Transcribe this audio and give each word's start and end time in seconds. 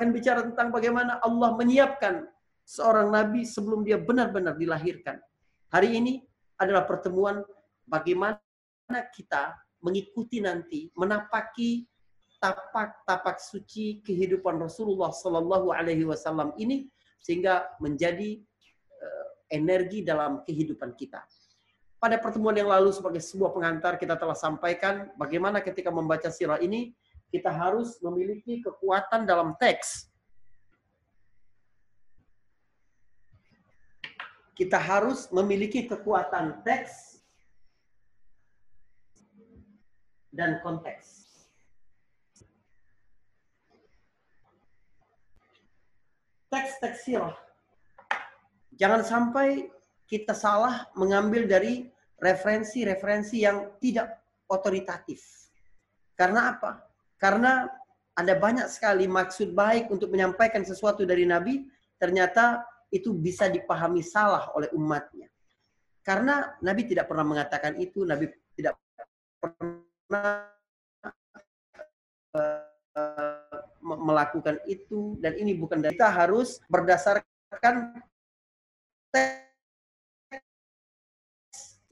akan 0.00 0.16
bicara 0.16 0.40
tentang 0.40 0.72
bagaimana 0.72 1.20
Allah 1.20 1.52
menyiapkan 1.60 2.24
seorang 2.64 3.12
nabi 3.12 3.44
sebelum 3.44 3.84
dia 3.84 4.00
benar-benar 4.00 4.56
dilahirkan. 4.56 5.20
Hari 5.68 6.00
ini 6.00 6.24
adalah 6.56 6.88
pertemuan 6.88 7.44
bagaimana 7.84 8.40
kita 9.12 9.60
mengikuti 9.84 10.40
nanti, 10.40 10.88
menapaki 10.96 11.84
tapak-tapak 12.40 13.36
suci 13.44 14.00
kehidupan 14.00 14.56
Rasulullah 14.56 15.12
Sallallahu 15.12 15.76
Alaihi 15.76 16.08
Wasallam 16.08 16.56
ini 16.56 16.88
sehingga 17.20 17.68
menjadi 17.76 18.40
uh, 19.04 19.26
energi 19.52 20.00
dalam 20.00 20.40
kehidupan 20.48 20.96
kita. 20.96 21.20
Pada 22.00 22.16
pertemuan 22.16 22.56
yang 22.56 22.72
lalu 22.72 22.88
sebagai 22.96 23.20
sebuah 23.20 23.52
pengantar 23.52 24.00
kita 24.00 24.16
telah 24.16 24.32
sampaikan 24.32 25.12
bagaimana 25.20 25.60
ketika 25.60 25.92
membaca 25.92 26.32
sirah 26.32 26.56
ini 26.56 26.96
kita 27.30 27.48
harus 27.48 27.96
memiliki 28.02 28.58
kekuatan 28.58 29.22
dalam 29.22 29.54
teks. 29.56 30.10
Kita 34.58 34.76
harus 34.76 35.30
memiliki 35.32 35.88
kekuatan 35.88 36.60
teks 36.66 37.24
dan 40.28 40.60
konteks. 40.60 41.30
Teks-teks 46.50 46.98
sirah. 47.06 47.38
Jangan 48.74 49.06
sampai 49.06 49.70
kita 50.10 50.34
salah 50.34 50.90
mengambil 50.98 51.46
dari 51.46 51.86
referensi-referensi 52.18 53.46
yang 53.46 53.78
tidak 53.78 54.18
otoritatif. 54.50 55.22
Karena 56.18 56.52
apa? 56.52 56.89
Karena 57.20 57.68
ada 58.16 58.34
banyak 58.34 58.64
sekali 58.72 59.04
maksud 59.04 59.52
baik 59.52 59.92
untuk 59.92 60.08
menyampaikan 60.08 60.64
sesuatu 60.64 61.04
dari 61.04 61.28
Nabi, 61.28 61.68
ternyata 62.00 62.64
itu 62.88 63.12
bisa 63.12 63.46
dipahami 63.46 64.00
salah 64.00 64.48
oleh 64.56 64.72
umatnya. 64.72 65.28
Karena 66.00 66.56
Nabi 66.64 66.88
tidak 66.88 67.12
pernah 67.12 67.28
mengatakan 67.28 67.76
itu, 67.76 68.08
Nabi 68.08 68.32
tidak 68.56 68.80
pernah 69.36 70.48
uh, 72.34 73.60
melakukan 73.84 74.58
itu, 74.64 75.20
dan 75.20 75.36
ini 75.36 75.52
bukan 75.52 75.84
dari 75.84 75.92
kita 75.92 76.08
harus 76.08 76.58
berdasarkan 76.72 78.00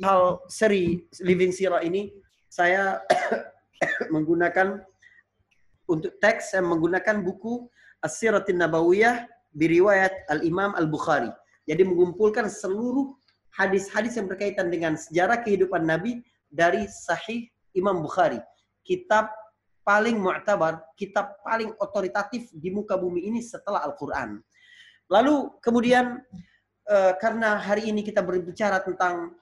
hal 0.02 0.40
seri 0.48 1.04
Living 1.20 1.52
Sirah 1.52 1.84
ini, 1.84 2.16
saya 2.48 3.04
menggunakan 4.14 4.82
untuk 5.88 6.14
teks 6.20 6.52
saya 6.52 6.62
menggunakan 6.62 7.24
buku 7.24 7.66
As-Siratin 8.04 8.60
Nabawiyah 8.60 9.26
biriwayat 9.56 10.28
Al-Imam 10.30 10.76
Al-Bukhari. 10.76 11.32
Jadi 11.64 11.82
mengumpulkan 11.82 12.46
seluruh 12.46 13.16
hadis-hadis 13.56 14.20
yang 14.20 14.28
berkaitan 14.30 14.70
dengan 14.70 14.94
sejarah 14.94 15.42
kehidupan 15.42 15.82
Nabi 15.82 16.22
dari 16.46 16.86
Sahih 16.86 17.48
Imam 17.74 18.04
Bukhari. 18.04 18.38
Kitab 18.86 19.32
paling 19.82 20.20
mu'tabar, 20.20 20.84
kitab 21.00 21.40
paling 21.40 21.72
otoritatif 21.80 22.52
di 22.52 22.68
muka 22.68 23.00
bumi 23.00 23.24
ini 23.24 23.40
setelah 23.40 23.82
Al-Quran. 23.88 24.38
Lalu 25.08 25.56
kemudian 25.64 26.20
eh, 26.84 27.12
karena 27.16 27.56
hari 27.56 27.88
ini 27.88 28.04
kita 28.04 28.20
berbicara 28.20 28.84
tentang 28.84 29.32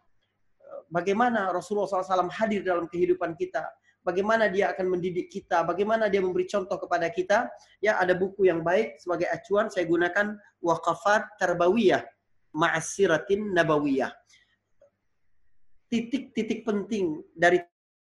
eh, 0.62 0.80
bagaimana 0.86 1.50
Rasulullah 1.50 1.90
SAW 1.90 2.30
hadir 2.30 2.62
dalam 2.62 2.86
kehidupan 2.86 3.34
kita, 3.34 3.66
bagaimana 4.06 4.46
dia 4.46 4.70
akan 4.70 4.94
mendidik 4.94 5.26
kita, 5.26 5.66
bagaimana 5.66 6.06
dia 6.06 6.22
memberi 6.22 6.46
contoh 6.46 6.78
kepada 6.78 7.10
kita. 7.10 7.50
Ya, 7.82 7.98
ada 7.98 8.14
buku 8.14 8.46
yang 8.46 8.62
baik 8.62 9.02
sebagai 9.02 9.26
acuan 9.26 9.66
saya 9.66 9.90
gunakan 9.90 10.38
Waqafat 10.62 11.42
Tarbawiyah 11.42 12.06
Ma'asiratin 12.54 13.50
Nabawiyah. 13.50 14.14
Titik-titik 15.90 16.62
penting 16.62 17.26
dari 17.34 17.58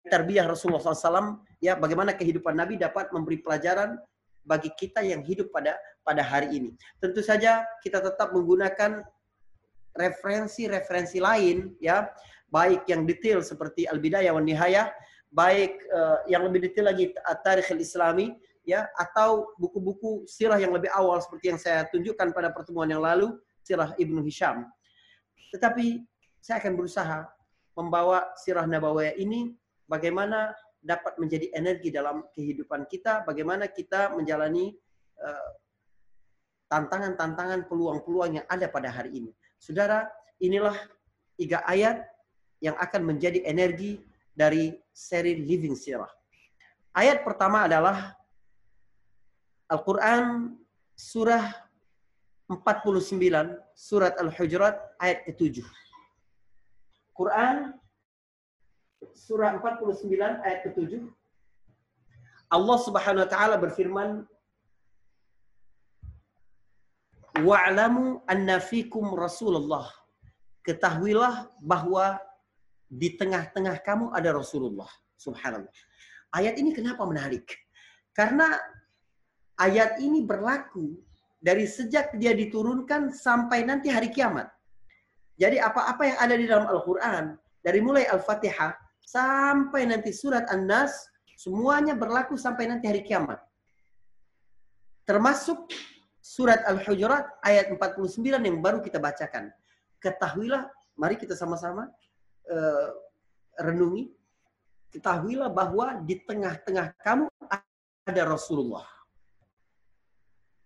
tarbiyah 0.08 0.48
Rasulullah 0.48 0.82
SAW, 0.82 1.44
ya 1.60 1.76
bagaimana 1.76 2.16
kehidupan 2.16 2.56
Nabi 2.56 2.80
dapat 2.80 3.12
memberi 3.12 3.44
pelajaran 3.44 4.00
bagi 4.42 4.72
kita 4.74 5.04
yang 5.04 5.22
hidup 5.22 5.54
pada 5.54 5.78
pada 6.02 6.24
hari 6.24 6.58
ini. 6.58 6.70
Tentu 6.98 7.22
saja 7.22 7.62
kita 7.84 8.02
tetap 8.02 8.34
menggunakan 8.34 9.06
referensi-referensi 9.94 11.22
lain 11.22 11.78
ya, 11.78 12.10
baik 12.50 12.88
yang 12.90 13.06
detail 13.06 13.40
seperti 13.44 13.86
Al-Bidayah 13.86 14.34
wan 14.34 14.44
Nihayah 14.44 14.90
baik 15.32 15.80
uh, 15.88 16.20
yang 16.28 16.44
lebih 16.44 16.68
detail 16.68 16.92
lagi 16.92 17.16
tarikh 17.40 17.72
islami 17.80 18.36
ya 18.62 18.86
atau 18.94 19.56
buku-buku 19.58 20.28
sirah 20.28 20.60
yang 20.60 20.70
lebih 20.70 20.92
awal 20.92 21.18
seperti 21.18 21.50
yang 21.50 21.58
saya 21.58 21.88
tunjukkan 21.90 22.30
pada 22.30 22.52
pertemuan 22.52 22.86
yang 22.86 23.02
lalu 23.02 23.34
sirah 23.64 23.96
Ibnu 23.96 24.22
Hisham. 24.22 24.68
Tetapi 25.50 26.04
saya 26.38 26.60
akan 26.62 26.72
berusaha 26.76 27.26
membawa 27.72 28.30
sirah 28.38 28.68
Nabawiyah 28.68 29.16
ini 29.16 29.56
bagaimana 29.88 30.52
dapat 30.82 31.16
menjadi 31.16 31.48
energi 31.54 31.88
dalam 31.94 32.26
kehidupan 32.34 32.90
kita, 32.90 33.22
bagaimana 33.22 33.70
kita 33.70 34.12
menjalani 34.12 34.74
uh, 35.22 35.50
tantangan-tantangan, 36.66 37.70
peluang-peluang 37.70 38.42
yang 38.42 38.46
ada 38.50 38.66
pada 38.66 38.90
hari 38.90 39.14
ini. 39.22 39.30
Saudara, 39.62 40.10
inilah 40.42 40.74
tiga 41.38 41.62
ayat 41.68 42.02
yang 42.58 42.74
akan 42.80 43.14
menjadi 43.14 43.46
energi 43.46 44.02
dari 44.34 44.74
seri 44.92 45.40
Living 45.40 45.74
Sirah. 45.74 46.08
Ayat 46.92 47.24
pertama 47.24 47.64
adalah 47.64 48.12
Al-Quran 49.72 50.54
surah 50.92 51.48
49, 52.52 53.56
surat 53.72 54.12
Al-Hujurat 54.20 54.76
ayat 55.00 55.24
ke-7. 55.24 55.64
Quran 57.16 57.72
surah 59.16 59.56
49 59.56 60.12
ayat 60.44 60.60
ke-7. 60.68 61.08
Allah 62.52 62.78
Subhanahu 62.84 63.24
wa 63.24 63.30
taala 63.32 63.56
berfirman 63.56 64.28
Wa'lamu 67.40 68.20
anna 68.28 68.60
fikum 68.60 69.16
Rasulullah. 69.16 69.88
Ketahuilah 70.68 71.48
bahwa 71.64 72.20
di 72.92 73.16
tengah-tengah 73.16 73.80
kamu 73.80 74.12
ada 74.12 74.36
Rasulullah. 74.36 74.88
Subhanallah. 75.16 75.72
Ayat 76.36 76.60
ini 76.60 76.76
kenapa 76.76 77.08
menarik? 77.08 77.48
Karena 78.12 78.52
ayat 79.56 79.96
ini 80.04 80.20
berlaku 80.20 81.00
dari 81.40 81.64
sejak 81.64 82.12
dia 82.20 82.36
diturunkan 82.36 83.08
sampai 83.16 83.64
nanti 83.64 83.88
hari 83.88 84.12
kiamat. 84.12 84.52
Jadi 85.40 85.56
apa-apa 85.56 86.04
yang 86.04 86.18
ada 86.20 86.34
di 86.36 86.44
dalam 86.44 86.68
Al-Quran, 86.68 87.40
dari 87.64 87.80
mulai 87.80 88.04
Al-Fatihah 88.12 88.76
sampai 89.00 89.88
nanti 89.88 90.12
surat 90.12 90.44
An-Nas, 90.52 91.08
semuanya 91.40 91.96
berlaku 91.96 92.36
sampai 92.36 92.68
nanti 92.68 92.92
hari 92.92 93.00
kiamat. 93.00 93.40
Termasuk 95.08 95.72
surat 96.20 96.60
Al-Hujurat 96.68 97.40
ayat 97.40 97.72
49 97.72 98.20
yang 98.36 98.60
baru 98.60 98.84
kita 98.84 99.00
bacakan. 99.00 99.48
Ketahuilah, 99.98 100.68
mari 100.94 101.16
kita 101.16 101.32
sama-sama 101.32 101.88
uh, 102.50 102.88
renungi, 103.60 104.10
ketahuilah 104.92 105.50
bahwa 105.52 106.00
di 106.02 106.20
tengah-tengah 106.22 106.96
kamu 107.00 107.28
ada 108.06 108.22
Rasulullah. 108.26 108.86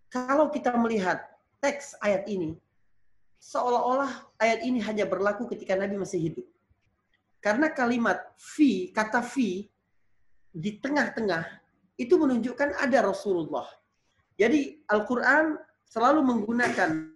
Kalau 0.08 0.48
kita 0.48 0.72
melihat 0.78 1.20
teks 1.60 1.98
ayat 2.00 2.24
ini, 2.30 2.56
seolah-olah 3.42 4.32
ayat 4.40 4.64
ini 4.64 4.80
hanya 4.80 5.04
berlaku 5.04 5.44
ketika 5.50 5.76
Nabi 5.76 6.00
masih 6.00 6.32
hidup. 6.32 6.46
Karena 7.44 7.70
kalimat 7.70 8.32
fi, 8.40 8.90
kata 8.90 9.20
fi, 9.20 9.68
di 10.50 10.70
tengah-tengah, 10.80 11.44
itu 12.00 12.16
menunjukkan 12.16 12.80
ada 12.80 13.04
Rasulullah. 13.04 13.68
Jadi 14.36 14.84
Al-Quran 14.88 15.56
selalu 15.88 16.20
menggunakan 16.24 17.12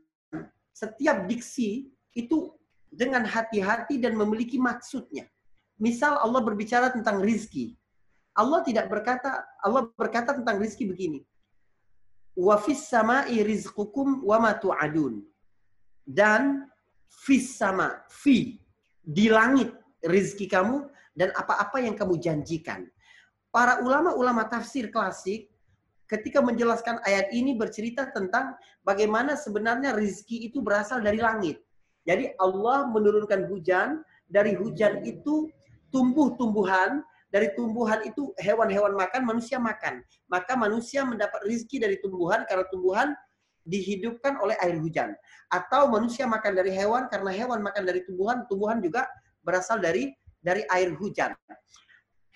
setiap 0.73 1.29
diksi 1.29 1.93
itu 2.17 2.53
dengan 2.91 3.23
hati-hati 3.23 4.03
dan 4.03 4.19
memiliki 4.19 4.59
maksudnya. 4.59 5.31
Misal 5.81 6.19
Allah 6.19 6.43
berbicara 6.45 6.93
tentang 6.93 7.23
rizki. 7.23 7.79
Allah 8.37 8.61
tidak 8.67 8.91
berkata, 8.91 9.47
Allah 9.63 9.89
berkata 9.95 10.37
tentang 10.37 10.61
rizki 10.61 10.85
begini. 10.85 11.25
Wa 12.37 12.61
fis 12.61 12.85
sama'i 12.91 13.41
rizqukum 13.41 14.27
wa 14.27 14.43
ma 14.43 14.53
tu'adun. 14.59 15.23
Dan 16.05 16.67
fis 17.09 17.57
sama, 17.57 18.03
fi, 18.11 18.59
di 19.01 19.27
langit 19.31 19.73
rizki 20.05 20.51
kamu 20.51 20.85
dan 21.15 21.31
apa-apa 21.35 21.81
yang 21.83 21.97
kamu 21.97 22.19
janjikan. 22.21 22.87
Para 23.51 23.83
ulama-ulama 23.83 24.47
tafsir 24.47 24.95
klasik 24.95 25.51
ketika 26.07 26.43
menjelaskan 26.43 27.03
ayat 27.07 27.31
ini 27.35 27.55
bercerita 27.59 28.11
tentang 28.11 28.55
bagaimana 28.83 29.35
sebenarnya 29.35 29.95
rizki 29.95 30.47
itu 30.47 30.63
berasal 30.63 31.03
dari 31.03 31.19
langit. 31.19 31.63
Jadi 32.09 32.33
Allah 32.41 32.89
menurunkan 32.89 33.49
hujan, 33.53 34.01
dari 34.31 34.57
hujan 34.57 35.05
itu 35.05 35.51
tumbuh-tumbuhan, 35.91 37.03
dari 37.31 37.51
tumbuhan 37.55 38.03
itu 38.07 38.35
hewan-hewan 38.39 38.95
makan, 38.95 39.27
manusia 39.27 39.59
makan. 39.59 40.03
Maka 40.31 40.55
manusia 40.55 41.03
mendapat 41.03 41.43
rizki 41.47 41.79
dari 41.79 41.99
tumbuhan 42.03 42.47
karena 42.47 42.67
tumbuhan 42.71 43.09
dihidupkan 43.69 44.41
oleh 44.41 44.57
air 44.65 44.79
hujan. 44.79 45.13
Atau 45.53 45.91
manusia 45.91 46.25
makan 46.25 46.57
dari 46.57 46.73
hewan 46.73 47.07
karena 47.11 47.31
hewan 47.31 47.61
makan 47.61 47.85
dari 47.85 48.03
tumbuhan, 48.07 48.47
tumbuhan 48.49 48.81
juga 48.81 49.07
berasal 49.45 49.83
dari 49.83 50.15
dari 50.41 50.65
air 50.73 50.97
hujan. 50.97 51.37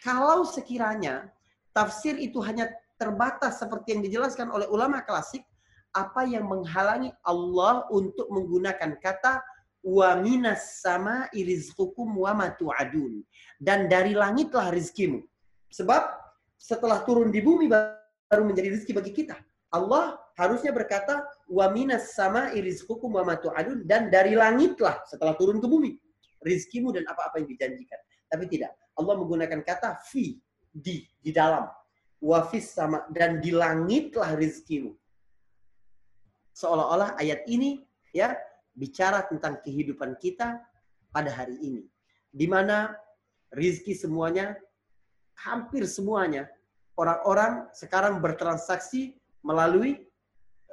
Kalau 0.04 0.44
sekiranya 0.44 1.32
tafsir 1.72 2.20
itu 2.20 2.38
hanya 2.44 2.68
terbatas 3.00 3.58
seperti 3.58 3.96
yang 3.96 4.02
dijelaskan 4.04 4.52
oleh 4.52 4.68
ulama 4.68 5.00
klasik, 5.02 5.42
apa 5.96 6.28
yang 6.28 6.44
menghalangi 6.44 7.10
Allah 7.24 7.88
untuk 7.88 8.28
menggunakan 8.28 9.00
kata 9.00 9.40
wa 9.84 10.16
minas 10.16 10.80
sama 10.80 11.28
irizqukum 11.36 12.08
wa 12.16 12.32
matu'adun. 12.32 13.20
Dan 13.60 13.86
dari 13.86 14.16
langitlah 14.16 14.72
rizkimu. 14.72 15.20
Sebab 15.68 16.02
setelah 16.56 17.04
turun 17.04 17.28
di 17.28 17.44
bumi 17.44 17.68
baru 17.68 18.42
menjadi 18.48 18.72
rizki 18.72 18.96
bagi 18.96 19.12
kita. 19.12 19.36
Allah 19.68 20.16
harusnya 20.40 20.72
berkata 20.72 21.28
wa 21.50 21.68
minas 21.68 22.16
sama 22.16 22.54
irizqukum 22.56 23.12
wa 23.12 23.26
matu'adun 23.26 23.84
dan 23.84 24.08
dari 24.08 24.32
langitlah 24.32 25.04
setelah 25.04 25.36
turun 25.36 25.60
ke 25.60 25.66
bumi 25.68 25.92
rizkimu 26.44 26.92
dan 26.92 27.08
apa-apa 27.08 27.40
yang 27.42 27.48
dijanjikan. 27.48 28.00
Tapi 28.28 28.44
tidak. 28.46 28.76
Allah 28.94 29.14
menggunakan 29.18 29.60
kata 29.66 29.98
fi 30.06 30.38
di 30.70 31.02
di 31.18 31.30
dalam 31.34 31.66
wafis 32.22 32.70
sama 32.72 33.08
dan 33.10 33.42
di 33.42 33.50
langitlah 33.50 34.38
rizkimu. 34.38 34.94
Seolah-olah 36.54 37.18
ayat 37.18 37.42
ini 37.50 37.82
ya 38.14 38.38
bicara 38.74 39.22
tentang 39.30 39.62
kehidupan 39.62 40.18
kita 40.18 40.58
pada 41.14 41.30
hari 41.30 41.54
ini. 41.62 41.86
Di 42.34 42.50
mana 42.50 42.90
rizki 43.54 43.94
semuanya, 43.94 44.58
hampir 45.38 45.86
semuanya, 45.86 46.50
orang-orang 46.98 47.70
sekarang 47.74 48.18
bertransaksi 48.18 49.14
melalui 49.46 50.02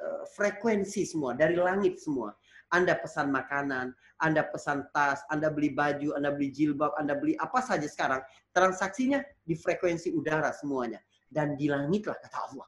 uh, 0.02 0.26
frekuensi 0.34 1.06
semua, 1.06 1.38
dari 1.38 1.54
langit 1.54 2.02
semua. 2.02 2.34
Anda 2.72 2.96
pesan 2.96 3.28
makanan, 3.28 3.92
Anda 4.18 4.48
pesan 4.48 4.88
tas, 4.96 5.20
Anda 5.28 5.52
beli 5.52 5.76
baju, 5.76 6.16
Anda 6.16 6.32
beli 6.32 6.48
jilbab, 6.48 6.96
Anda 6.96 7.20
beli 7.20 7.36
apa 7.36 7.60
saja 7.60 7.84
sekarang. 7.84 8.24
Transaksinya 8.56 9.20
di 9.44 9.52
frekuensi 9.52 10.08
udara 10.16 10.50
semuanya. 10.56 10.98
Dan 11.28 11.56
di 11.60 11.68
langitlah 11.68 12.16
kata 12.16 12.38
Allah. 12.48 12.66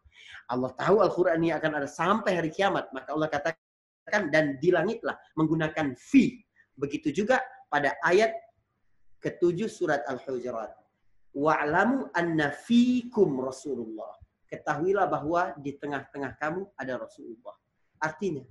Allah 0.52 0.70
tahu 0.76 0.96
Al-Quran 1.00 1.40
ini 1.40 1.52
akan 1.56 1.72
ada 1.80 1.88
sampai 1.88 2.36
hari 2.36 2.52
kiamat. 2.52 2.92
Maka 2.92 3.16
Allah 3.16 3.28
katakan 3.32 3.56
kan 3.56 3.63
dan 4.08 4.60
di 4.60 4.68
langitlah 4.70 5.16
menggunakan 5.36 5.96
fi. 5.96 6.38
Begitu 6.76 7.24
juga 7.24 7.40
pada 7.72 7.96
ayat 8.04 8.34
ketujuh 9.22 9.70
surat 9.70 10.04
Al-Hujurat. 10.04 10.70
Wa'lamu 11.34 12.12
anna 12.14 12.52
fikum 12.52 13.40
Rasulullah. 13.42 14.14
Ketahuilah 14.46 15.10
bahwa 15.10 15.56
di 15.58 15.74
tengah-tengah 15.74 16.38
kamu 16.38 16.68
ada 16.78 17.00
Rasulullah. 17.00 17.56
Artinya, 17.98 18.44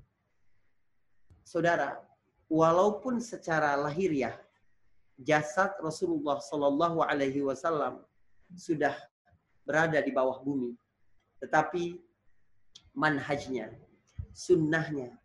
saudara, 1.45 2.01
walaupun 2.51 3.23
secara 3.23 3.77
lahiriah 3.79 4.35
jasad 5.21 5.71
Rasulullah 5.79 6.41
Shallallahu 6.41 7.05
Alaihi 7.05 7.45
Wasallam 7.45 8.01
sudah 8.57 8.97
berada 9.63 10.01
di 10.03 10.11
bawah 10.11 10.43
bumi, 10.43 10.75
tetapi 11.39 12.01
manhajnya, 12.91 13.71
sunnahnya, 14.35 15.15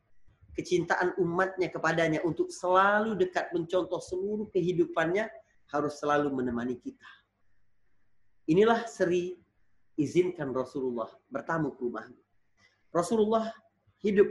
kecintaan 0.59 1.15
umatnya 1.23 1.71
kepadanya 1.71 2.19
untuk 2.27 2.51
selalu 2.51 3.15
dekat 3.15 3.55
mencontoh 3.55 4.03
seluruh 4.03 4.51
kehidupannya 4.51 5.31
harus 5.71 6.03
selalu 6.03 6.35
menemani 6.35 6.75
kita. 6.83 7.07
Inilah 8.51 8.83
seri 8.91 9.39
izinkan 9.95 10.51
Rasulullah 10.51 11.07
bertamu 11.31 11.79
ke 11.79 11.81
rumahmu. 11.87 12.19
Rasulullah 12.91 13.55
hidup 14.03 14.27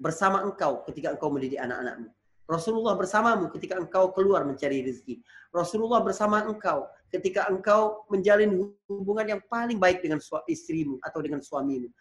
bersama 0.00 0.40
engkau 0.48 0.80
ketika 0.88 1.12
engkau 1.12 1.28
mendidik 1.28 1.60
anak-anakmu. 1.60 2.08
Rasulullah 2.48 2.96
bersamamu 2.96 3.52
ketika 3.52 3.76
engkau 3.76 4.08
keluar 4.16 4.40
mencari 4.48 4.80
rezeki. 4.80 5.20
Rasulullah 5.52 6.00
bersama 6.00 6.40
engkau 6.48 6.88
ketika 7.12 7.44
engkau 7.52 8.08
menjalin 8.08 8.72
hubungan 8.88 9.36
yang 9.36 9.40
paling 9.52 9.76
baik 9.76 10.00
dengan 10.00 10.16
istrimu 10.48 10.96
atau 11.04 11.20
dengan 11.20 11.44
suamimu 11.44 11.92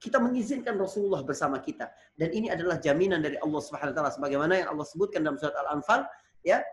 kita 0.00 0.16
mengizinkan 0.16 0.80
Rasulullah 0.80 1.20
bersama 1.20 1.60
kita 1.60 1.92
dan 2.16 2.32
ini 2.32 2.48
adalah 2.48 2.80
jaminan 2.80 3.20
dari 3.20 3.36
Allah 3.36 3.60
Subhanahu 3.60 3.92
wa 3.92 3.96
taala 4.00 4.10
sebagaimana 4.10 4.52
yang 4.64 4.68
Allah 4.72 4.86
sebutkan 4.88 5.20
dalam 5.20 5.36
surat 5.36 5.54
Al-Anfal 5.68 6.08
ya 6.40 6.64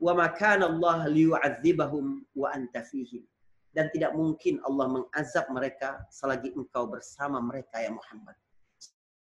wa 0.00 0.12
makana 0.16 0.72
Allah 0.72 1.04
liyu'adzibahum 1.12 2.24
wa 2.32 2.48
anta 2.52 2.80
fihim 2.80 3.24
dan 3.76 3.92
tidak 3.92 4.16
mungkin 4.16 4.56
Allah 4.64 4.88
mengazab 4.88 5.52
mereka 5.52 6.00
selagi 6.08 6.56
engkau 6.56 6.88
bersama 6.88 7.44
mereka 7.44 7.76
ya 7.76 7.92
Muhammad. 7.92 8.32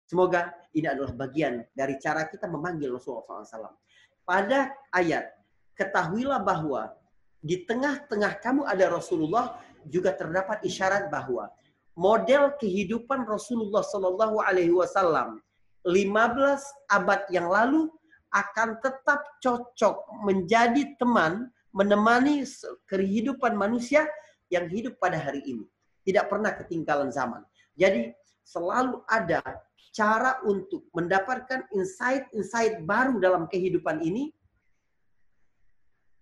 Semoga 0.10 0.50
ini 0.74 0.90
adalah 0.90 1.14
bagian 1.14 1.62
dari 1.78 2.02
cara 2.02 2.26
kita 2.26 2.50
memanggil 2.50 2.90
Rasulullah 2.90 3.46
SAW. 3.46 3.78
Pada 4.26 4.74
ayat, 4.92 5.30
ketahuilah 5.78 6.42
bahwa 6.42 6.90
di 7.38 7.64
tengah-tengah 7.64 8.42
kamu 8.42 8.66
ada 8.66 8.90
Rasulullah 8.90 9.62
juga 9.86 10.14
terdapat 10.14 10.66
isyarat 10.66 11.08
bahwa 11.14 11.54
model 11.96 12.56
kehidupan 12.58 13.28
Rasulullah 13.28 13.84
Shallallahu 13.84 14.40
Alaihi 14.44 14.72
Wasallam 14.72 15.44
15 15.84 16.94
abad 16.94 17.22
yang 17.34 17.50
lalu 17.50 17.90
akan 18.32 18.80
tetap 18.80 19.20
cocok 19.44 20.08
menjadi 20.24 20.96
teman 20.96 21.52
menemani 21.76 22.48
kehidupan 22.88 23.56
manusia 23.56 24.08
yang 24.52 24.68
hidup 24.72 25.00
pada 25.00 25.20
hari 25.20 25.44
ini. 25.44 25.66
Tidak 26.04 26.28
pernah 26.28 26.56
ketinggalan 26.56 27.12
zaman. 27.12 27.44
Jadi 27.76 28.12
selalu 28.44 29.04
ada 29.08 29.44
cara 29.92 30.40
untuk 30.48 30.88
mendapatkan 30.96 31.68
insight-insight 31.76 32.84
baru 32.88 33.20
dalam 33.20 33.48
kehidupan 33.48 34.00
ini. 34.04 34.32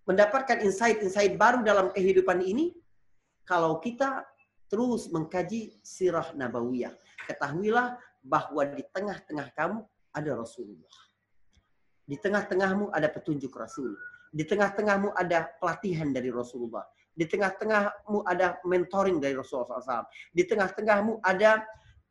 Mendapatkan 0.10 0.65
insight-insight 0.65 1.38
baru 1.38 1.62
dalam 1.62 1.94
kehidupan 1.94 2.42
ini 2.42 2.74
kalau 3.45 3.77
kita 3.77 4.25
terus 4.69 5.10
mengkaji 5.10 5.81
sirah 5.81 6.31
nabawiyah. 6.38 6.94
Ketahuilah 7.25 7.98
bahwa 8.24 8.62
di 8.69 8.86
tengah-tengah 8.94 9.50
kamu 9.57 9.81
ada 10.13 10.31
Rasulullah. 10.38 10.98
Di 12.06 12.18
tengah-tengahmu 12.18 12.89
ada 12.89 13.10
petunjuk 13.10 13.54
Rasul. 13.54 13.94
Di 14.30 14.45
tengah-tengahmu 14.45 15.13
ada 15.13 15.50
pelatihan 15.57 16.10
dari 16.10 16.30
Rasulullah. 16.30 16.86
Di 17.13 17.25
tengah-tengahmu 17.25 18.25
ada 18.25 18.57
mentoring 18.66 19.18
dari 19.21 19.38
Rasulullah 19.38 19.81
SAW. 19.81 20.10
Di 20.33 20.45
tengah-tengahmu 20.45 21.22
ada 21.22 21.65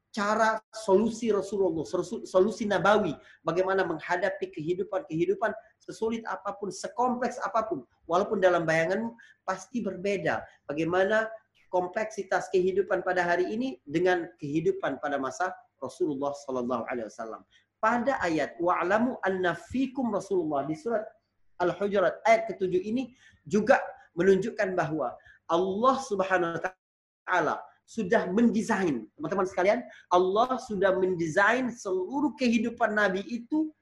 cara 0.08 0.56
solusi 0.72 1.28
Rasulullah, 1.28 1.85
solusi 2.25 2.64
Nabawi, 2.64 3.12
bagaimana 3.44 3.85
menghadapi 3.85 4.50
kehidupan-kehidupan 4.50 5.52
sesulit 5.78 6.25
apa 6.25 6.56
pun, 6.56 6.73
sekompleks 6.73 7.37
apa 7.44 7.68
pun, 7.68 7.85
walaupun 8.09 8.40
dalam 8.40 8.64
bayanganmu 8.64 9.12
pasti 9.44 9.85
berbeda. 9.85 10.42
Bagaimana 10.64 11.28
kompleksitas 11.68 12.48
kehidupan 12.52 13.04
pada 13.04 13.25
hari 13.25 13.48
ini 13.52 13.80
dengan 13.84 14.28
kehidupan 14.40 15.00
pada 15.00 15.20
masa 15.20 15.52
Rasulullah 15.78 16.34
Sallallahu 16.34 16.84
Alaihi 16.88 17.06
Wasallam. 17.08 17.42
Pada 17.78 18.18
ayat 18.25 18.58
wa'lamu 18.58 19.20
anna 19.22 19.54
fikum 19.54 20.10
Rasulullah 20.10 20.66
di 20.66 20.75
surat 20.75 21.06
Al-Hujurat 21.62 22.22
ayat 22.26 22.50
ketujuh 22.50 22.82
ini 22.82 23.14
juga 23.46 23.78
menunjukkan 24.18 24.75
bahwa 24.75 25.14
Allah 25.46 25.96
Subhanahu 26.02 26.58
wa 26.58 26.62
taala 26.62 27.56
sudah 27.88 28.28
mendesain, 28.28 29.08
teman-teman 29.16 29.48
sekalian, 29.48 29.80
Allah 30.12 30.60
sudah 30.60 30.92
mendesain 30.98 31.72
seluruh 31.72 32.37
kehidupan 32.37 32.92
Nabi 32.92 33.25
itu 33.25 33.72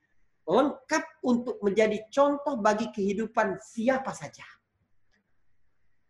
lengkap 0.47 1.05
untuk 1.27 1.59
menjadi 1.59 2.07
contoh 2.15 2.55
bagi 2.63 2.87
kehidupan 2.95 3.59
siapa 3.59 4.15
saja. 4.15 4.47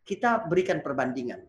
Kita 0.04 0.44
berikan 0.44 0.84
perbandingan 0.84 1.40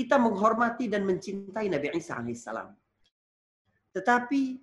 kita 0.00 0.16
menghormati 0.16 0.88
dan 0.88 1.04
mencintai 1.04 1.68
Nabi 1.68 1.92
Isa 1.92 2.16
alaihissalam. 2.16 2.72
Tetapi 3.92 4.56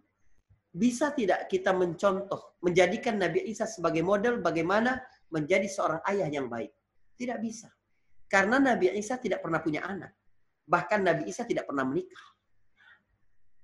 bisa 0.73 1.13
tidak 1.13 1.45
kita 1.45 1.77
mencontoh, 1.77 2.57
menjadikan 2.65 3.21
Nabi 3.21 3.45
Isa 3.45 3.69
sebagai 3.69 4.01
model 4.01 4.41
bagaimana 4.41 4.97
menjadi 5.29 5.69
seorang 5.69 6.01
ayah 6.09 6.25
yang 6.25 6.49
baik? 6.49 6.73
Tidak 7.13 7.37
bisa. 7.37 7.69
Karena 8.25 8.57
Nabi 8.57 8.89
Isa 8.97 9.21
tidak 9.21 9.45
pernah 9.45 9.61
punya 9.61 9.85
anak. 9.85 10.17
Bahkan 10.65 11.05
Nabi 11.05 11.29
Isa 11.29 11.45
tidak 11.45 11.69
pernah 11.69 11.85
menikah. 11.85 12.25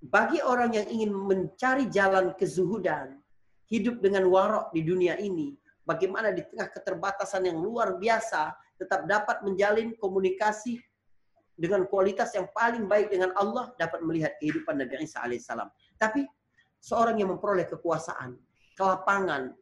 Bagi 0.04 0.46
orang 0.46 0.78
yang 0.78 0.88
ingin 0.94 1.10
mencari 1.10 1.90
jalan 1.90 2.38
kezuhudan, 2.38 3.18
hidup 3.66 3.98
dengan 3.98 4.30
warok 4.30 4.70
di 4.78 4.86
dunia 4.86 5.18
ini, 5.18 5.58
bagaimana 5.90 6.30
di 6.30 6.46
tengah 6.46 6.70
keterbatasan 6.70 7.50
yang 7.50 7.58
luar 7.58 7.98
biasa, 7.98 8.54
tetap 8.78 9.10
dapat 9.10 9.42
menjalin 9.42 9.96
komunikasi 9.98 10.78
dengan 11.54 11.86
kualitas 11.86 12.34
yang 12.34 12.50
paling 12.50 12.90
baik 12.90 13.14
dengan 13.14 13.30
Allah 13.38 13.72
dapat 13.78 14.02
melihat 14.02 14.34
kehidupan 14.42 14.82
Nabi 14.82 15.06
Isa 15.06 15.22
alaihissalam. 15.22 15.70
Tapi 16.02 16.26
seorang 16.82 17.22
yang 17.22 17.30
memperoleh 17.32 17.70
kekuasaan, 17.70 18.36
kelapangan, 18.74 19.54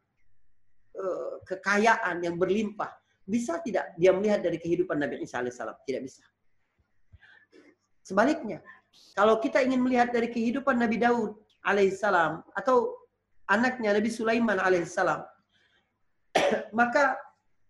uh, 0.96 1.34
kekayaan 1.44 2.24
yang 2.24 2.40
berlimpah. 2.40 2.90
Bisa 3.22 3.62
tidak 3.62 3.94
dia 4.00 4.12
melihat 4.16 4.42
dari 4.42 4.58
kehidupan 4.58 4.98
Nabi 4.98 5.22
Isa 5.22 5.44
alaihissalam? 5.44 5.76
Tidak 5.84 6.02
bisa. 6.02 6.24
Sebaliknya, 8.02 8.64
kalau 9.14 9.38
kita 9.38 9.62
ingin 9.62 9.84
melihat 9.84 10.10
dari 10.10 10.32
kehidupan 10.32 10.80
Nabi 10.80 10.98
Daud 10.98 11.38
alaihissalam 11.68 12.42
atau 12.56 12.98
anaknya 13.52 13.94
Nabi 13.94 14.10
Sulaiman 14.10 14.58
alaihissalam, 14.58 15.22
maka 16.80 17.20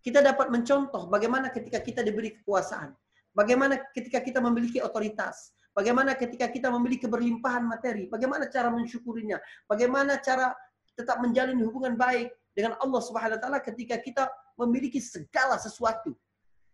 kita 0.01 0.21
dapat 0.21 0.49
mencontoh 0.49 1.09
bagaimana 1.09 1.53
ketika 1.53 1.77
kita 1.81 2.01
diberi 2.01 2.41
kekuasaan, 2.41 2.93
bagaimana 3.35 3.79
ketika 3.91 4.19
kita 4.23 4.39
memiliki 4.43 4.79
otoritas, 4.83 5.55
bagaimana 5.71 6.15
ketika 6.15 6.51
kita 6.51 6.67
memiliki 6.71 7.07
keberlimpahan 7.07 7.63
materi, 7.63 8.07
bagaimana 8.11 8.47
cara 8.51 8.71
mensyukurinya, 8.71 9.39
bagaimana 9.67 10.19
cara 10.19 10.51
tetap 10.95 11.23
menjalin 11.23 11.57
hubungan 11.63 11.95
baik 11.95 12.31
dengan 12.51 12.75
Allah 12.83 13.01
Subhanahu 13.01 13.39
wa 13.39 13.41
taala 13.41 13.59
ketika 13.63 13.97
kita 13.99 14.27
memiliki 14.59 14.99
segala 14.99 15.55
sesuatu. 15.55 16.11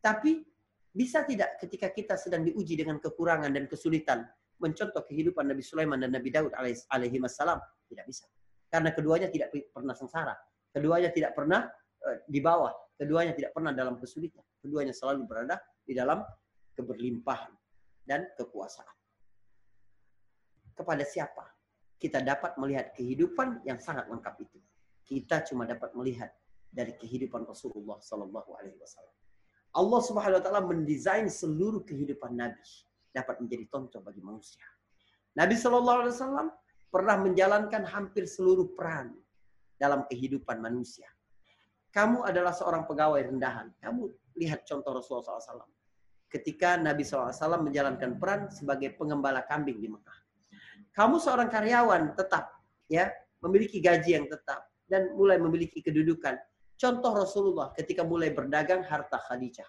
Tapi 0.02 0.42
bisa 0.94 1.22
tidak 1.22 1.62
ketika 1.62 1.94
kita 1.94 2.18
sedang 2.18 2.42
diuji 2.42 2.74
dengan 2.74 2.98
kekurangan 2.98 3.54
dan 3.54 3.70
kesulitan 3.70 4.26
mencontoh 4.58 5.06
kehidupan 5.06 5.46
Nabi 5.46 5.62
Sulaiman 5.62 6.02
dan 6.02 6.10
Nabi 6.10 6.34
Daud 6.34 6.50
alaihi 6.58 7.22
wassalam? 7.22 7.62
Tidak 7.86 8.06
bisa. 8.10 8.26
Karena 8.68 8.90
keduanya 8.92 9.30
tidak 9.30 9.54
pernah 9.70 9.94
sengsara. 9.94 10.34
Keduanya 10.74 11.14
tidak 11.14 11.38
pernah 11.38 11.70
uh, 12.04 12.18
di 12.26 12.42
bawah. 12.42 12.74
Keduanya 12.98 13.38
tidak 13.38 13.54
pernah 13.54 13.72
dalam 13.72 14.02
kesulitan. 14.02 14.42
Keduanya 14.60 14.92
selalu 14.92 15.30
berada 15.30 15.62
di 15.86 15.94
dalam 15.94 16.26
keberlimpahan 16.78 17.50
dan 18.06 18.30
kekuasaan. 18.38 18.96
Kepada 20.78 21.02
siapa 21.02 21.42
kita 21.98 22.22
dapat 22.22 22.54
melihat 22.62 22.94
kehidupan 22.94 23.66
yang 23.66 23.82
sangat 23.82 24.06
lengkap 24.06 24.38
itu? 24.38 24.62
Kita 25.02 25.42
cuma 25.50 25.66
dapat 25.66 25.98
melihat 25.98 26.30
dari 26.70 26.94
kehidupan 26.94 27.50
Rasulullah 27.50 27.98
Sallallahu 27.98 28.54
Alaihi 28.62 28.78
Wasallam. 28.78 29.16
Allah 29.74 30.02
Subhanahu 30.06 30.38
wa 30.38 30.44
taala 30.46 30.62
mendesain 30.62 31.26
seluruh 31.26 31.82
kehidupan 31.82 32.38
Nabi 32.38 32.66
dapat 33.14 33.42
menjadi 33.42 33.66
contoh 33.70 34.00
bagi 34.06 34.22
manusia. 34.22 34.62
Nabi 35.38 35.54
Shallallahu 35.54 36.00
alaihi 36.06 36.16
wasallam 36.18 36.48
pernah 36.90 37.18
menjalankan 37.22 37.86
hampir 37.86 38.26
seluruh 38.26 38.74
peran 38.74 39.14
dalam 39.78 40.06
kehidupan 40.10 40.58
manusia. 40.58 41.06
Kamu 41.94 42.26
adalah 42.26 42.54
seorang 42.54 42.90
pegawai 42.90 43.22
rendahan. 43.22 43.70
Kamu 43.78 44.10
lihat 44.38 44.66
contoh 44.66 44.98
Rasulullah 44.98 45.42
SAW. 45.42 45.77
Ketika 46.28 46.76
Nabi 46.76 47.08
SAW 47.08 47.32
menjalankan 47.64 48.20
peran 48.20 48.52
sebagai 48.52 48.96
pengembala 49.00 49.48
kambing 49.48 49.80
di 49.80 49.88
Mekah. 49.88 50.20
Kamu 50.92 51.24
seorang 51.24 51.48
karyawan 51.48 52.14
tetap, 52.20 52.52
ya, 52.92 53.08
memiliki 53.40 53.80
gaji 53.80 54.20
yang 54.20 54.28
tetap 54.28 54.68
dan 54.92 55.16
mulai 55.16 55.40
memiliki 55.40 55.80
kedudukan 55.80 56.36
Contoh 56.78 57.12
Rasulullah 57.18 57.74
ketika 57.74 58.06
mulai 58.06 58.30
berdagang 58.30 58.86
harta 58.86 59.18
Khadijah. 59.18 59.66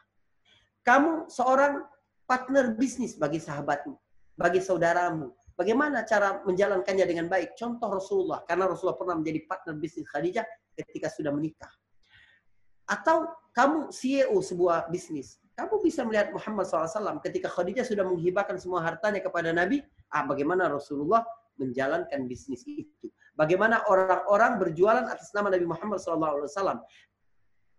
Kamu 0.84 1.32
seorang 1.32 1.80
partner 2.28 2.76
bisnis 2.76 3.16
bagi 3.16 3.40
sahabatmu, 3.40 3.96
bagi 4.36 4.60
saudaramu. 4.60 5.32
Bagaimana 5.56 6.04
cara 6.04 6.44
menjalankannya 6.44 7.06
dengan 7.08 7.26
baik? 7.26 7.56
Contoh 7.56 7.90
Rasulullah, 7.90 8.44
karena 8.46 8.68
Rasulullah 8.68 9.00
pernah 9.00 9.16
menjadi 9.18 9.40
partner 9.48 9.74
bisnis 9.80 10.06
Khadijah 10.06 10.44
ketika 10.76 11.08
sudah 11.10 11.32
menikah. 11.32 11.72
Atau 12.86 13.26
kamu 13.56 13.90
CEO 13.90 14.38
sebuah 14.38 14.92
bisnis, 14.92 15.40
kamu 15.58 15.82
bisa 15.82 16.06
melihat 16.06 16.30
Muhammad 16.30 16.70
SAW 16.70 17.18
ketika 17.18 17.50
Khadijah 17.50 17.82
sudah 17.82 18.06
menghibahkan 18.06 18.62
semua 18.62 18.78
hartanya 18.78 19.18
kepada 19.18 19.50
Nabi. 19.50 19.82
Ah, 20.14 20.22
bagaimana 20.22 20.70
Rasulullah 20.70 21.26
menjalankan 21.58 22.30
bisnis 22.30 22.62
itu. 22.62 23.10
Bagaimana 23.34 23.82
orang-orang 23.90 24.62
berjualan 24.62 25.02
atas 25.10 25.34
nama 25.34 25.50
Nabi 25.50 25.66
Muhammad 25.66 25.98
SAW. 25.98 26.78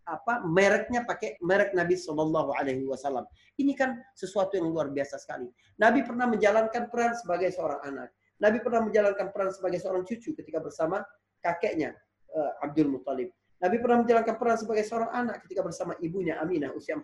Apa 0.03 0.43
mereknya 0.43 1.07
pakai 1.07 1.39
merek 1.39 1.71
Nabi 1.71 1.95
Wasallam. 1.95 3.23
Ini 3.55 3.71
kan 3.79 3.95
sesuatu 4.11 4.59
yang 4.59 4.67
luar 4.67 4.91
biasa 4.91 5.15
sekali. 5.15 5.47
Nabi 5.79 6.03
pernah 6.03 6.27
menjalankan 6.27 6.91
peran 6.91 7.15
sebagai 7.15 7.47
seorang 7.55 7.79
anak. 7.87 8.11
Nabi 8.43 8.59
pernah 8.59 8.83
menjalankan 8.83 9.31
peran 9.31 9.55
sebagai 9.55 9.79
seorang 9.79 10.03
cucu 10.03 10.35
ketika 10.35 10.59
bersama 10.59 10.99
kakeknya 11.39 11.95
uh, 12.35 12.65
Abdul 12.65 12.91
Muthalib. 12.91 13.31
Nabi 13.59 13.77
pernah 13.79 14.03
menjalankan 14.03 14.35
peran 14.35 14.57
sebagai 14.59 14.83
seorang 14.83 15.11
anak 15.15 15.43
ketika 15.47 15.61
bersama 15.63 15.93
ibunya 15.99 16.39
Aminah 16.39 16.71
usia 16.73 16.99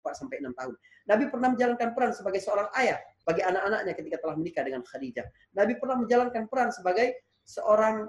4 0.00 0.20
sampai 0.24 0.40
6 0.40 0.54
tahun. 0.54 0.74
Nabi 1.08 1.24
pernah 1.28 1.48
menjalankan 1.52 1.88
peran 1.92 2.12
sebagai 2.14 2.40
seorang 2.40 2.68
ayah 2.78 2.98
bagi 3.26 3.42
anak-anaknya 3.44 3.92
ketika 3.96 4.16
telah 4.24 4.34
menikah 4.38 4.62
dengan 4.64 4.82
Khadijah. 4.86 5.26
Nabi 5.56 5.72
pernah 5.76 5.96
menjalankan 6.00 6.42
peran 6.48 6.70
sebagai 6.72 7.06
seorang 7.44 8.08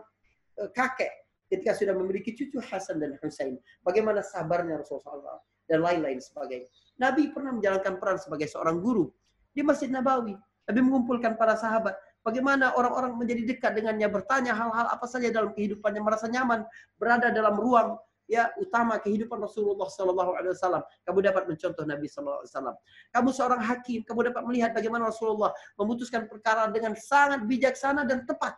uh, 0.60 0.70
kakek 0.72 1.12
ketika 1.50 1.74
sudah 1.74 1.98
memiliki 1.98 2.38
cucu 2.38 2.62
Hasan 2.62 3.02
dan 3.02 3.18
Husain. 3.20 3.58
Bagaimana 3.82 4.22
sabarnya 4.22 4.80
Rasulullah 4.80 5.42
SAW 5.42 5.42
dan 5.66 5.80
lain-lain 5.82 6.22
sebagainya. 6.22 6.70
Nabi 7.02 7.34
pernah 7.34 7.56
menjalankan 7.56 7.98
peran 7.98 8.18
sebagai 8.22 8.46
seorang 8.46 8.78
guru 8.82 9.10
di 9.54 9.62
Masjid 9.66 9.90
Nabawi. 9.90 10.38
Nabi 10.70 10.80
mengumpulkan 10.86 11.34
para 11.40 11.58
sahabat. 11.58 11.98
Bagaimana 12.20 12.76
orang-orang 12.76 13.16
menjadi 13.16 13.56
dekat 13.56 13.80
dengannya, 13.80 14.06
bertanya 14.12 14.52
hal-hal 14.52 14.92
apa 14.92 15.08
saja 15.08 15.32
dalam 15.32 15.56
kehidupannya, 15.56 16.04
merasa 16.04 16.28
nyaman, 16.28 16.68
berada 17.00 17.32
dalam 17.32 17.56
ruang 17.56 17.96
ya 18.30 18.54
utama 18.62 19.02
kehidupan 19.02 19.42
Rasulullah 19.42 19.90
Sallallahu 19.90 20.38
Alaihi 20.38 20.54
Wasallam. 20.54 20.86
Kamu 21.02 21.20
dapat 21.26 21.44
mencontoh 21.50 21.82
Nabi 21.82 22.06
Sallallahu 22.06 22.46
Alaihi 22.46 22.54
Wasallam. 22.54 22.76
Kamu 23.10 23.30
seorang 23.34 23.62
hakim, 23.66 24.00
kamu 24.06 24.30
dapat 24.30 24.44
melihat 24.46 24.72
bagaimana 24.78 25.10
Rasulullah 25.10 25.50
memutuskan 25.82 26.30
perkara 26.30 26.70
dengan 26.70 26.94
sangat 26.94 27.50
bijaksana 27.50 28.06
dan 28.06 28.30
tepat 28.30 28.54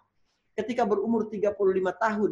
ketika 0.59 0.83
berumur 0.83 1.31
35 1.31 1.55
tahun 1.95 2.31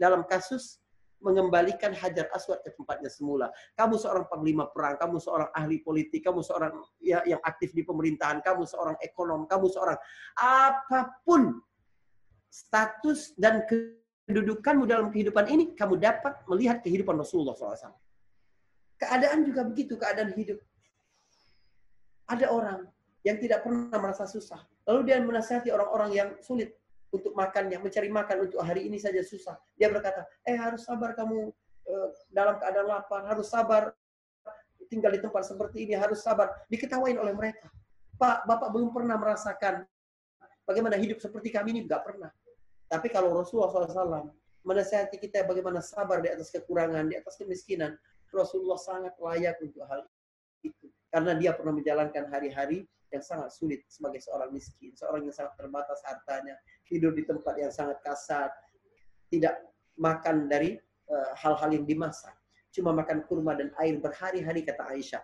dalam 0.00 0.24
kasus 0.24 0.80
mengembalikan 1.20 1.92
Hajar 1.92 2.32
Aswad 2.32 2.64
ke 2.64 2.72
tempatnya 2.72 3.12
semula. 3.12 3.52
Kamu 3.76 4.00
seorang 4.00 4.24
panglima 4.24 4.72
perang, 4.72 4.96
kamu 4.96 5.20
seorang 5.20 5.52
ahli 5.52 5.84
politik, 5.84 6.24
kamu 6.24 6.40
seorang 6.40 6.72
ya, 6.96 7.20
yang 7.28 7.44
aktif 7.44 7.76
di 7.76 7.84
pemerintahan, 7.84 8.40
kamu 8.40 8.64
seorang 8.64 8.96
ekonom, 9.04 9.44
kamu 9.44 9.68
seorang 9.68 10.00
apa 10.40 11.20
pun 11.20 11.60
status 12.48 13.36
dan 13.36 13.68
ke 13.68 13.99
kedudukanmu 14.30 14.86
dalam 14.86 15.10
kehidupan 15.10 15.50
ini, 15.50 15.74
kamu 15.74 15.98
dapat 15.98 16.38
melihat 16.46 16.78
kehidupan 16.86 17.18
Rasulullah 17.18 17.58
SAW. 17.58 17.90
Keadaan 18.94 19.42
juga 19.42 19.66
begitu, 19.66 19.98
keadaan 19.98 20.30
hidup. 20.38 20.62
Ada 22.30 22.46
orang 22.54 22.86
yang 23.26 23.42
tidak 23.42 23.66
pernah 23.66 23.98
merasa 23.98 24.30
susah. 24.30 24.62
Lalu 24.86 25.10
dia 25.10 25.18
menasihati 25.18 25.74
orang-orang 25.74 26.10
yang 26.14 26.28
sulit 26.38 26.78
untuk 27.10 27.34
makannya, 27.34 27.82
mencari 27.82 28.06
makan 28.06 28.46
untuk 28.46 28.62
hari 28.62 28.86
ini 28.86 29.02
saja 29.02 29.18
susah. 29.26 29.58
Dia 29.74 29.90
berkata, 29.90 30.22
eh 30.46 30.54
harus 30.54 30.86
sabar 30.86 31.18
kamu 31.18 31.50
eh, 31.90 32.08
dalam 32.30 32.54
keadaan 32.62 32.86
lapar, 32.86 33.26
harus 33.26 33.50
sabar 33.50 33.90
tinggal 34.86 35.10
di 35.10 35.20
tempat 35.22 35.42
seperti 35.42 35.90
ini, 35.90 35.98
harus 35.98 36.22
sabar. 36.22 36.54
Diketawain 36.70 37.18
oleh 37.18 37.34
mereka. 37.34 37.66
Pak, 38.14 38.46
Bapak 38.46 38.68
belum 38.70 38.94
pernah 38.94 39.18
merasakan 39.18 39.82
bagaimana 40.62 40.94
hidup 41.00 41.18
seperti 41.18 41.50
kami 41.50 41.74
ini, 41.74 41.80
enggak 41.88 42.06
pernah. 42.06 42.30
Tapi 42.90 43.06
kalau 43.06 43.30
Rasulullah 43.38 43.70
SAW 43.70 44.34
menasihati 44.66 45.16
kita 45.22 45.46
bagaimana 45.46 45.78
sabar 45.78 46.18
di 46.18 46.26
atas 46.26 46.50
kekurangan, 46.50 47.06
di 47.06 47.14
atas 47.14 47.38
kemiskinan, 47.38 47.94
Rasulullah 48.34 48.76
sangat 48.76 49.14
layak 49.22 49.62
untuk 49.62 49.86
hal 49.86 50.02
itu. 50.66 50.90
Karena 51.06 51.38
dia 51.38 51.54
pernah 51.54 51.74
menjalankan 51.74 52.26
hari-hari 52.34 52.82
yang 53.10 53.22
sangat 53.22 53.50
sulit 53.54 53.86
sebagai 53.90 54.22
seorang 54.22 54.50
miskin, 54.54 54.94
seorang 54.94 55.26
yang 55.26 55.34
sangat 55.34 55.54
terbatas 55.58 55.98
hartanya, 56.06 56.54
tidur 56.86 57.14
di 57.14 57.26
tempat 57.26 57.54
yang 57.58 57.70
sangat 57.70 57.98
kasar, 58.02 58.50
tidak 59.30 59.58
makan 59.98 60.46
dari 60.46 60.78
eh, 61.10 61.30
hal-hal 61.38 61.70
uh, 61.70 61.74
yang 61.74 61.86
dimasak, 61.86 62.34
cuma 62.70 62.94
makan 62.94 63.26
kurma 63.26 63.58
dan 63.58 63.74
air 63.82 63.98
berhari-hari 63.98 64.62
kata 64.62 64.94
Aisyah. 64.94 65.22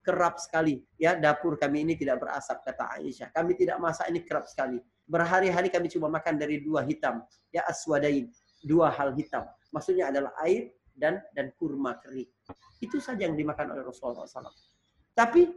Kerap 0.00 0.40
sekali 0.40 0.80
ya 0.96 1.12
dapur 1.12 1.60
kami 1.60 1.84
ini 1.84 1.94
tidak 1.96 2.24
berasap 2.24 2.64
kata 2.64 3.00
Aisyah. 3.00 3.28
Kami 3.32 3.52
tidak 3.56 3.76
masak 3.80 4.08
ini 4.08 4.24
kerap 4.24 4.48
sekali 4.48 4.80
berhari-hari 5.10 5.66
kami 5.74 5.90
cuma 5.90 6.06
makan 6.06 6.38
dari 6.38 6.62
dua 6.62 6.86
hitam, 6.86 7.26
ya 7.50 7.66
aswadain, 7.66 8.30
dua 8.62 8.94
hal 8.94 9.10
hitam. 9.18 9.42
Maksudnya 9.74 10.14
adalah 10.14 10.30
air 10.46 10.70
dan 10.94 11.18
dan 11.34 11.50
kurma 11.58 11.98
kering. 11.98 12.30
Itu 12.78 13.02
saja 13.02 13.26
yang 13.26 13.34
dimakan 13.34 13.74
oleh 13.74 13.82
Rasulullah 13.82 14.30
SAW. 14.30 14.54
Tapi 15.10 15.50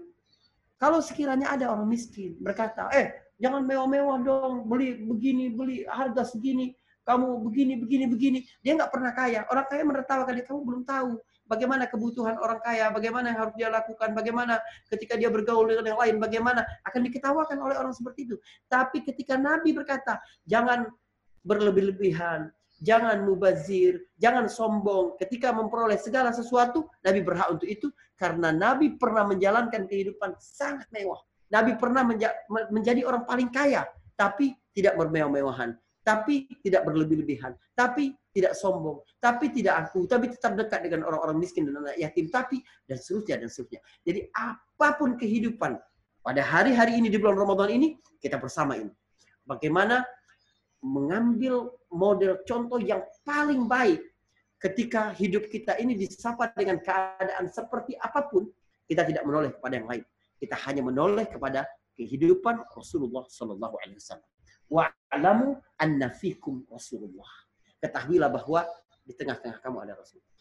kalau 0.82 1.00
sekiranya 1.00 1.54
ada 1.54 1.70
orang 1.70 1.86
miskin 1.86 2.36
berkata, 2.42 2.90
eh 2.92 3.14
jangan 3.38 3.62
mewah-mewah 3.64 4.18
dong, 4.26 4.66
beli 4.66 4.98
begini, 5.06 5.54
beli 5.54 5.86
harga 5.86 6.26
segini, 6.28 6.74
kamu 7.06 7.46
begini, 7.46 7.74
begini, 7.78 8.06
begini. 8.10 8.40
Dia 8.60 8.74
nggak 8.76 8.92
pernah 8.92 9.12
kaya. 9.14 9.46
Orang 9.48 9.70
kaya 9.70 9.84
menertawakan 9.86 10.34
dia, 10.36 10.46
kamu 10.50 10.60
belum 10.66 10.82
tahu 10.84 11.22
bagaimana 11.48 11.88
kebutuhan 11.88 12.40
orang 12.40 12.60
kaya, 12.64 12.90
bagaimana 12.90 13.32
yang 13.32 13.40
harus 13.48 13.56
dia 13.60 13.70
lakukan, 13.70 14.16
bagaimana 14.16 14.60
ketika 14.90 15.20
dia 15.20 15.30
bergaul 15.30 15.68
dengan 15.68 15.94
yang 15.94 16.00
lain, 16.00 16.16
bagaimana 16.20 16.62
akan 16.88 17.02
diketawakan 17.08 17.58
oleh 17.60 17.76
orang 17.78 17.94
seperti 17.94 18.32
itu. 18.32 18.36
Tapi 18.72 19.04
ketika 19.04 19.36
Nabi 19.36 19.76
berkata, 19.76 20.20
jangan 20.48 20.88
berlebih-lebihan, 21.44 22.50
jangan 22.84 23.24
mubazir, 23.28 24.02
jangan 24.20 24.48
sombong. 24.48 25.20
Ketika 25.20 25.52
memperoleh 25.52 26.00
segala 26.00 26.32
sesuatu, 26.32 26.88
Nabi 27.04 27.20
berhak 27.24 27.48
untuk 27.52 27.68
itu 27.68 27.88
karena 28.16 28.56
Nabi 28.56 28.96
pernah 28.96 29.28
menjalankan 29.28 29.88
kehidupan 29.88 30.36
sangat 30.40 30.88
mewah. 30.92 31.20
Nabi 31.52 31.78
pernah 31.78 32.02
menja 32.02 32.34
menjadi 32.74 33.06
orang 33.06 33.30
paling 33.30 33.54
kaya, 33.54 33.86
tapi 34.18 34.58
tidak 34.74 34.98
bermewah-mewahan. 34.98 35.78
Tapi 36.04 36.52
tidak 36.60 36.84
berlebih-lebihan, 36.84 37.56
tapi 37.74 38.12
tidak 38.36 38.54
sombong, 38.60 39.00
tapi 39.24 39.50
tidak 39.56 39.88
aku, 39.88 40.04
tapi 40.04 40.28
tetap 40.30 40.60
dekat 40.60 40.84
dengan 40.84 41.08
orang-orang 41.08 41.40
miskin 41.40 41.66
dan 41.66 41.80
anak 41.80 41.96
yatim, 41.96 42.28
tapi 42.28 42.60
dan 42.86 43.00
seterusnya 43.00 43.36
dan 43.40 43.50
seterusnya. 43.50 43.80
Jadi 44.04 44.20
apa 44.36 44.88
pun 45.00 45.16
kehidupan 45.16 45.80
pada 46.20 46.42
hari-hari 46.44 47.00
ini 47.00 47.08
di 47.08 47.16
bulan 47.20 47.40
Ramadan 47.40 47.72
ini 47.72 47.96
kita 48.20 48.36
bersama 48.40 48.76
ini. 48.76 48.92
Bagaimana 49.48 50.04
mengambil 50.84 51.72
model 51.92 52.44
contoh 52.44 52.80
yang 52.80 53.04
paling 53.24 53.68
baik 53.68 54.04
ketika 54.60 55.12
hidup 55.16 55.48
kita 55.52 55.76
ini 55.80 55.96
disapa 55.96 56.52
dengan 56.56 56.80
keadaan 56.80 57.48
seperti 57.52 57.96
apa 58.00 58.28
pun, 58.28 58.48
kita 58.88 59.04
tidak 59.08 59.24
menoleh 59.28 59.52
kepada 59.52 59.80
yang 59.80 59.88
lain. 59.88 60.04
Kita 60.40 60.56
hanya 60.68 60.84
menoleh 60.84 61.28
kepada 61.28 61.68
kehidupan 61.96 62.64
Rasulullah 62.76 63.24
Sallallahu 63.28 63.76
Alaihi 63.84 64.00
Wasallam. 64.00 64.33
Wa'lamu 64.74 65.62
anna 65.78 66.10
fikum 66.10 66.66
Rasulullah. 66.66 67.30
Ketahuilah 67.78 68.34
bahwa 68.34 68.66
di 69.06 69.14
tengah-tengah 69.14 69.62
kamu 69.62 69.86
ada 69.86 69.94
Rasulullah. 69.94 70.34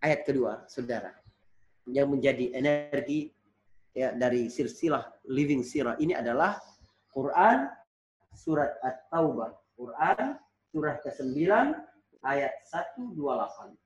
Ayat 0.00 0.24
kedua, 0.24 0.64
saudara, 0.64 1.12
yang 1.88 2.08
menjadi 2.08 2.56
energi 2.56 3.28
ya, 3.92 4.16
dari 4.16 4.48
silsilah 4.48 5.28
living 5.28 5.60
sirah 5.60 6.00
ini 6.00 6.16
adalah 6.16 6.56
Quran 7.12 7.68
surat 8.32 8.72
At-Taubah. 8.80 9.52
Quran 9.76 10.40
surah 10.72 10.96
ke-9 11.04 11.36
ayat 12.24 12.52
128. 12.72 13.76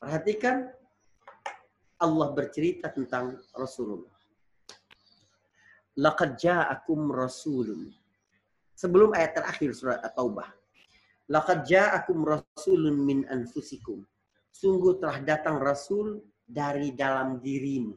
Perhatikan 0.00 0.68
Allah 2.00 2.28
bercerita 2.32 2.88
tentang 2.92 3.36
Rasulullah. 3.52 4.19
Laqad 6.00 6.40
ja'akum 6.40 7.12
rasulun. 7.12 7.92
Sebelum 8.72 9.12
ayat 9.12 9.36
terakhir 9.36 9.76
surat 9.76 10.00
At-Taubah. 10.00 10.48
Laqad 11.28 11.68
ja'akum 11.68 12.24
rasulun 12.24 12.96
min 13.04 13.28
anfusikum. 13.28 14.00
Sungguh 14.48 14.96
telah 14.96 15.20
datang 15.20 15.60
rasul 15.60 16.24
dari 16.48 16.96
dalam 16.96 17.38
dirimu. 17.44 17.94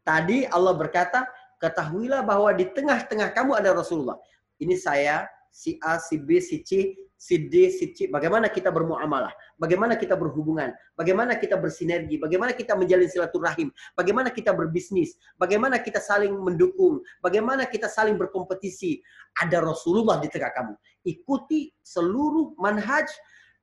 Tadi 0.00 0.48
Allah 0.48 0.74
berkata, 0.74 1.28
ketahuilah 1.60 2.24
bahwa 2.24 2.50
di 2.56 2.66
tengah-tengah 2.72 3.30
kamu 3.36 3.58
ada 3.60 3.76
Rasulullah. 3.76 4.18
Ini 4.56 4.74
saya, 4.78 5.28
si 5.52 5.76
A, 5.82 6.00
si 6.00 6.16
B, 6.16 6.40
si 6.40 6.62
C, 6.64 6.96
si 7.26 7.50
D, 7.50 7.74
si 7.74 7.90
C, 7.90 8.06
bagaimana 8.06 8.46
kita 8.46 8.70
bermuamalah, 8.70 9.34
bagaimana 9.58 9.98
kita 9.98 10.14
berhubungan, 10.14 10.70
bagaimana 10.94 11.34
kita 11.34 11.58
bersinergi, 11.58 12.22
bagaimana 12.22 12.54
kita 12.54 12.78
menjalin 12.78 13.10
silaturahim, 13.10 13.74
bagaimana 13.98 14.30
kita 14.30 14.54
berbisnis, 14.54 15.18
bagaimana 15.34 15.82
kita 15.82 15.98
saling 15.98 16.30
mendukung, 16.30 17.02
bagaimana 17.18 17.66
kita 17.66 17.90
saling 17.90 18.14
berkompetisi. 18.14 19.02
Ada 19.42 19.58
Rasulullah 19.58 20.22
di 20.22 20.30
tengah 20.30 20.54
kamu. 20.54 20.74
Ikuti 21.02 21.74
seluruh 21.82 22.54
manhaj 22.62 23.10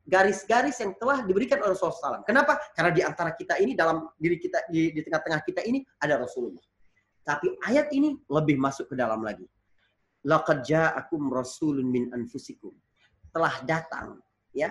garis-garis 0.04 0.84
yang 0.84 0.92
telah 1.00 1.24
diberikan 1.24 1.64
oleh 1.64 1.72
Rasulullah 1.72 2.20
SAW. 2.20 2.28
Kenapa? 2.28 2.60
Karena 2.76 2.92
di 2.92 3.00
antara 3.00 3.32
kita 3.32 3.56
ini, 3.64 3.80
dalam 3.80 4.12
diri 4.20 4.36
kita, 4.36 4.68
di, 4.68 4.92
tengah-tengah 4.92 5.40
kita 5.48 5.64
ini, 5.64 5.80
ada 6.04 6.20
Rasulullah. 6.20 6.60
Tapi 7.24 7.56
ayat 7.64 7.88
ini 7.96 8.20
lebih 8.28 8.60
masuk 8.60 8.92
ke 8.92 8.96
dalam 9.00 9.24
lagi. 9.24 9.48
Laqad 10.28 10.68
ja'akum 10.68 11.32
rasulun 11.32 11.88
min 11.88 12.12
anfusikum 12.12 12.76
telah 13.34 13.56
datang 13.66 14.22
ya 14.54 14.70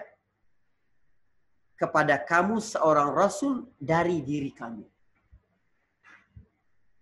kepada 1.74 2.14
kamu 2.22 2.62
seorang 2.62 3.10
rasul 3.10 3.66
dari 3.74 4.22
diri 4.22 4.54
kamu. 4.54 4.86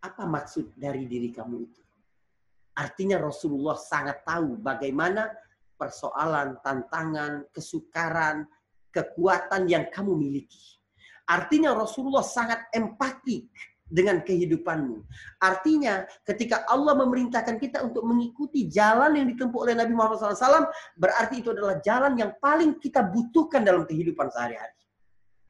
Apa 0.01 0.25
maksud 0.25 0.73
dari 0.81 1.05
diri 1.05 1.29
kamu 1.29 1.57
itu? 1.61 1.83
Artinya 2.73 3.21
Rasulullah 3.21 3.77
sangat 3.77 4.25
tahu 4.25 4.57
bagaimana 4.57 5.29
persoalan, 5.77 6.57
tantangan, 6.65 7.45
kesukaran, 7.53 8.49
kekuatan 8.89 9.69
yang 9.69 9.85
kamu 9.93 10.17
miliki. 10.17 10.81
Artinya 11.29 11.77
Rasulullah 11.77 12.25
sangat 12.25 12.73
empatik 12.73 13.53
dengan 13.91 14.23
kehidupanmu. 14.23 15.03
Artinya, 15.43 16.07
ketika 16.23 16.63
Allah 16.71 16.95
memerintahkan 16.95 17.59
kita 17.59 17.83
untuk 17.83 18.07
mengikuti 18.07 18.71
jalan 18.71 19.19
yang 19.19 19.27
ditempuh 19.35 19.67
oleh 19.67 19.75
Nabi 19.75 19.93
Muhammad 19.93 20.23
SAW, 20.23 20.71
berarti 20.95 21.43
itu 21.43 21.51
adalah 21.51 21.83
jalan 21.83 22.15
yang 22.15 22.31
paling 22.39 22.79
kita 22.79 23.03
butuhkan 23.03 23.67
dalam 23.67 23.85
kehidupan 23.85 24.31
sehari-hari. 24.31 24.79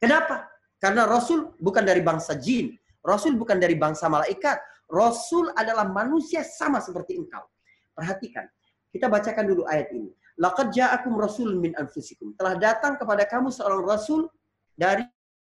Kenapa? 0.01 0.49
Karena 0.81 1.05
Rasul 1.05 1.53
bukan 1.61 1.85
dari 1.85 2.01
bangsa 2.01 2.33
jin, 2.41 2.73
Rasul 3.05 3.37
bukan 3.37 3.61
dari 3.61 3.77
bangsa 3.77 4.09
malaikat, 4.09 4.57
Rasul 4.89 5.53
adalah 5.53 5.85
manusia 5.85 6.41
sama 6.41 6.81
seperti 6.81 7.21
engkau. 7.21 7.45
Perhatikan, 7.93 8.49
kita 8.89 9.05
bacakan 9.07 9.45
dulu 9.45 9.63
ayat 9.69 9.93
ini. 9.93 10.09
Laqad 10.41 10.73
ja'akum 10.73 11.13
rasul 11.21 11.53
min 11.53 11.77
anfusikum. 11.77 12.33
Telah 12.33 12.57
datang 12.57 12.97
kepada 12.97 13.29
kamu 13.29 13.53
seorang 13.53 13.85
rasul 13.85 14.25
dari 14.73 15.05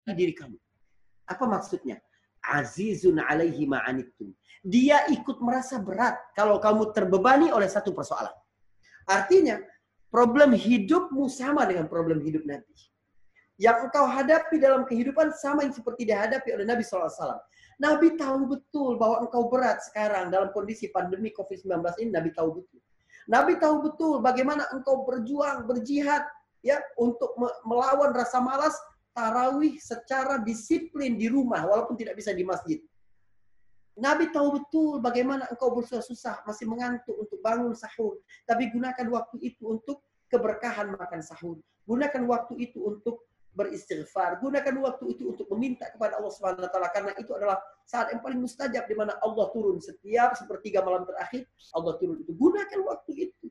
diri 0.10 0.34
kamu. 0.34 0.58
Apa 1.30 1.46
maksudnya? 1.46 2.02
Azizun 2.44 3.20
alaihi 3.20 3.68
ma'anittum. 3.68 4.32
Dia 4.64 5.08
ikut 5.12 5.40
merasa 5.40 5.80
berat 5.80 6.20
kalau 6.36 6.60
kamu 6.60 6.92
terbebani 6.92 7.48
oleh 7.52 7.68
satu 7.68 7.96
persoalan. 7.96 8.34
Artinya, 9.08 9.58
problem 10.12 10.52
hidupmu 10.54 11.30
sama 11.32 11.64
dengan 11.66 11.88
problem 11.88 12.20
hidup 12.20 12.44
Nabi. 12.44 12.76
Yang 13.60 13.92
engkau 13.92 14.06
hadapi 14.08 14.56
dalam 14.60 14.88
kehidupan 14.88 15.36
sama 15.36 15.68
yang 15.68 15.76
seperti 15.76 16.08
dihadapi 16.08 16.56
oleh 16.56 16.64
Nabi 16.64 16.84
SAW. 16.84 17.44
Nabi 17.80 18.16
tahu 18.20 18.56
betul 18.56 19.00
bahwa 19.00 19.24
engkau 19.24 19.48
berat 19.48 19.80
sekarang 19.88 20.32
dalam 20.32 20.52
kondisi 20.52 20.92
pandemi 20.92 21.32
COVID-19 21.32 21.80
ini. 22.04 22.12
Nabi 22.12 22.30
tahu 22.36 22.60
betul. 22.60 22.80
Nabi 23.28 23.54
tahu 23.60 23.76
betul 23.84 24.16
bagaimana 24.20 24.68
engkau 24.76 25.08
berjuang, 25.08 25.68
berjihad 25.68 26.24
ya 26.60 26.80
untuk 27.00 27.36
melawan 27.64 28.12
rasa 28.12 28.44
malas 28.44 28.76
tarawih 29.14 29.78
secara 29.82 30.40
disiplin 30.42 31.18
di 31.18 31.28
rumah 31.28 31.66
walaupun 31.66 31.98
tidak 31.98 32.18
bisa 32.18 32.32
di 32.34 32.46
masjid. 32.46 32.80
Nabi 34.00 34.32
tahu 34.32 34.64
betul 34.64 35.04
bagaimana 35.04 35.44
engkau 35.52 35.76
bersusah-susah, 35.76 36.48
masih 36.48 36.72
mengantuk 36.72 37.20
untuk 37.20 37.40
bangun 37.44 37.76
sahur. 37.76 38.24
Tapi 38.48 38.72
gunakan 38.72 39.08
waktu 39.12 39.38
itu 39.44 39.68
untuk 39.68 40.08
keberkahan 40.32 40.96
makan 40.96 41.20
sahur. 41.20 41.60
Gunakan 41.84 42.24
waktu 42.32 42.54
itu 42.64 42.80
untuk 42.80 43.28
beristighfar. 43.60 44.40
Gunakan 44.40 44.76
waktu 44.80 45.20
itu 45.20 45.36
untuk 45.36 45.52
meminta 45.52 45.92
kepada 45.92 46.16
Allah 46.16 46.32
taala 46.72 46.90
karena 46.96 47.12
itu 47.20 47.36
adalah 47.36 47.60
saat 47.84 48.14
yang 48.16 48.24
paling 48.24 48.40
mustajab 48.40 48.88
di 48.88 48.96
mana 48.96 49.20
Allah 49.20 49.52
turun 49.52 49.84
setiap 49.84 50.38
sepertiga 50.38 50.80
malam 50.80 51.04
terakhir 51.04 51.44
Allah 51.76 52.00
turun 52.00 52.24
itu. 52.24 52.32
Gunakan 52.38 52.80
waktu 52.88 53.12
itu. 53.28 53.48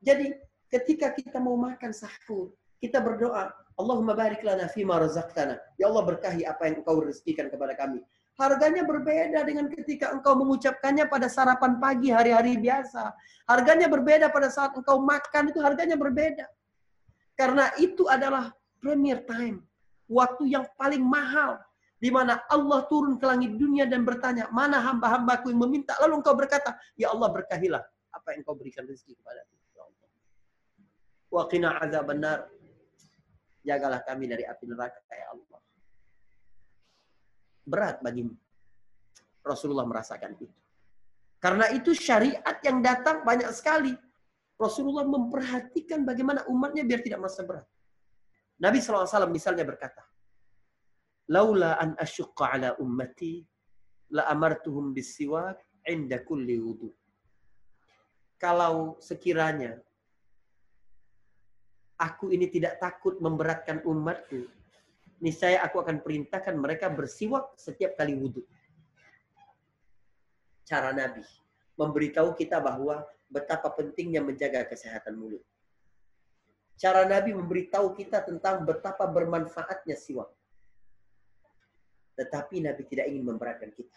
Jadi 0.00 0.32
ketika 0.72 1.12
kita 1.12 1.36
mau 1.42 1.58
makan 1.60 1.92
sahur, 1.92 2.54
kita 2.80 3.02
berdoa, 3.02 3.50
Allahumma 3.76 4.16
barik 4.16 4.40
lana 4.40 4.72
fima 4.72 4.96
razaqtana. 4.96 5.60
Ya 5.76 5.92
Allah 5.92 6.04
berkahi 6.08 6.48
apa 6.48 6.64
yang 6.64 6.80
engkau 6.80 7.04
rezekikan 7.04 7.52
kepada 7.52 7.76
kami. 7.76 8.00
Harganya 8.36 8.84
berbeda 8.84 9.44
dengan 9.44 9.68
ketika 9.68 10.12
engkau 10.12 10.36
mengucapkannya 10.36 11.08
pada 11.08 11.28
sarapan 11.28 11.76
pagi 11.76 12.08
hari-hari 12.08 12.56
biasa. 12.56 13.12
Harganya 13.44 13.88
berbeda 13.88 14.32
pada 14.32 14.48
saat 14.48 14.72
engkau 14.76 15.00
makan 15.00 15.52
itu 15.52 15.60
harganya 15.60 15.96
berbeda. 15.96 16.48
Karena 17.36 17.68
itu 17.76 18.08
adalah 18.08 18.52
premier 18.80 19.20
time. 19.28 19.60
Waktu 20.08 20.56
yang 20.56 20.64
paling 20.80 21.04
mahal. 21.04 21.60
Di 21.96 22.12
mana 22.12 22.44
Allah 22.52 22.84
turun 22.92 23.16
ke 23.16 23.24
langit 23.24 23.56
dunia 23.56 23.88
dan 23.88 24.04
bertanya, 24.04 24.52
mana 24.52 24.84
hamba-hambaku 24.84 25.48
yang 25.48 25.64
meminta. 25.64 25.96
Lalu 26.04 26.20
engkau 26.20 26.36
berkata, 26.36 26.76
ya 26.92 27.08
Allah 27.08 27.32
berkahilah 27.32 27.80
apa 28.12 28.36
yang 28.36 28.44
engkau 28.44 28.52
berikan 28.52 28.84
rezeki 28.84 29.16
kepada 29.16 29.40
aku. 29.44 29.54
Ya. 29.56 29.84
Wa 31.32 31.42
qina 31.48 31.80
azab 31.80 32.04
benar 32.08 32.52
jagalah 33.66 34.00
kami 34.06 34.30
dari 34.30 34.46
api 34.46 34.64
neraka 34.70 35.02
ya 35.10 35.34
Allah. 35.34 35.60
Berat 37.66 37.98
bagimu. 37.98 38.30
Rasulullah 39.42 39.82
merasakan 39.82 40.38
itu. 40.38 40.46
Karena 41.42 41.66
itu 41.74 41.90
syariat 41.92 42.56
yang 42.62 42.78
datang 42.78 43.26
banyak 43.26 43.50
sekali. 43.50 43.94
Rasulullah 44.56 45.04
memperhatikan 45.04 46.06
bagaimana 46.06 46.46
umatnya 46.48 46.86
biar 46.86 47.02
tidak 47.02 47.20
merasa 47.20 47.44
berat. 47.44 47.66
Nabi 48.56 48.80
SAW 48.80 49.28
misalnya 49.28 49.68
berkata, 49.68 50.00
Laula 51.28 51.76
an 51.76 51.92
asyukka 51.98 52.56
ala 52.56 52.78
ummati, 52.80 53.44
la 54.14 54.30
amartuhum 54.32 54.94
bisiwak 54.96 55.58
inda 55.84 56.22
kulli 56.24 56.56
wudu. 56.56 56.88
Kalau 58.40 58.96
sekiranya 59.02 59.76
aku 61.96 62.32
ini 62.32 62.48
tidak 62.52 62.80
takut 62.80 63.16
memberatkan 63.20 63.80
umatku, 63.84 64.48
niscaya 65.20 65.64
aku 65.64 65.80
akan 65.80 66.04
perintahkan 66.04 66.56
mereka 66.56 66.92
bersiwak 66.92 67.56
setiap 67.56 67.96
kali 67.96 68.16
wudhu. 68.16 68.44
Cara 70.66 70.92
Nabi 70.92 71.22
memberitahu 71.78 72.34
kita 72.34 72.58
bahwa 72.58 73.06
betapa 73.30 73.70
pentingnya 73.72 74.24
menjaga 74.24 74.66
kesehatan 74.66 75.14
mulut. 75.14 75.42
Cara 76.76 77.08
Nabi 77.08 77.32
memberitahu 77.32 77.96
kita 77.96 78.20
tentang 78.20 78.68
betapa 78.68 79.08
bermanfaatnya 79.08 79.96
siwak. 79.96 80.28
Tetapi 82.16 82.64
Nabi 82.64 82.82
tidak 82.84 83.08
ingin 83.08 83.24
memberatkan 83.24 83.72
kita. 83.72 83.96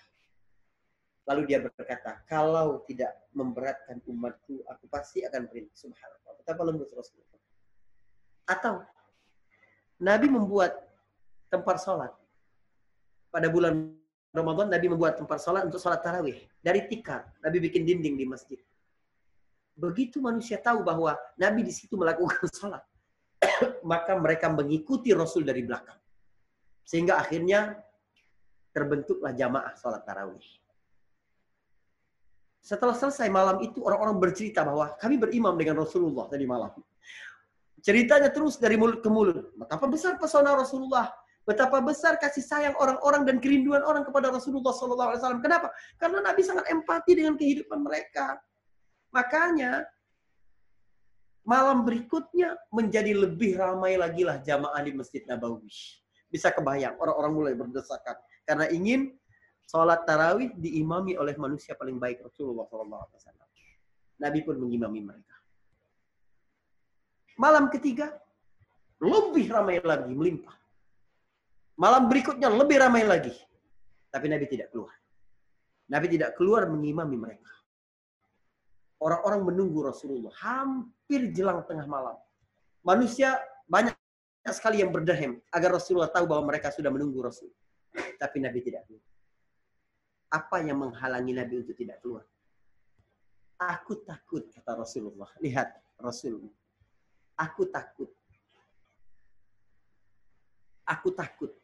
Lalu 1.27 1.41
dia 1.45 1.59
berkata, 1.61 2.23
kalau 2.25 2.81
tidak 2.87 3.27
memberatkan 3.35 3.99
umatku, 4.07 4.63
aku 4.65 4.85
pasti 4.89 5.21
akan 5.27 5.45
perintah. 5.45 5.75
Subhanallah. 5.75 6.33
Betapa 6.41 6.61
lembut 6.65 6.89
Rasulullah. 6.89 7.38
Atau 8.49 8.81
Nabi 10.01 10.25
membuat 10.25 10.73
tempat 11.53 11.77
sholat. 11.85 12.09
Pada 13.29 13.45
bulan 13.45 13.93
Ramadan 14.33 14.73
Nabi 14.73 14.89
membuat 14.89 15.21
tempat 15.21 15.37
sholat 15.37 15.69
untuk 15.69 15.77
sholat 15.77 16.01
tarawih. 16.01 16.41
Dari 16.57 16.89
tikar. 16.89 17.29
Nabi 17.45 17.69
bikin 17.69 17.85
dinding 17.85 18.17
di 18.17 18.25
masjid. 18.25 18.57
Begitu 19.77 20.17
manusia 20.17 20.57
tahu 20.57 20.81
bahwa 20.81 21.13
Nabi 21.37 21.61
di 21.61 21.73
situ 21.73 21.93
melakukan 21.93 22.49
sholat. 22.59 22.81
maka 23.91 24.15
mereka 24.19 24.51
mengikuti 24.51 25.15
Rasul 25.15 25.47
dari 25.47 25.63
belakang. 25.63 25.97
Sehingga 26.83 27.21
akhirnya 27.21 27.77
terbentuklah 28.73 29.33
jamaah 29.33 29.73
sholat 29.77 30.03
tarawih. 30.03 30.45
Setelah 32.59 32.93
selesai 32.93 33.31
malam 33.31 33.63
itu 33.63 33.81
orang-orang 33.81 34.19
bercerita 34.19 34.61
bahwa 34.67 34.93
kami 34.99 35.15
berimam 35.15 35.55
dengan 35.55 35.79
Rasulullah 35.79 36.27
tadi 36.27 36.43
malam. 36.43 36.75
Ceritanya 37.79 38.29
terus 38.29 38.59
dari 38.59 38.75
mulut 38.75 38.99
ke 38.99 39.09
mulut. 39.11 39.55
Betapa 39.55 39.85
besar 39.87 40.19
pesona 40.19 40.55
Rasulullah. 40.55 41.11
Betapa 41.47 41.81
besar 41.81 42.19
kasih 42.21 42.45
sayang 42.45 42.75
orang-orang 42.77 43.25
dan 43.25 43.41
kerinduan 43.41 43.81
orang 43.81 44.05
kepada 44.05 44.29
Rasulullah 44.29 44.69
SAW. 44.69 45.41
Kenapa? 45.41 45.73
Karena 45.97 46.21
Nabi 46.21 46.45
sangat 46.45 46.69
empati 46.69 47.17
dengan 47.17 47.33
kehidupan 47.39 47.81
mereka. 47.81 48.37
Makanya 49.09 49.81
malam 51.41 51.81
berikutnya 51.81 52.53
menjadi 52.69 53.17
lebih 53.17 53.57
ramai 53.57 53.97
lagi 53.97 54.21
lah 54.21 54.37
jamaah 54.37 54.77
di 54.85 54.93
Masjid 54.93 55.25
Nabawi 55.25 55.73
bisa 56.29 56.53
kebayang 56.53 56.93
orang-orang 57.01 57.33
mulai 57.33 57.53
berdesakan 57.57 58.13
karena 58.45 58.69
ingin 58.69 59.17
sholat 59.65 60.05
tarawih 60.05 60.53
diimami 60.53 61.17
oleh 61.17 61.33
manusia 61.41 61.73
paling 61.73 61.97
baik 61.97 62.21
Rasulullah 62.21 62.69
SAW. 62.69 63.49
Nabi 64.21 64.39
pun 64.45 64.61
mengimami 64.61 65.01
mereka. 65.01 65.28
Malam 67.39 67.71
ketiga 67.71 68.11
lebih 68.99 69.47
ramai 69.47 69.79
lagi 69.79 70.11
melimpah. 70.11 70.55
Malam 71.79 72.11
berikutnya 72.11 72.51
lebih 72.51 72.83
ramai 72.83 73.07
lagi. 73.07 73.31
Tapi 74.11 74.27
Nabi 74.27 74.43
tidak 74.51 74.75
keluar. 74.75 74.91
Nabi 75.87 76.07
tidak 76.11 76.35
keluar 76.35 76.67
mengimami 76.67 77.15
mereka. 77.15 77.47
Orang-orang 78.99 79.47
menunggu 79.47 79.87
Rasulullah 79.87 80.35
hampir 80.43 81.31
jelang 81.31 81.63
tengah 81.63 81.87
malam. 81.87 82.19
Manusia 82.83 83.39
banyak 83.71 83.95
sekali 84.51 84.83
yang 84.83 84.91
berdehem 84.91 85.39
agar 85.55 85.79
Rasulullah 85.79 86.11
tahu 86.11 86.27
bahwa 86.27 86.51
mereka 86.51 86.75
sudah 86.75 86.91
menunggu 86.91 87.23
Rasul. 87.23 87.47
Tapi 88.19 88.43
Nabi 88.43 88.59
tidak 88.59 88.83
keluar. 88.91 89.07
Apa 90.35 90.59
yang 90.59 90.83
menghalangi 90.83 91.31
Nabi 91.31 91.63
untuk 91.63 91.79
tidak 91.79 92.03
keluar? 92.03 92.27
Aku 93.59 94.03
takut, 94.03 94.51
kata 94.51 94.75
Rasulullah. 94.75 95.31
Lihat 95.39 95.95
Rasulullah. 96.03 96.58
Aku 97.39 97.63
takut. 97.71 98.11
Aku 100.83 101.15
takut. 101.15 101.55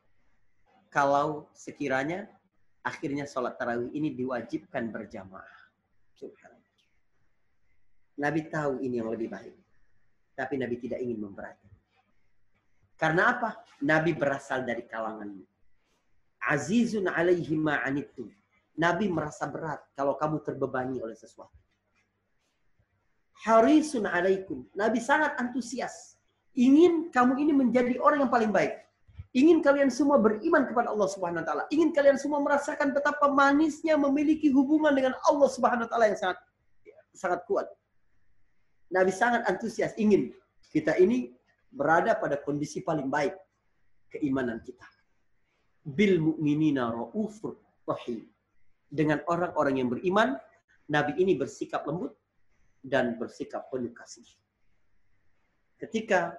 Kalau 0.88 1.52
sekiranya 1.52 2.32
akhirnya 2.80 3.28
sholat 3.28 3.60
tarawih 3.60 3.92
ini 3.92 4.16
diwajibkan 4.16 4.88
berjamaah. 4.88 5.56
Nabi 8.16 8.48
tahu 8.48 8.80
ini 8.80 9.04
yang 9.04 9.12
lebih 9.12 9.28
baik. 9.28 9.56
Tapi 10.40 10.56
Nabi 10.56 10.76
tidak 10.80 11.04
ingin 11.04 11.20
memberatkan. 11.20 11.74
Karena 12.96 13.36
apa? 13.36 13.60
Nabi 13.84 14.16
berasal 14.16 14.64
dari 14.64 14.88
kalanganmu. 14.88 15.44
Azizun 16.48 17.12
alaihi 17.12 17.60
ma'anittum. 17.60 18.32
Nabi 18.80 19.12
merasa 19.12 19.48
berat 19.52 19.84
kalau 19.96 20.16
kamu 20.16 20.40
terbebani 20.40 21.04
oleh 21.04 21.16
sesuatu. 21.16 21.64
Harisun 23.43 24.08
alaikum. 24.08 24.63
Nabi 24.71 25.04
sangat 25.04 25.36
antusias. 25.36 26.15
Ingin 26.56 27.12
kamu 27.12 27.36
ini 27.43 27.52
menjadi 27.52 28.00
orang 28.00 28.24
yang 28.24 28.32
paling 28.32 28.52
baik. 28.56 28.80
Ingin 29.36 29.60
kalian 29.60 29.91
semua 29.91 30.15
beriman 30.15 30.63
kepada 30.63 30.95
Allah 30.95 31.12
Subhanahu 31.12 31.43
wa 31.43 31.48
taala. 31.48 31.63
Ingin 31.67 31.91
kalian 31.91 32.15
semua 32.15 32.39
merasakan 32.39 32.95
betapa 32.95 33.28
manisnya 33.28 34.00
memiliki 34.00 34.48
hubungan 34.48 34.95
dengan 34.95 35.12
Allah 35.28 35.50
Subhanahu 35.52 35.84
wa 35.84 35.89
taala 35.91 36.08
yang 36.08 36.15
sangat 36.15 36.39
sangat 37.12 37.43
kuat. 37.43 37.67
Nabi 38.88 39.12
sangat 39.12 39.43
antusias 39.43 39.91
ingin 40.00 40.32
kita 40.71 40.95
ini 40.95 41.36
berada 41.67 42.15
pada 42.15 42.39
kondisi 42.39 42.80
paling 42.80 43.12
baik 43.12 43.36
keimanan 44.08 44.63
kita. 44.63 44.88
Bil 45.84 46.24
mu'minina 46.24 46.88
ra'ufur 46.95 47.60
rahim. 47.84 48.24
Dengan 48.88 49.19
orang-orang 49.28 49.84
yang 49.84 49.91
beriman, 49.91 50.39
Nabi 50.88 51.19
ini 51.19 51.36
bersikap 51.36 51.84
lembut 51.84 52.15
dan 52.86 53.17
bersikap 53.17 53.65
penuh 53.74 53.89
kasih. 53.89 54.26
Ketika 55.82 56.38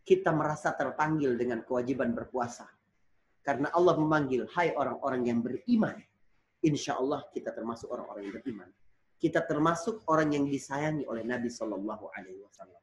kita 0.00 0.32
merasa 0.32 0.72
terpanggil 0.72 1.36
dengan 1.36 1.60
kewajiban 1.60 2.16
berpuasa, 2.16 2.64
karena 3.44 3.68
Allah 3.76 4.00
memanggil, 4.00 4.48
hai 4.56 4.72
orang-orang 4.72 5.28
yang 5.28 5.44
beriman, 5.44 5.96
insya 6.64 6.96
Allah 6.96 7.24
kita 7.32 7.52
termasuk 7.52 7.92
orang-orang 7.92 8.28
yang 8.28 8.36
beriman. 8.40 8.68
Kita 9.20 9.44
termasuk 9.44 10.08
orang 10.08 10.32
yang 10.32 10.44
disayangi 10.48 11.04
oleh 11.04 11.20
Nabi 11.20 11.52
Shallallahu 11.52 12.08
Alaihi 12.16 12.40
Wasallam. 12.40 12.80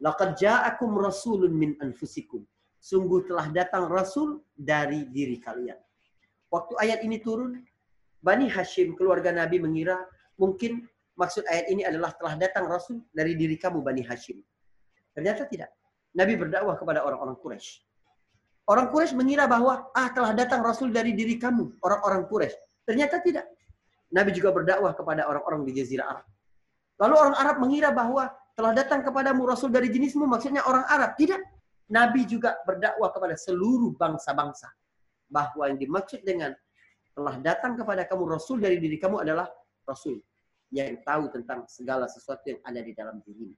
Laqad 0.00 0.40
ja'akum 0.40 0.96
rasulun 0.96 1.52
min 1.52 1.76
anfusikum. 1.84 2.40
Sungguh 2.80 3.28
telah 3.28 3.52
datang 3.52 3.90
rasul 3.90 4.40
dari 4.56 5.04
diri 5.12 5.36
kalian. 5.36 5.76
Waktu 6.48 6.72
ayat 6.80 7.04
ini 7.04 7.20
turun, 7.20 7.60
Bani 8.24 8.48
Hashim, 8.48 8.96
keluarga 8.96 9.28
Nabi 9.28 9.60
mengira 9.60 10.08
mungkin 10.40 10.88
maksud 11.18 11.42
ayat 11.50 11.66
ini 11.68 11.82
adalah 11.82 12.14
telah 12.14 12.38
datang 12.38 12.70
rasul 12.70 13.02
dari 13.10 13.34
diri 13.34 13.58
kamu 13.58 13.82
Bani 13.82 14.06
Hashim. 14.06 14.38
Ternyata 15.12 15.50
tidak. 15.50 15.74
Nabi 16.14 16.38
berdakwah 16.38 16.78
kepada 16.78 17.02
orang-orang 17.02 17.36
Quraisy. 17.42 17.82
Orang 18.70 18.94
Quraisy 18.94 19.18
mengira 19.18 19.50
bahwa 19.50 19.90
ah 19.92 20.08
telah 20.14 20.32
datang 20.32 20.62
rasul 20.62 20.94
dari 20.94 21.12
diri 21.12 21.36
kamu, 21.36 21.82
orang-orang 21.82 22.24
Quraisy. 22.30 22.56
Ternyata 22.86 23.20
tidak. 23.20 23.44
Nabi 24.08 24.32
juga 24.32 24.54
berdakwah 24.54 24.96
kepada 24.96 25.28
orang-orang 25.28 25.68
di 25.68 25.82
jazirah 25.82 26.06
Arab. 26.16 26.26
Lalu 26.98 27.14
orang 27.14 27.36
Arab 27.36 27.56
mengira 27.60 27.90
bahwa 27.92 28.32
telah 28.56 28.72
datang 28.74 29.04
kepadamu 29.04 29.46
Rasul 29.46 29.70
dari 29.70 29.92
jenismu, 29.92 30.24
maksudnya 30.24 30.64
orang 30.64 30.82
Arab. 30.88 31.14
Tidak. 31.14 31.38
Nabi 31.88 32.24
juga 32.28 32.56
berdakwah 32.64 33.12
kepada 33.12 33.36
seluruh 33.36 33.94
bangsa-bangsa. 33.94 34.72
Bahwa 35.28 35.68
yang 35.68 35.76
dimaksud 35.78 36.24
dengan 36.24 36.56
telah 37.12 37.36
datang 37.38 37.76
kepada 37.76 38.08
kamu 38.08 38.24
Rasul 38.38 38.58
dari 38.58 38.80
diri 38.80 38.96
kamu 38.96 39.22
adalah 39.22 39.46
Rasul. 39.84 40.18
Yang 40.68 41.00
tahu 41.04 41.32
tentang 41.32 41.64
segala 41.68 42.04
sesuatu 42.08 42.44
yang 42.48 42.60
ada 42.64 42.80
di 42.84 42.92
dalam 42.92 43.24
dirimu. 43.24 43.56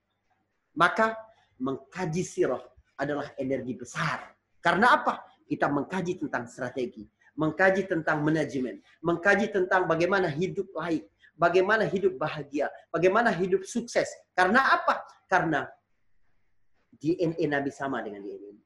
Maka 0.79 1.19
mengkaji 1.59 2.23
sirah 2.23 2.63
adalah 2.95 3.35
energi 3.35 3.75
besar. 3.75 4.31
Karena 4.63 4.95
apa? 5.01 5.27
Kita 5.45 5.67
mengkaji 5.67 6.23
tentang 6.23 6.47
strategi. 6.47 7.03
Mengkaji 7.35 7.91
tentang 7.91 8.23
manajemen. 8.23 8.79
Mengkaji 9.03 9.51
tentang 9.51 9.91
bagaimana 9.91 10.31
hidup 10.31 10.71
baik 10.71 11.11
bagaimana 11.41 11.89
hidup 11.89 12.21
bahagia, 12.21 12.69
bagaimana 12.93 13.33
hidup 13.33 13.65
sukses. 13.65 14.13
Karena 14.37 14.61
apa? 14.77 15.01
Karena 15.25 15.65
DNA 17.01 17.49
Nabi 17.49 17.73
sama 17.73 18.05
dengan 18.05 18.21
DNA. 18.21 18.61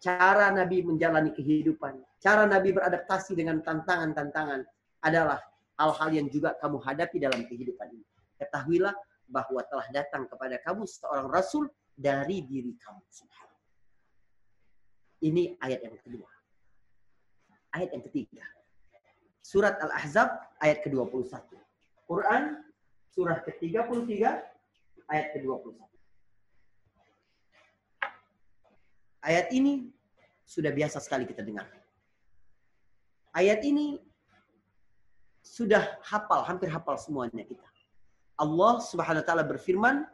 Cara 0.00 0.48
Nabi 0.48 0.80
menjalani 0.80 1.36
kehidupan, 1.36 2.00
cara 2.24 2.48
Nabi 2.48 2.72
beradaptasi 2.72 3.36
dengan 3.36 3.60
tantangan-tantangan 3.60 4.64
adalah 5.04 5.36
hal-hal 5.80 6.10
yang 6.12 6.28
juga 6.28 6.52
kamu 6.60 6.76
hadapi 6.84 7.16
dalam 7.16 7.40
kehidupan 7.48 7.88
ini. 7.88 8.04
Ketahuilah 8.36 8.92
bahwa 9.32 9.64
telah 9.64 9.88
datang 9.88 10.28
kepada 10.28 10.60
kamu 10.60 10.84
seorang 10.84 11.32
rasul 11.32 11.64
dari 11.96 12.44
diri 12.44 12.76
kamu. 12.76 13.00
Ini 15.20 15.56
ayat 15.60 15.80
yang 15.84 15.96
kedua. 16.00 16.28
Ayat 17.72 17.96
yang 17.96 18.04
ketiga. 18.04 18.44
Surat 19.40 19.80
Al-Ahzab 19.80 20.28
ayat 20.60 20.84
ke-21. 20.84 21.32
Quran 22.08 22.60
surah 23.12 23.40
ke-33 23.44 24.12
ayat 25.08 25.26
ke-21. 25.36 25.76
Ayat 29.20 29.52
ini 29.52 29.92
sudah 30.48 30.72
biasa 30.72 30.98
sekali 31.04 31.28
kita 31.28 31.44
dengar. 31.44 31.68
Ayat 33.36 33.60
ini 33.62 34.00
sudah 35.50 35.98
hafal, 36.06 36.46
hampir 36.46 36.70
hafal 36.70 36.94
semuanya 36.94 37.42
kita. 37.42 37.66
Allah 38.38 38.78
Subhanahu 38.78 39.20
wa 39.20 39.26
taala 39.26 39.42
berfirman, 39.42 40.06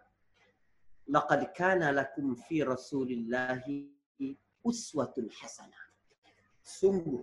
"Laqad 1.12 1.52
kana 1.52 1.92
lakum 1.92 2.32
fi 2.48 2.64
Rasulillahi 2.64 3.92
uswatun 4.64 5.28
hasanah." 5.28 5.84
Sungguh 6.64 7.20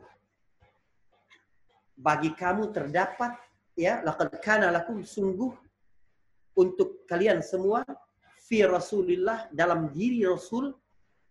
bagi 1.97 2.33
kamu 2.33 2.73
terdapat 2.73 3.37
ya 3.77 4.01
laqad 4.01 4.33
kana 4.41 4.69
lakum 4.73 5.01
sungguh 5.05 5.53
untuk 6.57 7.05
kalian 7.09 7.41
semua 7.41 7.85
fi 8.45 8.65
Rasulillah 8.65 9.49
dalam 9.53 9.89
diri 9.89 10.21
Rasul 10.25 10.73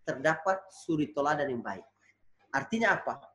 terdapat 0.03 0.59
suri 0.83 1.15
toladan 1.15 1.47
yang 1.47 1.63
baik. 1.63 1.83
Artinya 2.51 2.99
apa? 2.99 3.32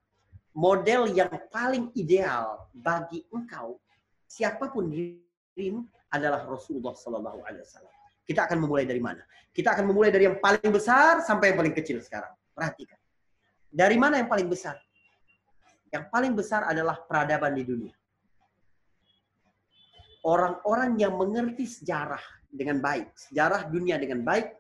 Model 0.55 1.11
yang 1.13 1.29
paling 1.53 1.93
ideal 1.97 2.69
bagi 2.73 3.25
engkau, 3.33 3.81
siapa 4.25 4.69
pun 4.73 4.89
dirimu 4.89 5.85
adalah 6.13 6.45
Rasulullah 6.45 6.97
Sallallahu 6.97 7.45
Alaihi 7.45 7.65
Wasallam. 7.65 7.95
Kita 8.29 8.45
akan 8.45 8.59
memulai 8.61 8.85
dari 8.85 9.01
mana? 9.01 9.25
Kita 9.53 9.73
akan 9.73 9.89
memulai 9.89 10.13
dari 10.13 10.29
yang 10.29 10.37
paling 10.37 10.69
besar 10.69 11.25
sampai 11.25 11.53
yang 11.53 11.59
paling 11.59 11.75
kecil 11.75 11.99
sekarang. 12.05 12.33
Perhatikan. 12.53 13.01
Dari 13.69 13.97
mana 13.97 14.21
yang 14.21 14.29
paling 14.29 14.49
besar? 14.49 14.77
Yang 15.89 16.05
paling 16.13 16.33
besar 16.37 16.69
adalah 16.69 17.01
peradaban 17.01 17.57
di 17.57 17.65
dunia. 17.65 17.95
Orang-orang 20.29 21.01
yang 21.01 21.17
mengerti 21.17 21.65
sejarah 21.65 22.21
dengan 22.53 22.85
baik, 22.85 23.17
sejarah 23.17 23.73
dunia 23.73 23.97
dengan 23.97 24.21
baik, 24.21 24.53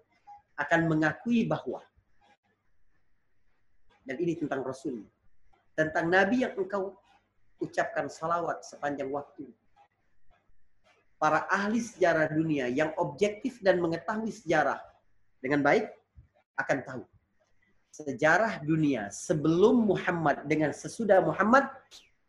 akan 0.56 0.80
mengakui 0.88 1.44
bahwa 1.44 1.84
dan 4.08 4.16
ini 4.16 4.32
tentang 4.40 4.64
Rasul, 4.64 5.04
tentang 5.78 6.10
Nabi 6.10 6.42
yang 6.42 6.58
engkau 6.58 6.98
ucapkan 7.62 8.10
salawat 8.10 8.66
sepanjang 8.66 9.14
waktu. 9.14 9.46
Para 11.22 11.46
ahli 11.46 11.78
sejarah 11.78 12.34
dunia 12.34 12.66
yang 12.66 12.90
objektif 12.98 13.62
dan 13.62 13.78
mengetahui 13.78 14.34
sejarah 14.34 14.82
dengan 15.38 15.62
baik 15.62 15.86
akan 16.58 16.78
tahu. 16.82 17.02
Sejarah 17.94 18.62
dunia 18.62 19.10
sebelum 19.10 19.86
Muhammad 19.86 20.46
dengan 20.50 20.74
sesudah 20.74 21.22
Muhammad 21.22 21.70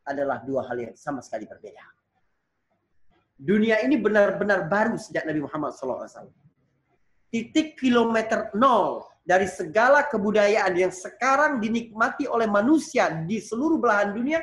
adalah 0.06 0.42
dua 0.42 0.66
hal 0.70 0.78
yang 0.78 0.96
sama 0.98 1.22
sekali 1.22 1.46
berbeda. 1.46 1.86
Dunia 3.38 3.82
ini 3.86 3.98
benar-benar 3.98 4.66
baru 4.66 4.98
sejak 4.98 5.26
Nabi 5.26 5.46
Muhammad 5.46 5.74
SAW. 5.78 6.30
Titik 7.30 7.78
kilometer 7.78 8.50
nol 8.58 9.06
dari 9.30 9.46
segala 9.46 10.10
kebudayaan 10.10 10.74
yang 10.74 10.90
sekarang 10.90 11.62
dinikmati 11.62 12.26
oleh 12.26 12.50
manusia 12.50 13.14
di 13.30 13.38
seluruh 13.38 13.78
belahan 13.78 14.18
dunia 14.18 14.42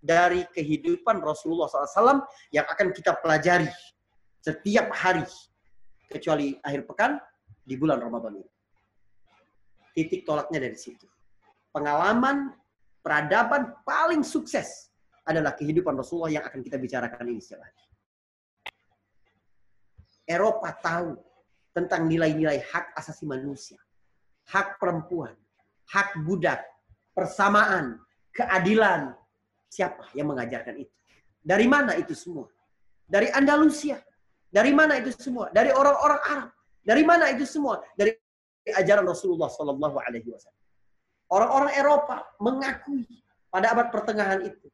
dari 0.00 0.48
kehidupan 0.56 1.20
Rasulullah 1.20 1.68
SAW 1.68 2.24
yang 2.48 2.64
akan 2.64 2.96
kita 2.96 3.12
pelajari 3.20 3.68
setiap 4.40 4.88
hari 4.96 5.28
kecuali 6.08 6.56
akhir 6.64 6.88
pekan 6.88 7.20
di 7.60 7.76
bulan 7.76 8.00
Ramadan 8.00 8.40
ini. 8.40 8.50
Titik 9.92 10.24
tolaknya 10.24 10.64
dari 10.64 10.80
situ. 10.80 11.04
Pengalaman 11.68 12.56
peradaban 13.04 13.84
paling 13.84 14.24
sukses 14.24 14.88
adalah 15.28 15.52
kehidupan 15.52 15.92
Rasulullah 15.92 16.40
yang 16.40 16.44
akan 16.48 16.64
kita 16.64 16.80
bicarakan 16.80 17.28
ini 17.28 17.36
setiap 17.44 17.68
hari. 17.68 17.84
Eropa 20.24 20.72
tahu 20.80 21.20
tentang 21.76 22.08
nilai-nilai 22.08 22.64
hak 22.64 22.96
asasi 22.96 23.28
manusia 23.28 23.76
hak 24.50 24.80
perempuan, 24.82 25.34
hak 25.92 26.18
budak, 26.24 26.64
persamaan, 27.14 28.00
keadilan. 28.34 29.14
Siapa 29.72 30.12
yang 30.12 30.32
mengajarkan 30.32 30.76
itu? 30.84 30.92
Dari 31.40 31.64
mana 31.64 31.96
itu 31.96 32.12
semua? 32.12 32.48
Dari 33.08 33.28
Andalusia. 33.32 33.98
Dari 34.52 34.68
mana 34.76 35.00
itu 35.00 35.10
semua? 35.16 35.48
Dari 35.48 35.72
orang-orang 35.72 36.20
Arab. 36.28 36.50
Dari 36.84 37.02
mana 37.08 37.32
itu 37.32 37.48
semua? 37.48 37.80
Dari 37.96 38.12
ajaran 38.68 39.08
Rasulullah 39.08 39.48
Sallallahu 39.48 39.96
Alaihi 39.96 40.28
Wasallam. 40.28 40.60
Orang-orang 41.32 41.72
Eropa 41.72 42.16
mengakui 42.36 43.08
pada 43.48 43.72
abad 43.72 43.88
pertengahan 43.88 44.44
itu. 44.44 44.68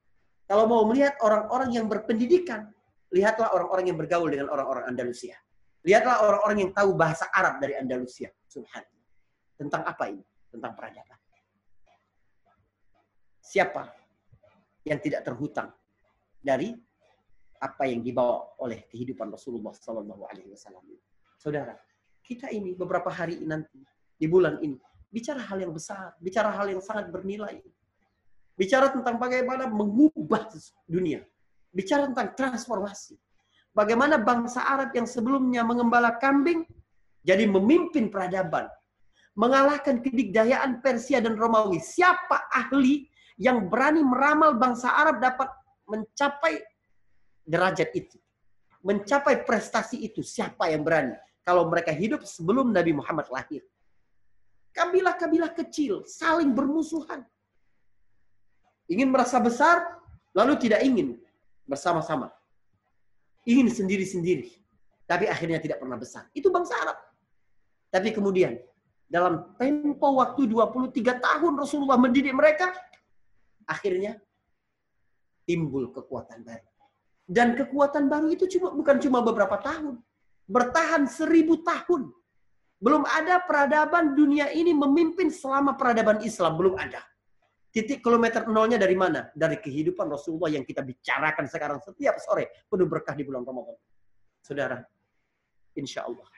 Kalau 0.50 0.66
mau 0.66 0.82
melihat 0.90 1.14
orang-orang 1.22 1.70
yang 1.70 1.86
berpendidikan, 1.86 2.66
lihatlah 3.14 3.54
orang-orang 3.54 3.94
yang 3.94 3.98
bergaul 4.00 4.26
dengan 4.26 4.50
orang-orang 4.50 4.90
Andalusia. 4.90 5.38
Lihatlah 5.86 6.26
orang-orang 6.26 6.58
yang 6.66 6.72
tahu 6.74 6.98
bahasa 6.98 7.30
Arab 7.30 7.62
dari 7.62 7.78
Andalusia. 7.78 8.34
Subhanallah. 8.50 8.97
Tentang 9.58 9.82
apa 9.82 10.04
ini? 10.08 10.22
Tentang 10.48 10.72
peradaban. 10.78 11.18
Siapa 13.42 13.84
yang 14.86 15.02
tidak 15.02 15.26
terhutang 15.26 15.74
dari 16.38 16.72
apa 17.58 17.90
yang 17.90 18.00
dibawa 18.00 18.54
oleh 18.62 18.86
kehidupan 18.86 19.34
Rasulullah 19.34 19.74
Sallallahu 19.74 20.22
Alaihi 20.30 20.54
Wasallam. 20.54 20.84
Saudara, 21.34 21.74
kita 22.22 22.48
ini 22.54 22.72
beberapa 22.78 23.10
hari 23.10 23.42
nanti 23.42 23.82
di 24.14 24.26
bulan 24.30 24.62
ini 24.62 24.78
bicara 25.08 25.40
hal 25.40 25.58
yang 25.64 25.72
besar, 25.72 26.14
bicara 26.20 26.52
hal 26.52 26.68
yang 26.68 26.82
sangat 26.84 27.08
bernilai, 27.08 27.58
bicara 28.54 28.92
tentang 28.92 29.16
bagaimana 29.16 29.66
mengubah 29.66 30.52
dunia, 30.84 31.24
bicara 31.72 32.06
tentang 32.08 32.36
transformasi. 32.36 33.16
Bagaimana 33.72 34.18
bangsa 34.18 34.64
Arab 34.64 34.90
yang 34.96 35.06
sebelumnya 35.06 35.62
mengembala 35.62 36.16
kambing 36.18 36.66
jadi 37.22 37.46
memimpin 37.46 38.10
peradaban, 38.10 38.66
mengalahkan 39.38 40.02
kedikdayaan 40.02 40.82
Persia 40.82 41.22
dan 41.22 41.38
Romawi. 41.38 41.78
Siapa 41.78 42.50
ahli 42.50 43.06
yang 43.38 43.70
berani 43.70 44.02
meramal 44.02 44.58
bangsa 44.58 44.90
Arab 44.90 45.22
dapat 45.22 45.46
mencapai 45.86 46.58
derajat 47.46 47.94
itu? 47.94 48.18
Mencapai 48.82 49.46
prestasi 49.46 50.02
itu, 50.02 50.26
siapa 50.26 50.74
yang 50.74 50.82
berani? 50.82 51.14
Kalau 51.46 51.70
mereka 51.70 51.94
hidup 51.94 52.26
sebelum 52.26 52.74
Nabi 52.74 52.92
Muhammad 52.92 53.30
lahir. 53.30 53.62
Kabilah-kabilah 54.74 55.54
kecil 55.54 56.02
saling 56.04 56.50
bermusuhan. 56.52 57.22
Ingin 58.90 59.08
merasa 59.08 59.38
besar, 59.38 59.86
lalu 60.34 60.58
tidak 60.58 60.82
ingin 60.82 61.14
bersama-sama. 61.64 62.34
Ingin 63.46 63.70
sendiri-sendiri. 63.70 64.50
Tapi 65.08 65.24
akhirnya 65.24 65.56
tidak 65.62 65.80
pernah 65.80 65.96
besar. 65.96 66.28
Itu 66.36 66.52
bangsa 66.52 66.76
Arab. 66.84 66.98
Tapi 67.88 68.12
kemudian 68.12 68.60
dalam 69.08 69.56
tempo 69.56 70.20
waktu 70.20 70.44
23 70.44 70.92
tahun 71.16 71.52
Rasulullah 71.56 71.96
mendidik 71.96 72.36
mereka, 72.36 72.76
akhirnya 73.64 74.20
timbul 75.48 75.88
kekuatan 75.88 76.44
baru. 76.44 76.68
Dan 77.28 77.56
kekuatan 77.56 78.08
baru 78.08 78.28
itu 78.32 78.44
cuma 78.56 78.72
bukan 78.72 78.96
cuma 79.00 79.24
beberapa 79.24 79.56
tahun, 79.60 79.96
bertahan 80.44 81.08
seribu 81.08 81.64
tahun. 81.64 82.12
Belum 82.78 83.02
ada 83.08 83.42
peradaban 83.42 84.12
dunia 84.12 84.52
ini 84.52 84.76
memimpin 84.76 85.32
selama 85.32 85.74
peradaban 85.74 86.20
Islam, 86.20 86.60
belum 86.60 86.76
ada. 86.76 87.00
Titik 87.68 88.00
kilometer 88.00 88.48
nolnya 88.48 88.80
dari 88.80 88.96
mana? 88.96 89.28
Dari 89.32 89.60
kehidupan 89.60 90.08
Rasulullah 90.08 90.52
yang 90.52 90.64
kita 90.64 90.80
bicarakan 90.84 91.44
sekarang 91.48 91.80
setiap 91.84 92.16
sore, 92.20 92.64
penuh 92.68 92.88
berkah 92.88 93.12
di 93.12 93.24
bulan 93.28 93.44
Ramadan. 93.44 93.76
Saudara, 94.40 94.80
insya 95.76 96.08
Allah 96.08 96.28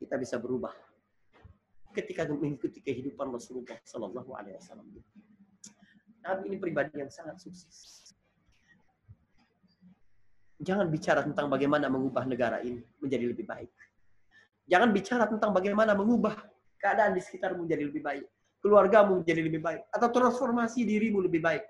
kita 0.00 0.20
bisa 0.20 0.36
berubah 0.36 0.83
ketika 1.94 2.26
mengikuti 2.26 2.82
kehidupan 2.82 3.30
Rasulullah 3.30 3.78
Sallallahu 3.86 4.34
Alaihi 4.34 4.58
Wasallam. 4.58 4.90
Nabi 6.24 6.42
ini 6.50 6.56
pribadi 6.58 6.98
yang 6.98 7.12
sangat 7.12 7.38
sukses. 7.38 8.02
Jangan 10.58 10.88
bicara 10.88 11.20
tentang 11.22 11.46
bagaimana 11.46 11.86
mengubah 11.86 12.24
negara 12.26 12.58
ini 12.64 12.82
menjadi 12.98 13.30
lebih 13.30 13.46
baik. 13.46 13.70
Jangan 14.64 14.90
bicara 14.90 15.24
tentang 15.28 15.52
bagaimana 15.52 15.92
mengubah 15.92 16.40
keadaan 16.80 17.12
di 17.12 17.20
sekitar 17.20 17.52
menjadi 17.52 17.84
lebih 17.84 18.00
baik. 18.00 18.24
Keluargamu 18.64 19.20
menjadi 19.20 19.44
lebih 19.44 19.60
baik. 19.60 19.84
Atau 19.92 20.08
transformasi 20.08 20.88
dirimu 20.88 21.20
lebih 21.20 21.44
baik. 21.44 21.68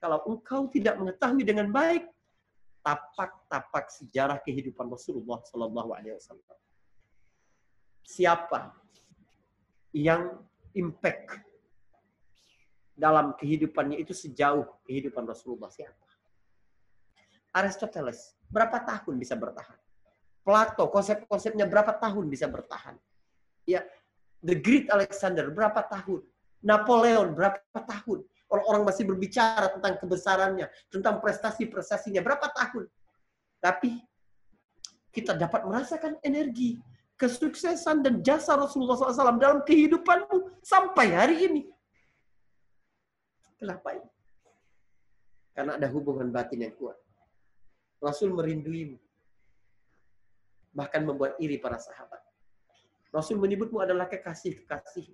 Kalau 0.00 0.24
engkau 0.24 0.72
tidak 0.72 0.96
mengetahui 0.96 1.44
dengan 1.44 1.68
baik, 1.68 2.08
tapak-tapak 2.80 3.92
sejarah 3.92 4.40
kehidupan 4.40 4.88
Rasulullah 4.88 5.44
Sallallahu 5.44 5.92
Alaihi 5.92 6.16
Wasallam. 6.16 6.56
Siapa 8.08 8.79
yang 9.90 10.38
impact 10.76 11.42
dalam 12.94 13.32
kehidupannya 13.34 13.96
itu 13.96 14.12
sejauh 14.12 14.66
kehidupan 14.86 15.24
Rasulullah 15.24 15.72
siapa? 15.72 16.06
Aristoteles 17.50 18.38
berapa 18.46 18.78
tahun 18.82 19.18
bisa 19.18 19.34
bertahan? 19.34 19.78
Plato 20.44 20.86
konsep-konsepnya 20.88 21.66
berapa 21.66 21.96
tahun 21.96 22.30
bisa 22.30 22.46
bertahan? 22.46 22.96
Ya, 23.66 23.84
The 24.40 24.56
Great 24.56 24.88
Alexander 24.88 25.50
berapa 25.52 25.80
tahun? 25.84 26.24
Napoleon 26.60 27.32
berapa 27.32 27.80
tahun? 27.84 28.24
Orang-orang 28.50 28.82
masih 28.90 29.06
berbicara 29.06 29.70
tentang 29.78 29.94
kebesarannya, 30.02 30.66
tentang 30.90 31.22
prestasi-prestasinya 31.22 32.20
berapa 32.20 32.50
tahun? 32.50 32.90
Tapi 33.62 34.00
kita 35.14 35.38
dapat 35.38 35.66
merasakan 35.66 36.18
energi 36.22 36.78
kesuksesan 37.20 38.00
dan 38.00 38.24
jasa 38.24 38.56
Rasulullah 38.56 38.96
SAW 38.96 39.36
dalam 39.36 39.60
kehidupanmu 39.60 40.64
sampai 40.64 41.12
hari 41.12 41.36
ini. 41.44 41.62
Kenapa 43.60 43.92
ini? 43.92 44.08
Karena 45.52 45.76
ada 45.76 45.84
hubungan 45.92 46.32
batin 46.32 46.64
yang 46.64 46.72
kuat. 46.80 46.96
Rasul 48.00 48.32
merinduimu. 48.32 48.96
Bahkan 50.72 51.04
membuat 51.04 51.36
iri 51.36 51.60
para 51.60 51.76
sahabat. 51.76 52.24
Rasul 53.12 53.36
menyebutmu 53.36 53.84
adalah 53.84 54.08
kekasih-kekasih. 54.08 55.12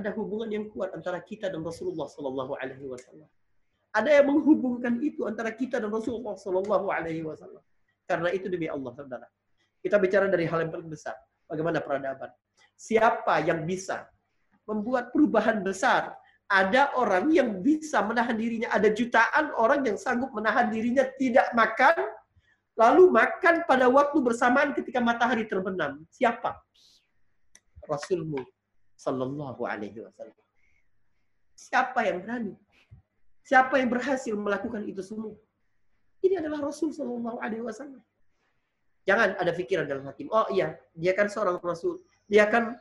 Ada 0.00 0.16
hubungan 0.16 0.48
yang 0.48 0.72
kuat 0.72 0.96
antara 0.96 1.20
kita 1.20 1.52
dan 1.52 1.60
Rasulullah 1.60 2.08
Wasallam. 2.08 3.28
Ada 3.92 4.10
yang 4.22 4.32
menghubungkan 4.32 4.96
itu 5.04 5.28
antara 5.28 5.52
kita 5.52 5.76
dan 5.76 5.92
Rasulullah 5.92 6.32
Wasallam. 6.40 7.64
Karena 8.08 8.28
itu 8.32 8.48
demi 8.48 8.70
Allah, 8.70 8.96
saudara. 8.96 9.28
Kita 9.86 10.02
bicara 10.02 10.26
dari 10.26 10.50
hal 10.50 10.66
yang 10.66 10.74
paling 10.74 10.90
besar. 10.90 11.14
Bagaimana 11.46 11.78
peradaban. 11.78 12.34
Siapa 12.74 13.38
yang 13.46 13.62
bisa 13.62 14.10
membuat 14.66 15.14
perubahan 15.14 15.62
besar 15.62 16.10
ada 16.50 16.94
orang 16.94 17.30
yang 17.30 17.62
bisa 17.62 18.02
menahan 18.02 18.34
dirinya. 18.34 18.70
Ada 18.74 18.90
jutaan 18.90 19.54
orang 19.54 19.86
yang 19.86 19.94
sanggup 19.98 20.34
menahan 20.34 20.70
dirinya 20.70 21.06
tidak 21.18 21.50
makan, 21.54 22.06
lalu 22.78 23.10
makan 23.10 23.62
pada 23.66 23.86
waktu 23.86 24.18
bersamaan 24.22 24.74
ketika 24.74 24.98
matahari 25.02 25.46
terbenam. 25.46 26.02
Siapa? 26.10 26.58
Rasulmu 27.86 28.42
Sallallahu 28.98 29.62
Alaihi 29.66 30.02
Wasallam. 30.02 30.38
Siapa 31.54 32.02
yang 32.06 32.22
berani? 32.22 32.54
Siapa 33.46 33.78
yang 33.78 33.90
berhasil 33.90 34.34
melakukan 34.34 34.82
itu 34.86 35.02
semua? 35.06 35.34
Ini 36.22 36.42
adalah 36.42 36.66
Rasul 36.66 36.90
Sallallahu 36.90 37.38
Alaihi 37.38 37.62
Wasallam. 37.62 38.02
Jangan 39.06 39.38
ada 39.38 39.52
pikiran 39.54 39.86
dalam 39.86 40.02
hati. 40.04 40.26
Oh 40.28 40.50
iya, 40.50 40.74
dia 40.92 41.14
kan 41.14 41.30
seorang 41.30 41.62
Rasul. 41.62 42.02
Dia 42.26 42.50
akan 42.50 42.74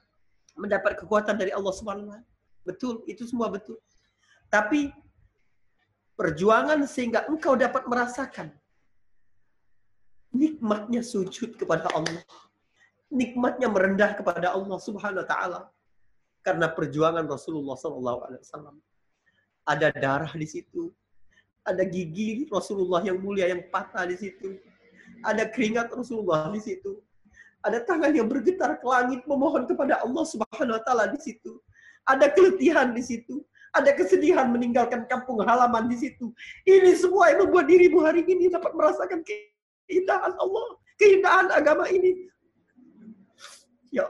mendapat 0.58 0.98
kekuatan 0.98 1.38
dari 1.38 1.54
Allah 1.54 1.70
Wa 1.70 2.20
Betul, 2.66 3.06
itu 3.06 3.30
semua 3.30 3.54
betul. 3.54 3.78
Tapi 4.50 4.90
perjuangan 6.18 6.82
sehingga 6.90 7.30
engkau 7.30 7.54
dapat 7.54 7.86
merasakan 7.86 8.50
nikmatnya 10.34 11.06
sujud 11.06 11.56
kepada 11.56 11.88
Allah. 11.94 12.26
Nikmatnya 13.14 13.70
merendah 13.70 14.18
kepada 14.18 14.52
Allah 14.52 14.80
Subhanahu 14.82 15.22
wa 15.24 15.30
taala. 15.30 15.62
Karena 16.42 16.70
perjuangan 16.70 17.26
Rasulullah 17.26 17.78
wasallam. 17.78 18.82
Ada 19.66 19.94
darah 19.94 20.34
di 20.34 20.46
situ. 20.46 20.90
Ada 21.66 21.82
gigi 21.86 22.46
Rasulullah 22.50 23.02
yang 23.02 23.18
mulia 23.18 23.50
yang 23.50 23.66
patah 23.70 24.06
di 24.06 24.18
situ. 24.18 24.58
Ada 25.26 25.50
keringat 25.50 25.90
Rasulullah 25.90 26.54
di 26.54 26.62
situ. 26.62 27.02
Ada 27.66 27.82
tangan 27.82 28.14
yang 28.14 28.30
bergetar 28.30 28.78
ke 28.78 28.86
langit 28.86 29.26
memohon 29.26 29.66
kepada 29.66 30.06
Allah 30.06 30.22
Subhanahu 30.22 30.78
wa 30.78 30.84
taala 30.86 31.10
di 31.10 31.18
situ 31.18 31.58
ada 32.06 32.30
keletihan 32.32 32.94
di 32.94 33.02
situ, 33.02 33.42
ada 33.74 33.92
kesedihan 33.92 34.48
meninggalkan 34.54 35.10
kampung 35.10 35.42
halaman 35.42 35.90
di 35.90 35.98
situ. 35.98 36.32
Ini 36.64 36.94
semua 36.96 37.34
yang 37.34 37.50
membuat 37.50 37.66
dirimu 37.68 38.06
hari 38.06 38.24
ini 38.24 38.48
dapat 38.48 38.72
merasakan 38.78 39.26
keindahan 39.26 40.34
Allah, 40.38 40.66
keindahan 41.02 41.48
agama 41.52 41.90
ini. 41.90 42.30
Ya 43.90 44.06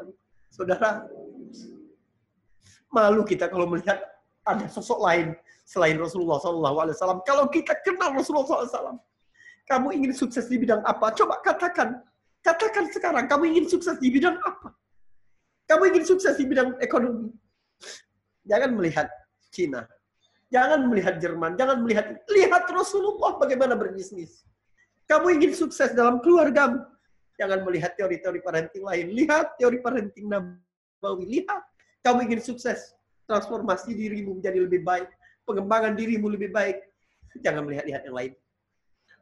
saudara, 0.51 1.08
malu 2.91 3.23
kita 3.23 3.47
kalau 3.47 3.65
melihat 3.65 4.04
ada 4.45 4.67
sosok 4.69 5.01
lain 5.01 5.34
selain 5.65 5.97
Rasulullah 5.97 6.38
SAW. 6.38 7.25
Kalau 7.25 7.49
kita 7.49 7.73
kenal 7.82 8.13
Rasulullah 8.13 8.69
SAW, 8.69 9.01
kamu 9.65 9.88
ingin 9.97 10.13
sukses 10.13 10.45
di 10.45 10.62
bidang 10.62 10.86
apa? 10.86 11.10
Coba 11.17 11.41
katakan, 11.41 12.01
katakan 12.45 12.86
sekarang 12.93 13.25
kamu 13.25 13.54
ingin 13.54 13.65
sukses 13.65 13.97
di 13.97 14.13
bidang 14.13 14.38
apa? 14.45 14.73
Kamu 15.65 15.89
ingin 15.89 16.06
sukses 16.06 16.38
di 16.38 16.45
bidang 16.45 16.78
ekonomi, 16.78 17.34
Jangan 18.45 18.78
melihat 18.78 19.10
Cina. 19.49 19.89
Jangan 20.54 20.86
melihat 20.86 21.17
Jerman. 21.17 21.58
Jangan 21.58 21.82
melihat. 21.82 22.21
Lihat 22.30 22.69
Rasulullah 22.69 23.41
bagaimana 23.41 23.73
berbisnis. 23.73 24.45
Kamu 25.10 25.34
ingin 25.41 25.58
sukses 25.58 25.97
dalam 25.97 26.21
keluargamu. 26.21 26.86
Jangan 27.41 27.65
melihat 27.65 27.97
teori-teori 27.97 28.39
parenting 28.45 28.86
lain. 28.86 29.06
Lihat 29.17 29.58
teori 29.58 29.82
parenting 29.82 30.30
Nabawi. 30.30 31.25
Lihat. 31.41 31.62
Kamu 32.06 32.30
ingin 32.30 32.39
sukses. 32.45 32.93
Transformasi 33.25 33.97
dirimu 33.97 34.38
menjadi 34.38 34.62
lebih 34.62 34.86
baik. 34.86 35.10
Pengembangan 35.49 35.97
dirimu 35.97 36.30
lebih 36.30 36.54
baik. 36.54 36.86
Jangan 37.41 37.65
melihat-lihat 37.65 38.06
yang 38.06 38.15
lain. 38.15 38.34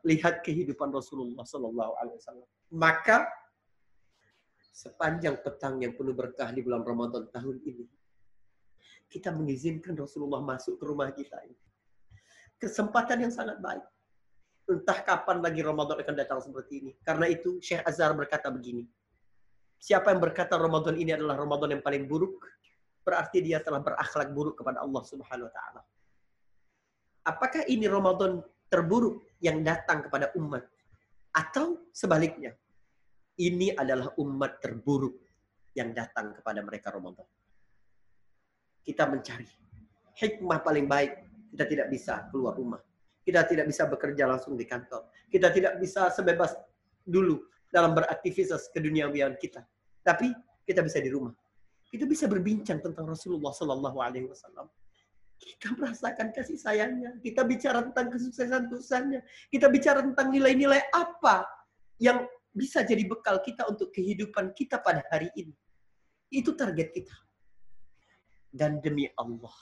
Lihat 0.03 0.43
kehidupan 0.43 0.91
Rasulullah 0.91 1.47
Sallallahu 1.47 1.91
Alaihi 1.99 2.19
Wasallam. 2.19 2.47
Maka 2.75 3.23
sepanjang 4.73 5.39
petang 5.39 5.79
yang 5.79 5.95
penuh 5.95 6.11
berkah 6.11 6.49
di 6.51 6.59
bulan 6.65 6.83
Ramadan 6.83 7.29
tahun 7.29 7.61
ini, 7.63 7.85
kita 9.07 9.29
mengizinkan 9.29 9.93
Rasulullah 9.93 10.41
masuk 10.41 10.81
ke 10.81 10.83
rumah 10.83 11.13
kita 11.13 11.37
ini. 11.45 11.57
Kesempatan 12.57 13.29
yang 13.29 13.33
sangat 13.33 13.61
baik. 13.61 13.85
Entah 14.63 14.99
kapan 15.03 15.43
lagi 15.43 15.61
Ramadan 15.61 15.99
akan 15.99 16.15
datang 16.15 16.39
seperti 16.41 16.81
ini. 16.81 16.91
Karena 17.03 17.29
itu 17.29 17.59
Syekh 17.61 17.83
Azhar 17.85 18.15
berkata 18.17 18.49
begini. 18.49 18.87
Siapa 19.77 20.15
yang 20.15 20.23
berkata 20.23 20.55
Ramadan 20.55 20.95
ini 20.95 21.11
adalah 21.11 21.35
Ramadan 21.35 21.75
yang 21.75 21.83
paling 21.83 22.07
buruk, 22.07 22.39
berarti 23.03 23.43
dia 23.43 23.59
telah 23.59 23.83
berakhlak 23.83 24.31
buruk 24.31 24.55
kepada 24.55 24.79
Allah 24.79 25.03
Subhanahu 25.03 25.51
wa 25.51 25.53
taala. 25.53 25.81
Apakah 27.27 27.67
ini 27.67 27.87
Ramadan 27.91 28.39
terburuk 28.73 29.37
yang 29.37 29.61
datang 29.61 30.01
kepada 30.01 30.33
umat 30.41 30.65
atau 31.29 31.85
sebaliknya? 31.93 32.57
Ini 33.37 33.77
adalah 33.77 34.09
umat 34.17 34.57
terburuk 34.57 35.13
yang 35.77 35.93
datang 35.93 36.33
kepada 36.33 36.65
mereka 36.65 36.89
Ramadan 36.89 37.25
kita 38.83 39.07
mencari 39.07 39.47
hikmah 40.19 40.59
paling 40.61 40.85
baik. 40.85 41.11
Kita 41.55 41.63
tidak 41.65 41.87
bisa 41.89 42.27
keluar 42.29 42.53
rumah. 42.53 42.81
Kita 43.23 43.47
tidak 43.47 43.71
bisa 43.71 43.87
bekerja 43.87 44.27
langsung 44.27 44.59
di 44.59 44.67
kantor. 44.67 45.07
Kita 45.31 45.47
tidak 45.49 45.79
bisa 45.79 46.11
sebebas 46.11 46.51
dulu 47.07 47.39
dalam 47.71 47.95
beraktivitas 47.95 48.67
keduniawian 48.69 49.39
kita. 49.39 49.63
Tapi 50.03 50.29
kita 50.67 50.83
bisa 50.83 50.99
di 50.99 51.07
rumah. 51.07 51.31
Kita 51.87 52.03
bisa 52.03 52.27
berbincang 52.27 52.83
tentang 52.83 53.07
Rasulullah 53.07 53.55
Sallallahu 53.55 53.97
Alaihi 54.03 54.27
Wasallam. 54.27 54.67
Kita 55.43 55.75
merasakan 55.75 56.31
kasih 56.31 56.55
sayangnya. 56.55 57.19
Kita 57.19 57.43
bicara 57.43 57.83
tentang 57.83 58.07
kesuksesan 58.15 58.71
tusannya. 58.71 59.19
Kita 59.51 59.67
bicara 59.67 59.99
tentang 59.99 60.31
nilai-nilai 60.31 60.87
apa 60.95 61.43
yang 61.99 62.23
bisa 62.55 62.85
jadi 62.87 63.03
bekal 63.03 63.43
kita 63.43 63.67
untuk 63.67 63.91
kehidupan 63.91 64.55
kita 64.55 64.79
pada 64.79 65.03
hari 65.11 65.27
ini. 65.35 65.51
Itu 66.31 66.55
target 66.55 66.95
kita 66.95 67.15
dan 68.53 68.79
demi 68.79 69.09
Allah. 69.17 69.53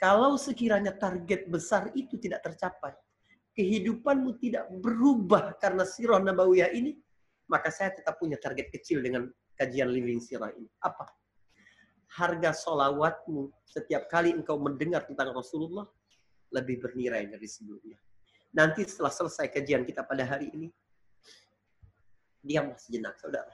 Kalau 0.00 0.40
sekiranya 0.40 0.96
target 0.96 1.46
besar 1.50 1.92
itu 1.92 2.16
tidak 2.16 2.46
tercapai, 2.46 2.96
kehidupanmu 3.52 4.38
tidak 4.40 4.70
berubah 4.80 5.58
karena 5.58 5.84
sirah 5.84 6.22
nabawiyah 6.22 6.70
ini, 6.72 6.96
maka 7.50 7.68
saya 7.68 7.92
tetap 7.92 8.16
punya 8.16 8.38
target 8.38 8.70
kecil 8.72 9.02
dengan 9.02 9.26
kajian 9.58 9.90
living 9.90 10.22
sirah 10.22 10.54
ini. 10.54 10.70
Apa? 10.80 11.17
Harga 12.08 12.56
solawatmu 12.56 13.52
setiap 13.68 14.08
kali 14.08 14.32
engkau 14.32 14.56
mendengar 14.56 15.04
tentang 15.04 15.36
Rasulullah 15.36 15.84
lebih 16.48 16.80
bernilai 16.80 17.28
dari 17.28 17.44
sebelumnya. 17.44 18.00
Nanti 18.56 18.88
setelah 18.88 19.12
selesai 19.12 19.52
kajian 19.52 19.84
kita 19.84 20.00
pada 20.08 20.24
hari 20.24 20.48
ini, 20.56 20.68
diamlah 22.40 22.80
sejenak, 22.80 23.20
saudara. 23.20 23.52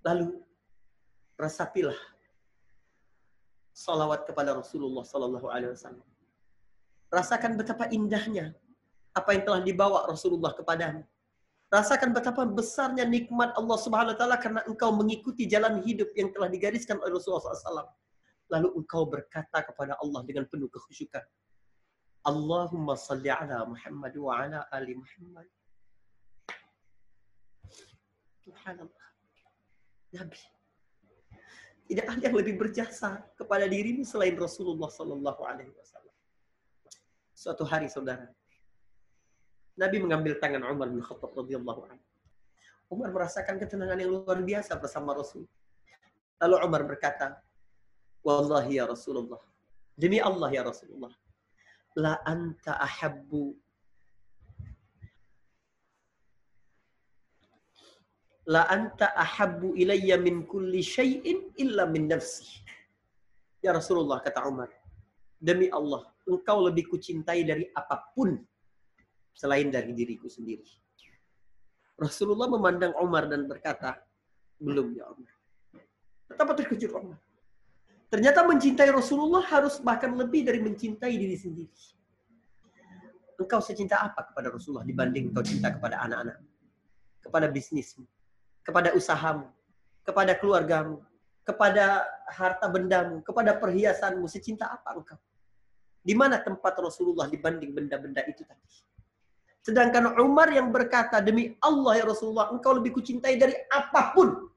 Lalu, 0.00 0.40
resapilah 1.36 1.96
salawat 3.76 4.24
kepada 4.24 4.56
Rasulullah 4.56 5.04
Sallallahu 5.04 5.48
Alaihi 5.52 5.76
Wasallam. 5.76 6.08
Rasakan 7.12 7.60
betapa 7.60 7.90
indahnya 7.92 8.56
apa 9.12 9.34
yang 9.34 9.42
telah 9.44 9.60
dibawa 9.60 10.08
Rasulullah 10.08 10.54
kepadamu. 10.54 11.02
Rasakan 11.70 12.10
betapa 12.10 12.42
besarnya 12.50 13.06
nikmat 13.06 13.54
Allah 13.54 13.78
Subhanahu 13.78 14.12
Wa 14.14 14.18
Taala 14.18 14.36
karena 14.42 14.60
engkau 14.66 14.90
mengikuti 14.90 15.46
jalan 15.46 15.78
hidup 15.86 16.10
yang 16.18 16.34
telah 16.34 16.50
digariskan 16.50 16.98
oleh 16.98 17.14
Rasulullah 17.14 17.54
SAW. 17.54 17.86
Lalu 18.50 18.68
engkau 18.74 19.06
berkata 19.06 19.62
kepada 19.62 19.94
Allah 20.02 20.26
dengan 20.26 20.50
penuh 20.50 20.66
kekhusyukan. 20.66 21.22
Allahumma 22.26 22.98
salli 22.98 23.30
ala 23.30 23.62
Muhammad 23.70 24.12
wa 24.18 24.32
ala 24.34 24.66
ali 24.74 24.98
Muhammad. 24.98 25.46
Subhanallah. 28.42 29.06
Nabi 30.10 30.42
tidak 31.90 32.06
ada 32.06 32.22
yang 32.22 32.36
lebih 32.38 32.54
berjasa 32.54 33.18
kepada 33.34 33.66
dirimu 33.66 34.06
selain 34.06 34.38
Rasulullah 34.38 34.86
Sallallahu 34.86 35.42
Alaihi 35.42 35.74
Wasallam. 35.74 36.14
Suatu 37.34 37.66
hari, 37.66 37.90
saudara, 37.90 38.30
Nabi 39.78 39.96
mengambil 40.02 40.38
tangan 40.42 40.66
Umar 40.66 40.90
bin 40.90 41.02
Khattab 41.02 41.34
radhiyallahu 41.36 41.86
anhu. 41.86 42.06
Umar 42.90 43.14
merasakan 43.14 43.54
ketenangan 43.62 44.02
yang 44.02 44.10
luar 44.10 44.42
biasa 44.42 44.74
bersama 44.74 45.14
Rasul. 45.14 45.46
Lalu 46.42 46.56
Umar 46.66 46.82
berkata, 46.82 47.38
Wallahi 48.20 48.82
ya 48.82 48.84
Rasulullah, 48.84 49.40
demi 49.94 50.18
Allah 50.18 50.50
ya 50.52 50.62
Rasulullah, 50.66 51.14
la 51.96 52.20
anta 52.26 52.76
ahabbu 52.76 53.56
la 58.50 58.66
anta 58.66 59.14
ahabbu 59.14 59.78
ilayya 59.78 60.18
min 60.18 60.42
kulli 60.44 60.82
syai'in 60.82 61.54
illa 61.56 61.86
min 61.86 62.10
nafsi. 62.10 62.44
Ya 63.62 63.70
Rasulullah 63.70 64.18
kata 64.18 64.42
Umar, 64.50 64.68
demi 65.38 65.70
Allah, 65.70 66.10
engkau 66.26 66.66
lebih 66.66 66.90
kucintai 66.90 67.46
dari 67.46 67.64
apa 67.70 68.10
pun 68.12 68.34
selain 69.34 69.70
dari 69.72 69.94
diriku 69.94 70.26
sendiri. 70.26 70.66
Rasulullah 72.00 72.48
memandang 72.48 72.96
Umar 72.96 73.28
dan 73.28 73.44
berkata, 73.44 74.00
belum 74.56 74.96
ya 74.96 75.04
Umar. 75.12 75.32
Betapa 76.28 76.52
terkejut 76.56 76.92
Umar. 76.96 77.20
Ternyata 78.10 78.42
mencintai 78.42 78.90
Rasulullah 78.90 79.44
harus 79.46 79.78
bahkan 79.78 80.10
lebih 80.16 80.42
dari 80.42 80.58
mencintai 80.58 81.14
diri 81.14 81.36
sendiri. 81.38 81.70
Engkau 83.38 83.62
secinta 83.62 84.02
apa 84.02 84.26
kepada 84.32 84.52
Rasulullah 84.52 84.84
dibanding 84.84 85.32
engkau 85.32 85.46
cinta 85.46 85.72
kepada 85.72 86.02
anak-anak, 86.04 86.42
kepada 87.24 87.46
bisnismu, 87.48 88.04
kepada 88.66 88.92
usahamu, 88.92 89.48
kepada 90.04 90.36
keluargamu, 90.36 91.00
kepada 91.46 92.04
harta 92.28 92.66
bendamu, 92.68 93.22
kepada 93.24 93.56
perhiasanmu, 93.56 94.26
secinta 94.28 94.68
apa 94.68 94.98
engkau? 94.98 95.20
Di 96.00 96.12
mana 96.16 96.42
tempat 96.42 96.76
Rasulullah 96.82 97.30
dibanding 97.30 97.72
benda-benda 97.72 98.26
itu 98.26 98.42
tadi? 98.44 98.66
Sedangkan 99.60 100.16
Umar 100.16 100.48
yang 100.48 100.72
berkata, 100.72 101.20
demi 101.20 101.52
Allah 101.60 102.00
ya 102.00 102.04
Rasulullah, 102.08 102.48
engkau 102.48 102.80
lebih 102.80 102.96
kucintai 102.96 103.36
dari 103.36 103.52
apa 103.68 104.16
pun. 104.16 104.48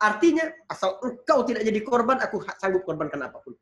Artinya, 0.00 0.46
asal 0.70 0.96
engkau 1.02 1.42
tidak 1.42 1.66
jadi 1.66 1.80
korban, 1.82 2.22
aku 2.22 2.40
sanggup 2.56 2.86
korbankan 2.86 3.26
apa 3.26 3.42
pun. 3.42 3.52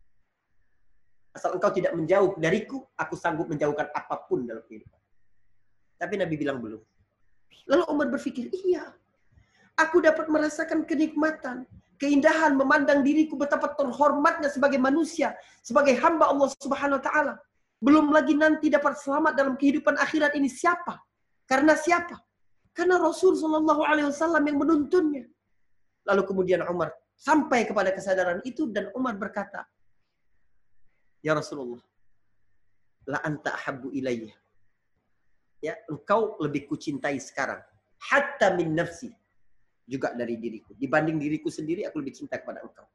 Asal 1.33 1.57
engkau 1.57 1.73
tidak 1.73 1.97
menjauh 1.97 2.37
dariku, 2.37 2.85
aku 2.95 3.17
sanggup 3.17 3.49
menjauhkan 3.49 3.89
apa 3.91 4.29
pun 4.29 4.45
dalam 4.45 4.61
kehidupan. 4.69 5.01
Tapi 5.99 6.15
Nabi 6.21 6.35
bilang 6.37 6.61
belum. 6.61 6.83
Lalu 7.69 7.83
Umar 7.89 8.07
berpikir, 8.13 8.53
iya, 8.53 8.85
aku 9.81 10.05
dapat 10.05 10.29
merasakan 10.29 10.85
kenikmatan, 10.85 11.65
keindahan 11.97 12.55
memandang 12.55 13.01
diriku 13.03 13.35
betapa 13.35 13.73
terhormatnya 13.75 14.53
sebagai 14.53 14.79
manusia, 14.79 15.35
sebagai 15.65 15.97
hamba 15.99 16.31
Allah 16.31 16.49
Subhanahu 16.61 17.01
wa 17.01 17.05
taala. 17.05 17.35
Belum 17.79 18.11
lagi 18.11 18.35
nanti 18.35 18.67
dapat 18.67 18.99
selamat 18.99 19.39
dalam 19.39 19.55
kehidupan 19.55 19.95
akhirat 19.95 20.35
ini 20.35 20.51
siapa? 20.51 20.99
Karena 21.47 21.79
siapa? 21.79 22.19
Karena 22.75 22.99
Rasul 22.99 23.39
Shallallahu 23.39 23.83
alaihi 23.87 24.11
wasallam 24.11 24.43
yang 24.47 24.59
menuntunnya. 24.59 25.25
Lalu 26.07 26.23
kemudian 26.27 26.63
Umar 26.67 26.95
sampai 27.15 27.67
kepada 27.67 27.95
kesadaran 27.95 28.43
itu 28.43 28.71
dan 28.71 28.91
Umar 28.95 29.15
berkata, 29.19 29.67
"Ya 31.23 31.35
Rasulullah, 31.35 31.83
la 33.07 33.19
anta 33.23 33.55
ahabbu 33.55 33.95
ilayya." 33.95 34.35
Ya, 35.59 35.75
engkau 35.91 36.39
lebih 36.39 36.71
kucintai 36.71 37.19
sekarang 37.19 37.59
hatta 37.99 38.55
min 38.55 38.79
nafsi 38.79 39.11
juga 39.89 40.15
dari 40.15 40.39
diriku. 40.39 40.77
Dibanding 40.79 41.19
diriku 41.19 41.51
sendiri, 41.51 41.83
aku 41.89 41.99
lebih 41.99 42.15
cinta 42.15 42.39
kepada 42.39 42.63
engkau. 42.63 42.87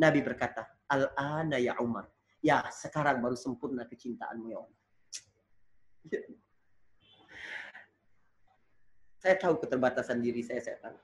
Nabi 0.00 0.22
berkata, 0.24 0.64
Al-ana 0.88 1.58
ya 1.60 1.76
Umar. 1.82 2.08
Ya, 2.40 2.64
sekarang 2.72 3.20
baru 3.20 3.36
sempurna 3.36 3.84
kecintaanmu 3.84 4.46
ya 4.48 4.58
Umar. 4.64 4.80
Saya 9.20 9.36
tahu 9.36 9.60
keterbatasan 9.60 10.24
diri 10.24 10.40
saya, 10.40 10.64
saya 10.64 10.80
tahu. 10.80 10.96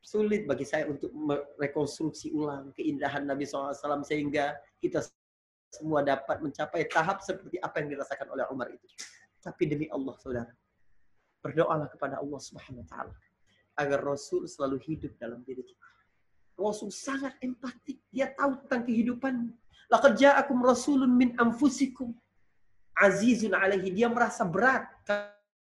Sulit 0.00 0.48
bagi 0.48 0.64
saya 0.64 0.88
untuk 0.88 1.12
merekonstruksi 1.12 2.32
ulang 2.32 2.72
keindahan 2.72 3.28
Nabi 3.28 3.44
SAW 3.44 4.02
sehingga 4.02 4.56
kita 4.80 5.04
semua 5.72 6.00
dapat 6.00 6.40
mencapai 6.40 6.88
tahap 6.88 7.20
seperti 7.20 7.60
apa 7.60 7.84
yang 7.84 7.96
dirasakan 7.96 8.28
oleh 8.32 8.44
Umar 8.48 8.72
itu. 8.72 8.88
Tapi 9.44 9.68
demi 9.68 9.86
Allah, 9.92 10.16
saudara, 10.20 10.52
berdoalah 11.44 11.88
kepada 11.92 12.20
Allah 12.20 12.40
Subhanahu 12.40 12.88
Taala 12.88 13.12
agar 13.76 14.00
Rasul 14.04 14.48
selalu 14.48 14.80
hidup 14.84 15.12
dalam 15.20 15.44
diri 15.44 15.64
kita. 15.64 15.88
Rasul 16.56 16.92
sangat 16.92 17.36
empatik. 17.40 18.00
Dia 18.12 18.32
tahu 18.36 18.56
tentang 18.64 18.84
kehidupan. 18.84 19.34
Laqad 19.92 20.16
ja'akum 20.16 20.64
rasulun 20.64 21.12
min 21.12 21.36
anfusikum. 21.36 22.16
Azizun 22.96 23.52
alaihi. 23.52 23.92
Dia 23.92 24.08
merasa 24.08 24.48
berat 24.48 24.88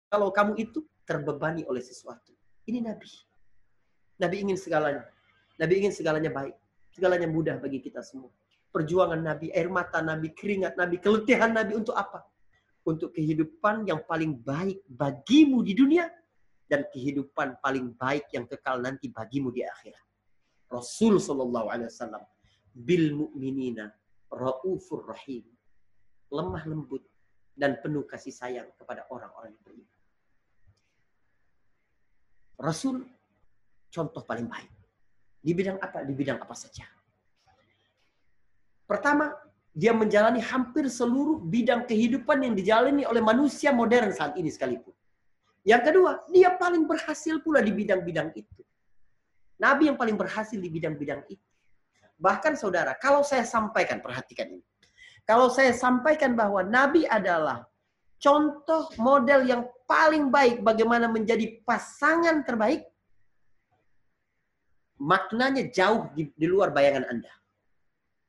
kalau 0.06 0.30
kamu 0.30 0.54
itu 0.62 0.86
terbebani 1.02 1.66
oleh 1.66 1.82
sesuatu. 1.82 2.30
Ini 2.70 2.78
Nabi. 2.86 3.10
Nabi 4.22 4.36
ingin 4.46 4.54
segalanya. 4.54 5.02
Nabi 5.58 5.82
ingin 5.82 5.90
segalanya 5.90 6.30
baik. 6.30 6.54
Segalanya 6.94 7.26
mudah 7.26 7.58
bagi 7.58 7.82
kita 7.82 8.06
semua. 8.06 8.30
Perjuangan 8.70 9.18
Nabi, 9.18 9.50
air 9.50 9.66
mata 9.66 9.98
Nabi, 9.98 10.30
keringat 10.30 10.78
Nabi, 10.78 11.02
keletihan 11.02 11.50
Nabi 11.50 11.74
untuk 11.74 11.98
apa? 11.98 12.22
Untuk 12.86 13.10
kehidupan 13.10 13.82
yang 13.90 14.06
paling 14.06 14.38
baik 14.38 14.86
bagimu 14.86 15.66
di 15.66 15.74
dunia 15.74 16.06
dan 16.70 16.86
kehidupan 16.86 17.58
paling 17.58 17.90
baik 17.98 18.30
yang 18.30 18.46
kekal 18.46 18.78
nanti 18.78 19.10
bagimu 19.10 19.50
di 19.50 19.66
akhirat. 19.66 20.06
Rasul 20.70 21.18
Shallallahu 21.18 21.66
Alaihi 21.66 21.90
Wasallam 21.90 22.22
bil 22.70 23.10
mu'minina 23.10 23.90
raufur 24.30 25.04
rahim 25.10 25.44
lemah 26.30 26.62
lembut 26.64 27.02
dan 27.58 27.76
penuh 27.82 28.06
kasih 28.06 28.32
sayang 28.32 28.70
kepada 28.78 29.04
orang-orang 29.10 29.52
yang 29.52 29.64
beriman. 29.66 29.98
Rasul 32.56 33.04
contoh 33.90 34.22
paling 34.22 34.46
baik. 34.46 34.70
Di 35.40 35.52
bidang 35.52 35.76
apa? 35.82 36.06
Di 36.06 36.14
bidang 36.14 36.38
apa 36.38 36.54
saja. 36.54 36.86
Pertama, 38.86 39.32
dia 39.70 39.94
menjalani 39.94 40.42
hampir 40.42 40.86
seluruh 40.90 41.40
bidang 41.40 41.86
kehidupan 41.86 42.42
yang 42.42 42.54
dijalani 42.54 43.06
oleh 43.06 43.22
manusia 43.22 43.70
modern 43.70 44.10
saat 44.12 44.36
ini 44.36 44.50
sekalipun. 44.50 44.92
Yang 45.62 45.92
kedua, 45.92 46.24
dia 46.32 46.56
paling 46.56 46.88
berhasil 46.88 47.38
pula 47.44 47.60
di 47.60 47.72
bidang-bidang 47.72 48.32
itu. 48.34 48.60
Nabi 49.60 49.92
yang 49.92 49.98
paling 50.00 50.16
berhasil 50.16 50.56
di 50.56 50.68
bidang-bidang 50.72 51.28
itu. 51.28 51.49
Bahkan 52.20 52.52
saudara, 52.60 52.92
kalau 53.00 53.24
saya 53.24 53.48
sampaikan, 53.48 54.04
perhatikan 54.04 54.52
ini. 54.52 54.64
Kalau 55.24 55.48
saya 55.48 55.72
sampaikan 55.72 56.36
bahwa 56.36 56.60
Nabi 56.60 57.08
adalah 57.08 57.64
contoh 58.20 58.92
model 59.00 59.48
yang 59.48 59.62
paling 59.88 60.28
baik 60.28 60.60
bagaimana 60.60 61.08
menjadi 61.08 61.64
pasangan 61.64 62.44
terbaik, 62.44 62.84
maknanya 65.00 65.64
jauh 65.72 66.12
di, 66.12 66.28
di 66.36 66.46
luar 66.46 66.76
bayangan 66.76 67.08
Anda. 67.08 67.32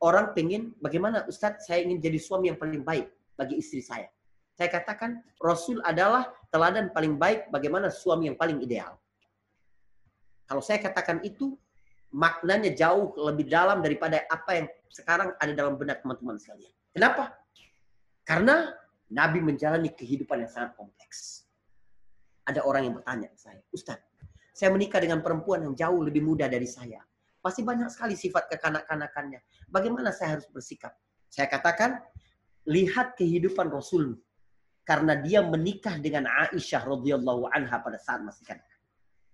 Orang 0.01 0.33
pengen, 0.33 0.73
bagaimana 0.79 1.27
Ustadz, 1.27 1.67
saya 1.67 1.83
ingin 1.83 1.99
jadi 1.99 2.17
suami 2.17 2.49
yang 2.49 2.57
paling 2.57 2.81
baik 2.81 3.11
bagi 3.35 3.59
istri 3.59 3.83
saya. 3.83 4.07
Saya 4.55 4.71
katakan 4.71 5.19
Rasul 5.37 5.83
adalah 5.83 6.31
teladan 6.49 6.89
paling 6.95 7.19
baik 7.19 7.51
bagaimana 7.51 7.91
suami 7.91 8.31
yang 8.31 8.37
paling 8.39 8.63
ideal. 8.63 8.97
Kalau 10.47 10.63
saya 10.63 10.81
katakan 10.81 11.21
itu, 11.23 11.55
maknanya 12.11 12.75
jauh 12.75 13.15
lebih 13.15 13.47
dalam 13.47 13.79
daripada 13.79 14.23
apa 14.27 14.51
yang 14.59 14.67
sekarang 14.91 15.31
ada 15.39 15.51
dalam 15.55 15.79
benak 15.79 16.03
teman-teman 16.03 16.35
sekalian. 16.35 16.71
Kenapa? 16.91 17.31
Karena 18.27 18.71
Nabi 19.11 19.39
menjalani 19.39 19.91
kehidupan 19.91 20.43
yang 20.43 20.51
sangat 20.51 20.75
kompleks. 20.75 21.47
Ada 22.47 22.63
orang 22.67 22.91
yang 22.91 22.95
bertanya 22.99 23.27
ke 23.31 23.37
saya, 23.39 23.61
Ustaz, 23.71 23.99
saya 24.51 24.69
menikah 24.75 24.99
dengan 24.99 25.23
perempuan 25.23 25.63
yang 25.63 25.75
jauh 25.75 26.03
lebih 26.03 26.23
muda 26.23 26.51
dari 26.51 26.67
saya. 26.67 26.99
Pasti 27.39 27.63
banyak 27.63 27.89
sekali 27.89 28.13
sifat 28.13 28.51
kekanak-kanakannya. 28.51 29.39
Bagaimana 29.71 30.13
saya 30.13 30.37
harus 30.37 30.45
bersikap? 30.51 30.93
Saya 31.31 31.47
katakan, 31.47 31.97
lihat 32.69 33.17
kehidupan 33.17 33.71
Rasul 33.71 34.19
karena 34.85 35.17
dia 35.17 35.41
menikah 35.41 35.97
dengan 35.97 36.27
Aisyah 36.27 36.83
radhiyallahu 36.85 37.49
anha 37.49 37.77
pada 37.81 37.97
saat 37.97 38.21
masih 38.21 38.45
kan 38.45 38.59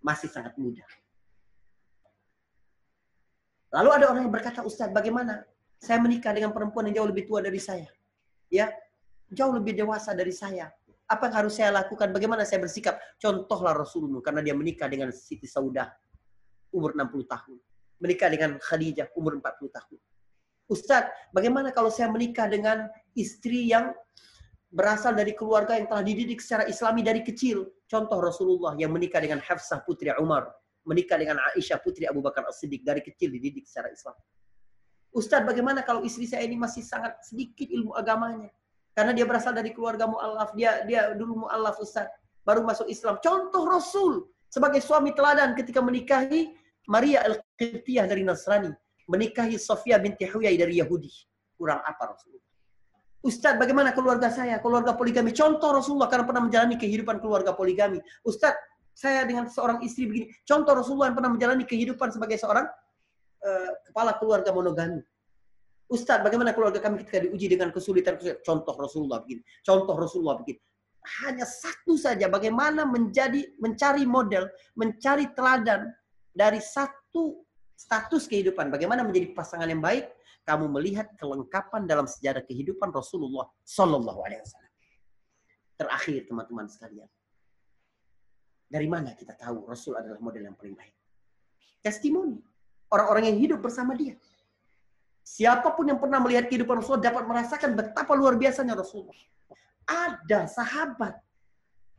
masih 0.04 0.30
sangat 0.30 0.54
muda. 0.56 0.86
Lalu 3.78 3.90
ada 3.94 4.06
orang 4.10 4.26
yang 4.26 4.34
berkata, 4.34 4.66
Ustaz, 4.66 4.90
bagaimana? 4.90 5.46
Saya 5.78 6.02
menikah 6.02 6.34
dengan 6.34 6.50
perempuan 6.50 6.90
yang 6.90 7.06
jauh 7.06 7.10
lebih 7.14 7.30
tua 7.30 7.46
dari 7.46 7.62
saya. 7.62 7.86
Ya, 8.50 8.74
jauh 9.30 9.54
lebih 9.54 9.78
dewasa 9.78 10.18
dari 10.18 10.34
saya. 10.34 10.74
Apa 11.06 11.30
yang 11.30 11.46
harus 11.46 11.54
saya 11.62 11.70
lakukan? 11.70 12.10
Bagaimana 12.10 12.42
saya 12.42 12.58
bersikap? 12.58 12.98
Contohlah 13.22 13.78
Rasulullah 13.78 14.20
karena 14.26 14.42
dia 14.42 14.58
menikah 14.58 14.90
dengan 14.90 15.14
Siti 15.14 15.46
Saudah 15.46 15.94
umur 16.74 16.98
60 16.98 17.30
tahun. 17.30 17.58
Menikah 18.02 18.28
dengan 18.34 18.58
Khadijah 18.58 19.14
umur 19.14 19.38
40 19.38 19.70
tahun. 19.70 20.00
Ustaz, 20.68 21.08
bagaimana 21.30 21.70
kalau 21.70 21.94
saya 21.94 22.10
menikah 22.10 22.50
dengan 22.50 22.90
istri 23.14 23.70
yang 23.70 23.94
berasal 24.68 25.16
dari 25.16 25.32
keluarga 25.32 25.80
yang 25.80 25.88
telah 25.88 26.04
dididik 26.04 26.44
secara 26.44 26.68
islami 26.68 27.06
dari 27.06 27.24
kecil. 27.24 27.72
Contoh 27.88 28.20
Rasulullah 28.20 28.76
yang 28.76 28.92
menikah 28.92 29.24
dengan 29.24 29.40
Hafsah 29.40 29.80
putri 29.88 30.12
Umar, 30.20 30.52
menikah 30.88 31.20
dengan 31.20 31.38
Aisyah 31.52 31.84
putri 31.84 32.08
Abu 32.08 32.24
Bakar 32.24 32.48
As-Siddiq 32.48 32.88
dari 32.88 33.04
kecil 33.04 33.30
dididik 33.36 33.68
secara 33.68 33.92
Islam. 33.92 34.16
Ustadz, 35.12 35.44
bagaimana 35.44 35.84
kalau 35.84 36.08
istri 36.08 36.24
saya 36.24 36.48
ini 36.48 36.56
masih 36.56 36.82
sangat 36.82 37.20
sedikit 37.28 37.68
ilmu 37.68 37.92
agamanya? 38.00 38.48
Karena 38.96 39.12
dia 39.14 39.28
berasal 39.28 39.54
dari 39.54 39.76
keluarga 39.76 40.08
mu'alaf, 40.10 40.56
dia 40.56 40.82
dia 40.88 41.12
dulu 41.14 41.46
mu'alaf 41.46 41.78
Ustadz, 41.84 42.16
baru 42.48 42.64
masuk 42.64 42.88
Islam. 42.88 43.20
Contoh 43.20 43.68
Rasul 43.68 44.32
sebagai 44.48 44.80
suami 44.80 45.12
teladan 45.12 45.54
ketika 45.54 45.84
menikahi 45.84 46.56
Maria 46.88 47.28
Al-Qibtiyah 47.28 48.08
dari 48.08 48.24
Nasrani, 48.24 48.72
menikahi 49.12 49.60
Sofia 49.60 50.00
binti 50.00 50.24
Huyai 50.24 50.56
dari 50.56 50.80
Yahudi. 50.80 51.12
Kurang 51.60 51.84
apa 51.84 52.16
Rasulullah? 52.16 52.48
Ustadz, 53.28 53.60
bagaimana 53.60 53.92
keluarga 53.92 54.30
saya? 54.32 54.62
Keluarga 54.64 54.94
poligami. 54.96 55.34
Contoh 55.36 55.74
Rasulullah 55.74 56.08
karena 56.08 56.24
pernah 56.24 56.44
menjalani 56.48 56.78
kehidupan 56.80 57.20
keluarga 57.20 57.52
poligami. 57.52 58.00
Ustadz, 58.24 58.56
saya 58.98 59.22
dengan 59.30 59.46
seorang 59.46 59.86
istri 59.86 60.10
begini. 60.10 60.34
Contoh 60.42 60.74
Rasulullah 60.74 61.14
yang 61.14 61.18
pernah 61.22 61.30
menjalani 61.30 61.70
kehidupan 61.70 62.10
sebagai 62.10 62.42
seorang 62.42 62.66
uh, 63.46 63.72
kepala 63.86 64.18
keluarga 64.18 64.50
monogami. 64.50 65.06
Ustadz, 65.88 66.26
bagaimana 66.26 66.52
keluarga 66.58 66.82
kami 66.82 67.06
ketika 67.06 67.22
diuji 67.22 67.46
dengan 67.46 67.70
kesulitan? 67.70 68.18
Contoh 68.42 68.74
Rasulullah 68.74 69.22
begini. 69.22 69.46
Contoh 69.62 69.94
Rasulullah 69.94 70.42
begini. 70.42 70.58
Hanya 71.24 71.46
satu 71.48 71.96
saja 71.96 72.28
bagaimana 72.28 72.84
menjadi 72.84 73.48
mencari 73.62 74.04
model, 74.04 74.50
mencari 74.76 75.32
teladan 75.32 75.94
dari 76.34 76.60
satu 76.60 77.46
status 77.78 78.28
kehidupan. 78.28 78.68
Bagaimana 78.74 79.06
menjadi 79.06 79.32
pasangan 79.32 79.70
yang 79.70 79.80
baik, 79.80 80.10
kamu 80.44 80.68
melihat 80.68 81.08
kelengkapan 81.16 81.88
dalam 81.88 82.10
sejarah 82.10 82.44
kehidupan 82.44 82.92
Rasulullah 82.92 83.48
Shallallahu 83.64 84.20
Alaihi 84.26 84.42
Wasallam. 84.44 84.74
Terakhir 85.78 86.20
teman-teman 86.28 86.66
sekalian, 86.68 87.08
dari 88.68 88.88
mana 88.92 89.16
kita 89.16 89.34
tahu 89.40 89.64
Rasul 89.64 89.96
adalah 89.96 90.20
model 90.20 90.52
yang 90.52 90.56
paling 90.60 90.76
baik? 90.76 90.94
Testimoni. 91.80 92.40
orang-orang 92.88 93.36
yang 93.36 93.38
hidup 93.44 93.60
bersama 93.60 93.92
dia. 94.00 94.16
Siapa 95.28 95.76
pun 95.76 95.92
yang 95.92 96.00
pernah 96.00 96.24
melihat 96.24 96.48
kehidupan 96.48 96.80
Rasulullah 96.80 97.12
dapat 97.12 97.28
merasakan 97.28 97.76
betapa 97.76 98.16
luar 98.16 98.40
biasanya 98.40 98.80
Rasulullah. 98.80 99.20
Ada 99.84 100.48
sahabat 100.48 101.20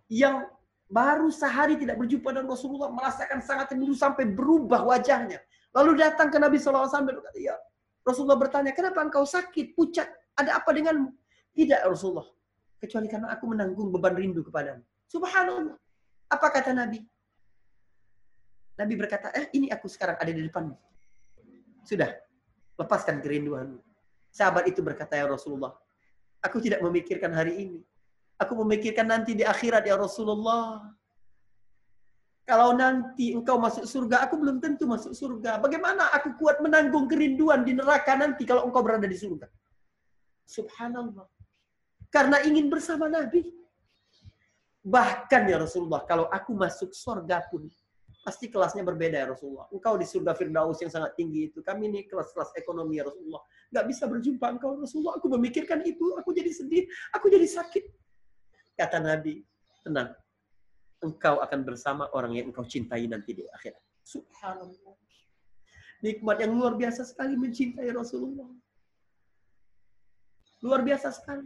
yang 0.09 0.49
baru 0.89 1.29
sehari 1.29 1.77
tidak 1.77 2.01
berjumpa 2.01 2.33
dengan 2.33 2.49
Rasulullah 2.49 2.89
merasakan 2.89 3.45
sangat 3.45 3.77
rindu 3.77 3.93
sampai 3.93 4.25
berubah 4.33 4.81
wajahnya. 4.81 5.45
Lalu 5.77 6.01
datang 6.01 6.33
ke 6.33 6.41
Nabi 6.41 6.57
SAW 6.57 6.89
berkata, 6.89 7.37
ya 7.37 7.53
Rasulullah 8.01 8.41
bertanya, 8.41 8.73
kenapa 8.73 9.05
engkau 9.05 9.29
sakit, 9.29 9.77
pucat, 9.77 10.09
ada 10.33 10.57
apa 10.57 10.73
denganmu? 10.73 11.13
Tidak 11.53 11.85
Rasulullah, 11.85 12.25
kecuali 12.81 13.05
karena 13.13 13.29
aku 13.37 13.45
menanggung 13.53 13.93
beban 13.93 14.17
rindu 14.17 14.41
kepadamu. 14.41 14.81
Subhanallah. 15.05 15.77
Apa 16.29 16.47
kata 16.53 16.77
Nabi? 16.77 17.01
Nabi 18.79 18.95
berkata, 18.95 19.35
eh 19.35 19.51
ini 19.57 19.73
aku 19.73 19.91
sekarang 19.91 20.15
ada 20.21 20.31
di 20.31 20.45
depanmu. 20.45 20.77
Sudah, 21.83 22.15
lepaskan 22.79 23.19
kerinduanmu. 23.19 23.81
Sahabat 24.31 24.71
itu 24.71 24.85
berkata, 24.85 25.19
ya 25.19 25.27
Rasulullah, 25.27 25.75
aku 26.45 26.63
tidak 26.63 26.85
memikirkan 26.85 27.35
hari 27.35 27.67
ini. 27.67 27.81
Aku 28.39 28.55
memikirkan 28.63 29.11
nanti 29.11 29.35
di 29.35 29.43
akhirat, 29.43 29.83
ya 29.83 29.99
Rasulullah. 29.99 30.95
Kalau 32.47 32.73
nanti 32.73 33.35
engkau 33.35 33.59
masuk 33.59 33.85
surga, 33.85 34.25
aku 34.25 34.39
belum 34.41 34.63
tentu 34.63 34.87
masuk 34.87 35.13
surga. 35.13 35.59
Bagaimana 35.59 36.09
aku 36.15 36.39
kuat 36.39 36.63
menanggung 36.63 37.11
kerinduan 37.11 37.67
di 37.67 37.75
neraka 37.75 38.15
nanti 38.15 38.47
kalau 38.47 38.65
engkau 38.65 38.81
berada 38.81 39.05
di 39.05 39.19
surga? 39.19 39.45
Subhanallah. 40.49 41.29
Karena 42.09 42.41
ingin 42.47 42.73
bersama 42.73 43.11
Nabi. 43.11 43.45
Bahkan 44.89 45.43
ya 45.53 45.61
Rasulullah, 45.61 46.09
kalau 46.09 46.25
aku 46.33 46.57
masuk 46.57 46.97
surga 46.97 47.45
pun, 47.53 47.69
pasti 48.25 48.49
kelasnya 48.49 48.81
berbeda 48.81 49.21
ya 49.21 49.29
Rasulullah. 49.29 49.69
Engkau 49.69 50.01
di 50.01 50.09
surga 50.09 50.33
Firdaus 50.33 50.81
yang 50.81 50.89
sangat 50.89 51.13
tinggi 51.13 51.53
itu. 51.53 51.61
Kami 51.61 51.93
ini 51.93 52.01
kelas-kelas 52.09 52.57
ekonomi 52.57 52.97
ya 52.97 53.05
Rasulullah. 53.05 53.45
Gak 53.69 53.85
bisa 53.85 54.09
berjumpa 54.09 54.49
engkau 54.49 54.81
Rasulullah. 54.81 55.21
Aku 55.21 55.29
memikirkan 55.29 55.85
itu. 55.85 56.17
Aku 56.17 56.33
jadi 56.33 56.49
sedih. 56.49 56.89
Aku 57.13 57.29
jadi 57.29 57.45
sakit. 57.45 57.85
Kata 58.81 58.97
Nabi, 59.05 59.45
tenang. 59.85 60.17
Engkau 61.05 61.45
akan 61.45 61.61
bersama 61.69 62.09
orang 62.17 62.41
yang 62.41 62.49
engkau 62.49 62.65
cintai 62.65 63.05
nanti 63.05 63.37
di 63.37 63.45
akhirat. 63.45 63.81
Subhanallah. 64.09 64.97
Nikmat 66.01 66.37
yang 66.41 66.57
luar 66.57 66.81
biasa 66.81 67.05
sekali 67.05 67.37
mencintai 67.37 67.93
Rasulullah. 67.93 68.49
Luar 70.65 70.81
biasa 70.81 71.13
sekali. 71.13 71.45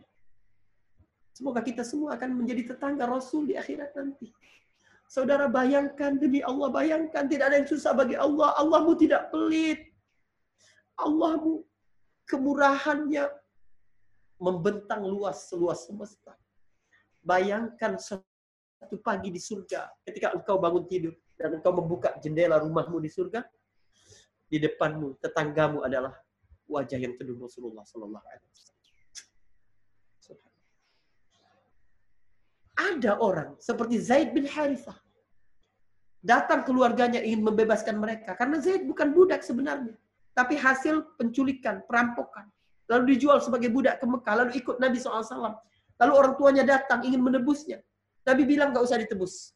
Semoga 1.43 1.59
kita 1.59 1.83
semua 1.83 2.15
akan 2.15 2.39
menjadi 2.39 2.71
tetangga 2.71 3.03
Rasul 3.03 3.51
di 3.51 3.59
akhirat 3.59 3.99
nanti. 3.99 4.31
Saudara 5.11 5.51
bayangkan 5.51 6.15
demi 6.15 6.39
Allah, 6.39 6.71
bayangkan 6.71 7.27
tidak 7.27 7.51
ada 7.51 7.59
yang 7.59 7.67
susah 7.67 7.91
bagi 7.99 8.15
Allah. 8.15 8.55
Allahmu 8.63 8.95
tidak 8.95 9.35
pelit. 9.35 9.91
Allahmu 10.95 11.67
kemurahannya 12.31 13.27
membentang 14.39 15.03
luas 15.03 15.51
seluas 15.51 15.83
semesta. 15.83 16.39
Bayangkan 17.27 17.99
satu 17.99 19.03
pagi 19.03 19.35
di 19.35 19.43
surga 19.43 19.91
ketika 20.07 20.39
engkau 20.39 20.63
bangun 20.63 20.87
tidur 20.87 21.19
dan 21.35 21.59
engkau 21.59 21.75
membuka 21.75 22.15
jendela 22.23 22.63
rumahmu 22.63 23.03
di 23.03 23.11
surga, 23.11 23.43
di 24.47 24.63
depanmu 24.63 25.19
tetanggamu 25.19 25.83
adalah 25.83 26.15
wajah 26.71 27.03
yang 27.03 27.19
teduh 27.19 27.35
Rasulullah 27.35 27.83
Sallallahu 27.83 28.27
Alaihi 28.31 28.47
Wasallam. 28.47 28.72
Ada 32.83 33.23
orang 33.23 33.55
seperti 33.63 34.03
Zaid 34.03 34.35
bin 34.35 34.43
Harithah. 34.49 34.99
Datang 36.23 36.67
keluarganya 36.67 37.23
ingin 37.23 37.43
membebaskan 37.47 37.99
mereka. 37.99 38.35
Karena 38.35 38.59
Zaid 38.59 38.87
bukan 38.87 39.15
budak 39.15 39.43
sebenarnya. 39.47 39.95
Tapi 40.35 40.55
hasil 40.59 41.19
penculikan, 41.19 41.83
perampokan. 41.87 42.47
Lalu 42.91 43.15
dijual 43.15 43.39
sebagai 43.39 43.71
budak 43.71 44.03
ke 44.03 44.07
Mekah. 44.07 44.35
Lalu 44.43 44.51
ikut 44.59 44.79
Nabi 44.79 44.99
SAW. 44.99 45.59
Lalu 45.99 46.13
orang 46.15 46.35
tuanya 46.39 46.65
datang 46.67 47.07
ingin 47.07 47.23
menebusnya. 47.23 47.79
Nabi 48.23 48.43
bilang 48.47 48.71
gak 48.75 48.87
usah 48.87 48.99
ditebus. 49.03 49.55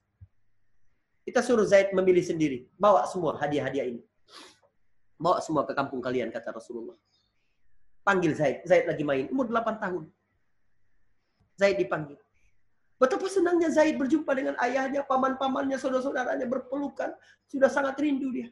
Kita 1.26 1.42
suruh 1.42 1.66
Zaid 1.66 1.90
memilih 1.90 2.22
sendiri. 2.22 2.70
Bawa 2.78 3.06
semua 3.10 3.34
hadiah-hadiah 3.38 3.86
ini. 3.94 4.02
Bawa 5.18 5.42
semua 5.42 5.66
ke 5.66 5.74
kampung 5.74 5.98
kalian, 5.98 6.30
kata 6.30 6.54
Rasulullah. 6.54 6.94
Panggil 8.06 8.34
Zaid. 8.38 8.62
Zaid 8.66 8.86
lagi 8.86 9.02
main. 9.02 9.26
Umur 9.30 9.50
8 9.50 9.82
tahun. 9.82 10.06
Zaid 11.58 11.78
dipanggil. 11.78 12.18
Betapa 12.96 13.28
senangnya 13.28 13.68
Zaid 13.68 14.00
berjumpa 14.00 14.32
dengan 14.32 14.56
ayahnya, 14.64 15.04
paman-pamannya, 15.04 15.76
saudara-saudaranya 15.76 16.48
berpelukan. 16.48 17.12
Sudah 17.44 17.68
sangat 17.68 18.00
rindu 18.00 18.32
dia. 18.32 18.48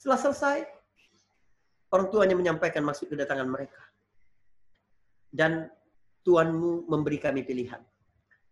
Setelah 0.00 0.16
selesai, 0.16 0.58
orang 1.92 2.08
tuanya 2.08 2.36
menyampaikan 2.38 2.80
maksud 2.80 3.12
kedatangan 3.12 3.44
mereka. 3.44 3.84
Dan 5.28 5.68
Tuanmu 6.28 6.84
memberi 6.92 7.16
kami 7.16 7.40
pilihan. 7.40 7.80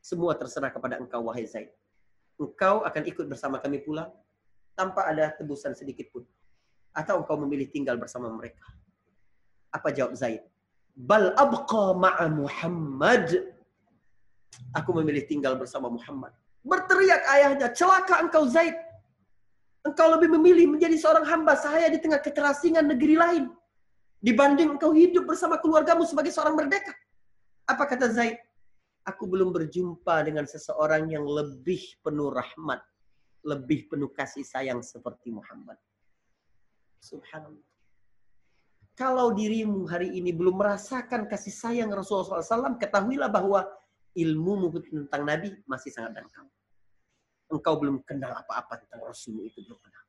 Semua 0.00 0.32
terserah 0.32 0.72
kepada 0.72 0.96
engkau, 0.96 1.28
wahai 1.28 1.44
Zaid. 1.44 1.68
Engkau 2.40 2.80
akan 2.88 3.02
ikut 3.04 3.28
bersama 3.28 3.60
kami 3.60 3.84
pulang 3.84 4.08
tanpa 4.72 5.04
ada 5.04 5.36
tebusan 5.36 5.76
sedikit 5.76 6.08
pun. 6.08 6.24
Atau 6.96 7.20
engkau 7.20 7.36
memilih 7.36 7.68
tinggal 7.68 8.00
bersama 8.00 8.32
mereka. 8.32 8.64
Apa 9.68 9.92
jawab 9.92 10.16
Zaid? 10.16 10.40
Bal 10.96 11.36
abqa 11.36 11.92
ma'a 11.92 12.32
Muhammad 12.32 13.55
Aku 14.76 14.92
memilih 14.96 15.24
tinggal 15.24 15.56
bersama 15.56 15.88
Muhammad. 15.88 16.32
Berteriak 16.66 17.22
ayahnya, 17.30 17.70
celaka 17.72 18.20
engkau 18.20 18.44
Zaid. 18.50 18.74
Engkau 19.86 20.10
lebih 20.18 20.34
memilih 20.34 20.66
menjadi 20.74 20.98
seorang 20.98 21.22
hamba 21.24 21.54
sahaya 21.54 21.86
di 21.86 22.02
tengah 22.02 22.18
keterasingan 22.18 22.82
negeri 22.82 23.14
lain. 23.14 23.44
Dibanding 24.18 24.74
engkau 24.74 24.90
hidup 24.90 25.28
bersama 25.30 25.60
keluargamu 25.62 26.02
sebagai 26.02 26.34
seorang 26.34 26.58
merdeka. 26.58 26.90
Apa 27.70 27.86
kata 27.86 28.10
Zaid? 28.10 28.42
Aku 29.06 29.30
belum 29.30 29.54
berjumpa 29.54 30.26
dengan 30.26 30.50
seseorang 30.50 31.06
yang 31.06 31.22
lebih 31.22 31.78
penuh 32.02 32.34
rahmat. 32.34 32.82
Lebih 33.46 33.86
penuh 33.94 34.10
kasih 34.10 34.42
sayang 34.42 34.82
seperti 34.82 35.30
Muhammad. 35.30 35.78
Subhanallah. 36.98 37.62
Kalau 38.98 39.30
dirimu 39.30 39.86
hari 39.86 40.18
ini 40.18 40.34
belum 40.34 40.58
merasakan 40.58 41.30
kasih 41.30 41.54
sayang 41.54 41.92
Rasulullah 41.94 42.42
SAW, 42.42 42.80
ketahuilah 42.80 43.30
bahwa 43.30 43.62
ilmu 44.16 44.72
tentang 44.80 45.22
Nabi 45.28 45.52
masih 45.68 45.92
sangat 45.92 46.16
dangkal. 46.16 46.48
Engkau 47.52 47.78
belum 47.78 48.02
kenal 48.02 48.32
apa-apa 48.32 48.80
tentang 48.82 49.04
Rasul 49.04 49.46
itu 49.46 49.62
belum 49.62 49.78
kenal. 49.78 50.04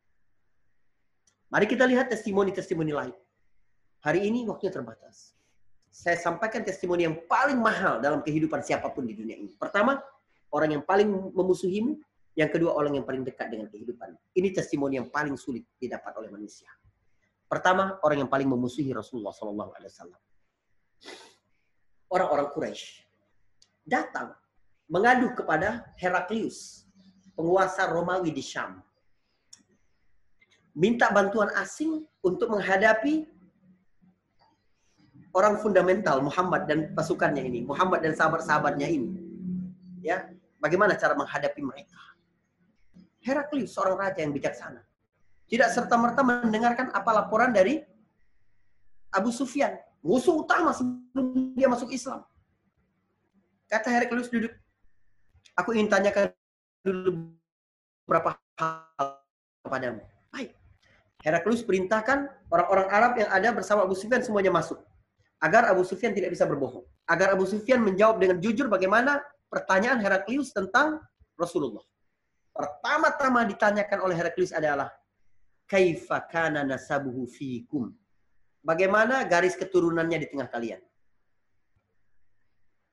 Mari 1.51 1.65
kita 1.69 1.85
lihat 1.85 2.09
testimoni-testimoni 2.09 2.91
lain. 2.95 3.15
Hari 4.01 4.25
ini 4.25 4.47
waktunya 4.47 4.73
terbatas. 4.73 5.35
Saya 5.91 6.17
sampaikan 6.17 6.63
testimoni 6.63 7.05
yang 7.05 7.17
paling 7.27 7.59
mahal 7.59 7.99
dalam 7.99 8.23
kehidupan 8.23 8.63
siapa 8.63 8.89
pun 8.91 9.05
di 9.05 9.13
dunia 9.13 9.37
ini. 9.37 9.53
Pertama, 9.55 9.99
orang 10.51 10.79
yang 10.79 10.83
paling 10.87 11.07
memusuhimu. 11.35 11.99
Yang 12.37 12.49
kedua, 12.53 12.77
orang 12.77 13.01
yang 13.01 13.05
paling 13.05 13.25
dekat 13.25 13.49
dengan 13.49 13.65
kehidupan. 13.65 14.13
Ini 14.37 14.53
testimoni 14.53 15.01
yang 15.01 15.09
paling 15.09 15.33
sulit 15.33 15.65
didapat 15.81 16.13
oleh 16.21 16.29
manusia. 16.29 16.69
Pertama, 17.49 17.97
orang 18.05 18.27
yang 18.27 18.29
paling 18.29 18.45
memusuhi 18.45 18.93
Rasulullah 18.93 19.33
SAW. 19.33 20.13
Orang-orang 22.13 22.47
Quraisy 22.53 23.06
datang 23.87 24.35
mengadu 24.91 25.31
kepada 25.31 25.87
Heraklius, 25.95 26.83
penguasa 27.33 27.87
Romawi 27.87 28.35
di 28.35 28.43
Syam. 28.43 28.83
Minta 30.77 31.09
bantuan 31.09 31.49
asing 31.57 32.05
untuk 32.21 32.53
menghadapi 32.53 33.25
orang 35.33 35.57
fundamental 35.57 36.21
Muhammad 36.21 36.69
dan 36.69 36.93
pasukannya 36.93 37.41
ini, 37.41 37.65
Muhammad 37.65 38.05
dan 38.05 38.13
sahabat-sahabatnya 38.13 38.85
ini. 38.85 39.09
Ya, 40.05 40.29
bagaimana 40.61 40.93
cara 40.93 41.17
menghadapi 41.17 41.61
mereka? 41.65 41.97
Heraklius 43.25 43.73
seorang 43.73 43.97
raja 43.97 44.21
yang 44.21 44.31
bijaksana. 44.31 44.85
Tidak 45.47 45.69
serta-merta 45.71 46.21
mendengarkan 46.21 46.91
apa 46.93 47.09
laporan 47.23 47.55
dari 47.55 47.81
Abu 49.11 49.31
Sufyan, 49.33 49.79
musuh 50.03 50.43
utama 50.43 50.75
sebelum 50.75 51.55
dia 51.55 51.71
masuk 51.71 51.89
Islam. 51.89 52.21
Kata 53.67 53.91
Heraklius 53.91 54.31
duduk. 54.31 54.55
Aku 55.59 55.75
ingin 55.75 55.91
tanyakan 55.91 56.31
dulu 56.87 57.35
beberapa 58.07 58.39
hal 58.55 59.19
kepadamu. 59.67 60.01
Baik. 60.31 60.55
Heraklius 61.19 61.67
perintahkan 61.67 62.31
orang-orang 62.47 62.87
Arab 62.87 63.13
yang 63.19 63.29
ada 63.29 63.49
bersama 63.51 63.83
Abu 63.83 63.93
Sufyan 63.99 64.23
semuanya 64.23 64.55
masuk. 64.55 64.79
Agar 65.43 65.67
Abu 65.67 65.83
Sufyan 65.83 66.15
tidak 66.15 66.31
bisa 66.31 66.47
berbohong. 66.47 66.87
Agar 67.11 67.35
Abu 67.35 67.43
Sufyan 67.43 67.83
menjawab 67.83 68.23
dengan 68.23 68.39
jujur 68.39 68.71
bagaimana 68.71 69.19
pertanyaan 69.51 69.99
Heraklius 69.99 70.55
tentang 70.55 71.03
Rasulullah. 71.35 71.83
Pertama-tama 72.55 73.45
ditanyakan 73.45 73.99
oleh 74.01 74.15
Heraklius 74.17 74.55
adalah 74.55 74.89
kaifa 75.67 76.23
kana 76.25 76.63
nasabuhu 76.63 77.27
fikum. 77.27 77.91
Bagaimana 78.63 79.27
garis 79.27 79.53
keturunannya 79.59 80.23
di 80.23 80.27
tengah 80.31 80.49
kalian? 80.49 80.81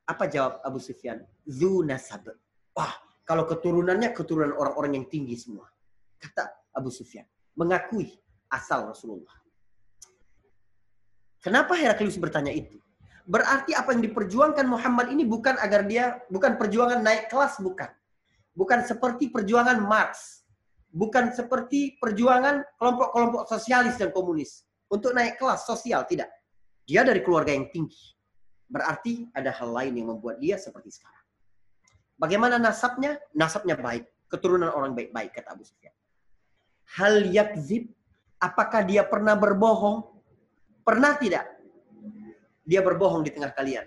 Apa 0.04 0.28
jawab 0.28 0.60
Abu 0.60 0.76
Sufyan? 0.80 1.24
Zu 1.48 1.80
nasab. 1.80 2.28
Wah, 2.76 2.92
kalau 3.24 3.48
keturunannya 3.48 4.12
keturunan 4.12 4.52
orang-orang 4.52 5.00
yang 5.00 5.06
tinggi 5.08 5.36
semua. 5.40 5.68
Kata 6.20 6.72
Abu 6.76 6.92
Sufyan. 6.92 7.24
Mengakui 7.56 8.12
asal 8.52 8.84
Rasulullah. 8.90 9.32
Kenapa 11.40 11.76
Heraklius 11.76 12.16
bertanya 12.16 12.52
itu? 12.52 12.80
Berarti 13.24 13.72
apa 13.72 13.96
yang 13.96 14.04
diperjuangkan 14.04 14.68
Muhammad 14.68 15.08
ini 15.08 15.24
bukan 15.24 15.56
agar 15.56 15.88
dia 15.88 16.20
bukan 16.28 16.60
perjuangan 16.60 17.00
naik 17.00 17.32
kelas 17.32 17.56
bukan. 17.60 17.88
Bukan 18.52 18.84
seperti 18.84 19.32
perjuangan 19.32 19.80
Marx. 19.80 20.44
Bukan 20.94 21.32
seperti 21.32 21.96
perjuangan 21.98 22.62
kelompok-kelompok 22.78 23.48
sosialis 23.48 23.96
dan 23.98 24.12
komunis 24.12 24.68
untuk 24.86 25.10
naik 25.16 25.40
kelas 25.40 25.64
sosial 25.64 26.04
tidak. 26.06 26.30
Dia 26.84 27.02
dari 27.02 27.24
keluarga 27.24 27.50
yang 27.56 27.66
tinggi. 27.72 28.14
Berarti 28.66 29.28
ada 29.36 29.52
hal 29.52 29.70
lain 29.70 29.92
yang 29.98 30.08
membuat 30.16 30.40
dia 30.40 30.56
seperti 30.56 30.92
sekarang. 30.94 31.24
Bagaimana 32.16 32.56
nasabnya? 32.56 33.20
Nasabnya 33.34 33.76
baik. 33.76 34.06
Keturunan 34.30 34.72
orang 34.72 34.96
baik-baik, 34.96 35.36
kata 35.36 35.54
Abu 35.54 35.62
Sufyan. 35.62 35.92
Hal 36.96 37.26
yakzib, 37.28 37.90
apakah 38.40 38.82
dia 38.82 39.04
pernah 39.04 39.36
berbohong? 39.36 40.04
Pernah 40.84 41.16
tidak? 41.16 41.54
dia 42.64 42.80
berbohong 42.80 43.22
di 43.22 43.30
tengah 43.30 43.52
kalian. 43.52 43.84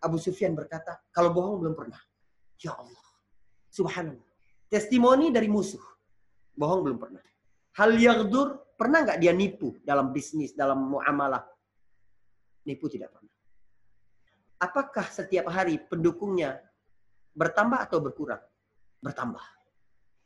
Abu 0.00 0.16
Sufyan 0.16 0.56
berkata, 0.56 1.00
kalau 1.12 1.32
bohong 1.32 1.60
belum 1.60 1.76
pernah. 1.76 2.00
Ya 2.60 2.72
Allah. 2.76 3.04
Subhanallah. 3.68 4.28
Testimoni 4.68 5.28
dari 5.28 5.48
musuh. 5.48 5.80
Bohong 6.56 6.80
belum 6.84 6.98
pernah. 7.00 7.24
Hal 7.76 7.96
yaghdur, 7.96 8.76
pernah 8.76 9.04
nggak 9.04 9.20
dia 9.20 9.32
nipu 9.32 9.76
dalam 9.84 10.12
bisnis, 10.12 10.56
dalam 10.56 10.80
muamalah? 10.80 11.44
Nipu 12.64 12.88
tidak 12.88 13.12
pernah. 13.12 13.23
Apakah 14.64 15.04
setiap 15.12 15.52
hari 15.52 15.76
pendukungnya 15.76 16.56
bertambah 17.36 17.84
atau 17.84 18.00
berkurang? 18.00 18.40
Bertambah. 19.04 19.44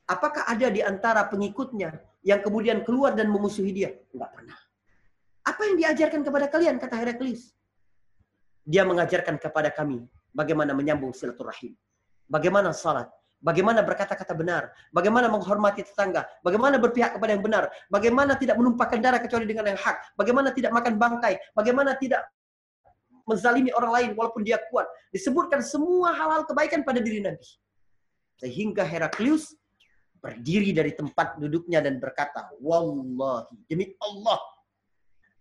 Apakah 0.07 0.47
ada 0.47 0.71
di 0.71 0.79
antara 0.79 1.27
pengikutnya 1.27 1.99
yang 2.23 2.39
kemudian 2.39 2.87
keluar 2.87 3.19
dan 3.19 3.27
memusuhi 3.35 3.75
dia? 3.75 3.91
Enggak 4.15 4.31
pernah. 4.31 4.59
Apa 5.43 5.61
yang 5.67 5.77
diajarkan 5.83 6.23
kepada 6.23 6.47
kalian, 6.47 6.79
kata 6.79 6.95
Heraklius. 6.95 7.51
Dia 8.63 8.87
mengajarkan 8.87 9.43
kepada 9.43 9.75
kami 9.75 10.07
bagaimana 10.31 10.71
menyambung 10.71 11.11
silaturahim. 11.11 11.75
Bagaimana 12.31 12.71
salat. 12.71 13.11
Bagaimana 13.43 13.83
berkata-kata 13.83 14.35
benar. 14.39 14.71
Bagaimana 14.95 15.27
menghormati 15.27 15.83
tetangga. 15.83 16.27
Bagaimana 16.47 16.79
berpihak 16.79 17.17
kepada 17.17 17.35
yang 17.35 17.43
benar. 17.43 17.65
Bagaimana 17.91 18.39
tidak 18.39 18.59
menumpahkan 18.61 18.99
darah 19.03 19.19
kecuali 19.23 19.47
dengan 19.49 19.73
yang 19.73 19.81
hak. 19.81 20.15
Bagaimana 20.15 20.53
tidak 20.55 20.75
makan 20.75 20.95
bangkai. 21.01 21.39
Bagaimana 21.55 21.97
tidak 21.97 22.29
menzalimi 23.29 23.71
orang 23.77 23.93
lain 23.93 24.11
walaupun 24.17 24.43
dia 24.43 24.57
kuat. 24.73 24.89
Disebutkan 25.13 25.61
semua 25.61 26.17
hal-hal 26.17 26.49
kebaikan 26.49 26.83
pada 26.83 26.99
diri 27.05 27.21
Nabi. 27.21 27.45
Sehingga 28.41 28.83
Heraklius 28.83 29.53
berdiri 30.19 30.73
dari 30.73 30.97
tempat 30.97 31.37
duduknya 31.37 31.85
dan 31.85 32.01
berkata, 32.01 32.49
Wallahi, 32.59 33.55
demi 33.69 33.93
Allah, 34.01 34.41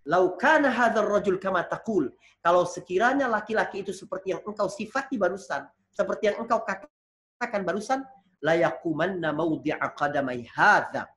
Laukana 0.07 0.71
hadzal 0.71 1.03
rajul 1.03 1.35
kama 1.35 1.67
taqul. 1.67 2.07
Kalau 2.39 2.63
sekiranya 2.63 3.27
laki-laki 3.27 3.83
itu 3.83 3.91
seperti 3.91 4.31
yang 4.31 4.39
engkau 4.47 4.71
sifati 4.71 5.19
barusan, 5.19 5.67
seperti 5.91 6.31
yang 6.31 6.47
engkau 6.47 6.63
katakan 6.63 7.67
barusan, 7.67 8.07
la 8.39 8.55
yaqumanna 8.55 9.35
mawdi'a 9.35 9.83
qadamai 9.99 10.47
hadza. 10.47 11.11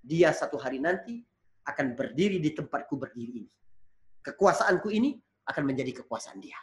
Dia 0.00 0.32
satu 0.32 0.56
hari 0.56 0.80
nanti 0.80 1.20
akan 1.68 1.92
berdiri 1.92 2.40
di 2.40 2.56
tempatku 2.56 2.96
berdiri 2.96 3.44
ini. 3.44 3.50
Kekuasaanku 4.24 4.88
ini 4.88 5.20
akan 5.48 5.64
menjadi 5.64 6.04
kekuasaan 6.04 6.38
dia. 6.38 6.56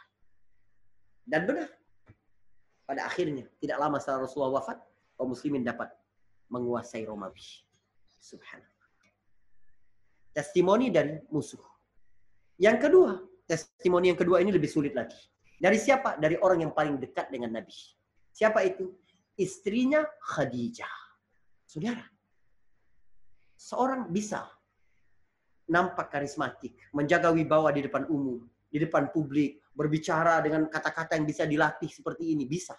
Dan 1.26 1.44
benar. 1.44 1.68
Pada 2.86 3.02
akhirnya, 3.02 3.50
tidak 3.58 3.82
lama 3.82 3.98
setelah 3.98 4.30
Rasulullah 4.30 4.62
wafat, 4.62 4.78
kaum 5.18 5.34
muslimin 5.34 5.66
dapat 5.66 5.90
menguasai 6.46 7.02
Romawi. 7.02 7.42
Subhanallah 8.22 8.76
testimoni 10.36 10.92
dari 10.92 11.16
musuh. 11.32 11.64
Yang 12.60 12.76
kedua, 12.84 13.16
testimoni 13.48 14.12
yang 14.12 14.20
kedua 14.20 14.44
ini 14.44 14.52
lebih 14.52 14.68
sulit 14.68 14.92
lagi. 14.92 15.16
Dari 15.56 15.80
siapa? 15.80 16.20
Dari 16.20 16.36
orang 16.36 16.68
yang 16.68 16.72
paling 16.76 17.00
dekat 17.00 17.32
dengan 17.32 17.56
Nabi. 17.56 17.72
Siapa 18.36 18.60
itu? 18.68 18.92
Istrinya 19.40 20.04
Khadijah. 20.20 20.92
Saudara, 21.64 22.04
seorang 23.56 24.12
bisa 24.12 24.44
nampak 25.72 26.12
karismatik, 26.12 26.76
menjaga 26.92 27.32
wibawa 27.32 27.72
di 27.72 27.88
depan 27.88 28.04
umum, 28.12 28.44
di 28.66 28.78
depan 28.82 29.08
publik, 29.14 29.62
berbicara 29.72 30.42
dengan 30.42 30.66
kata-kata 30.66 31.14
yang 31.14 31.26
bisa 31.28 31.44
dilatih 31.46 31.88
seperti 31.88 32.34
ini, 32.34 32.44
bisa. 32.44 32.74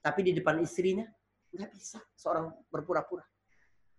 Tapi 0.00 0.30
di 0.30 0.32
depan 0.36 0.58
istrinya, 0.62 1.04
nggak 1.52 1.70
bisa 1.72 1.98
seorang 2.14 2.52
berpura-pura. 2.70 3.24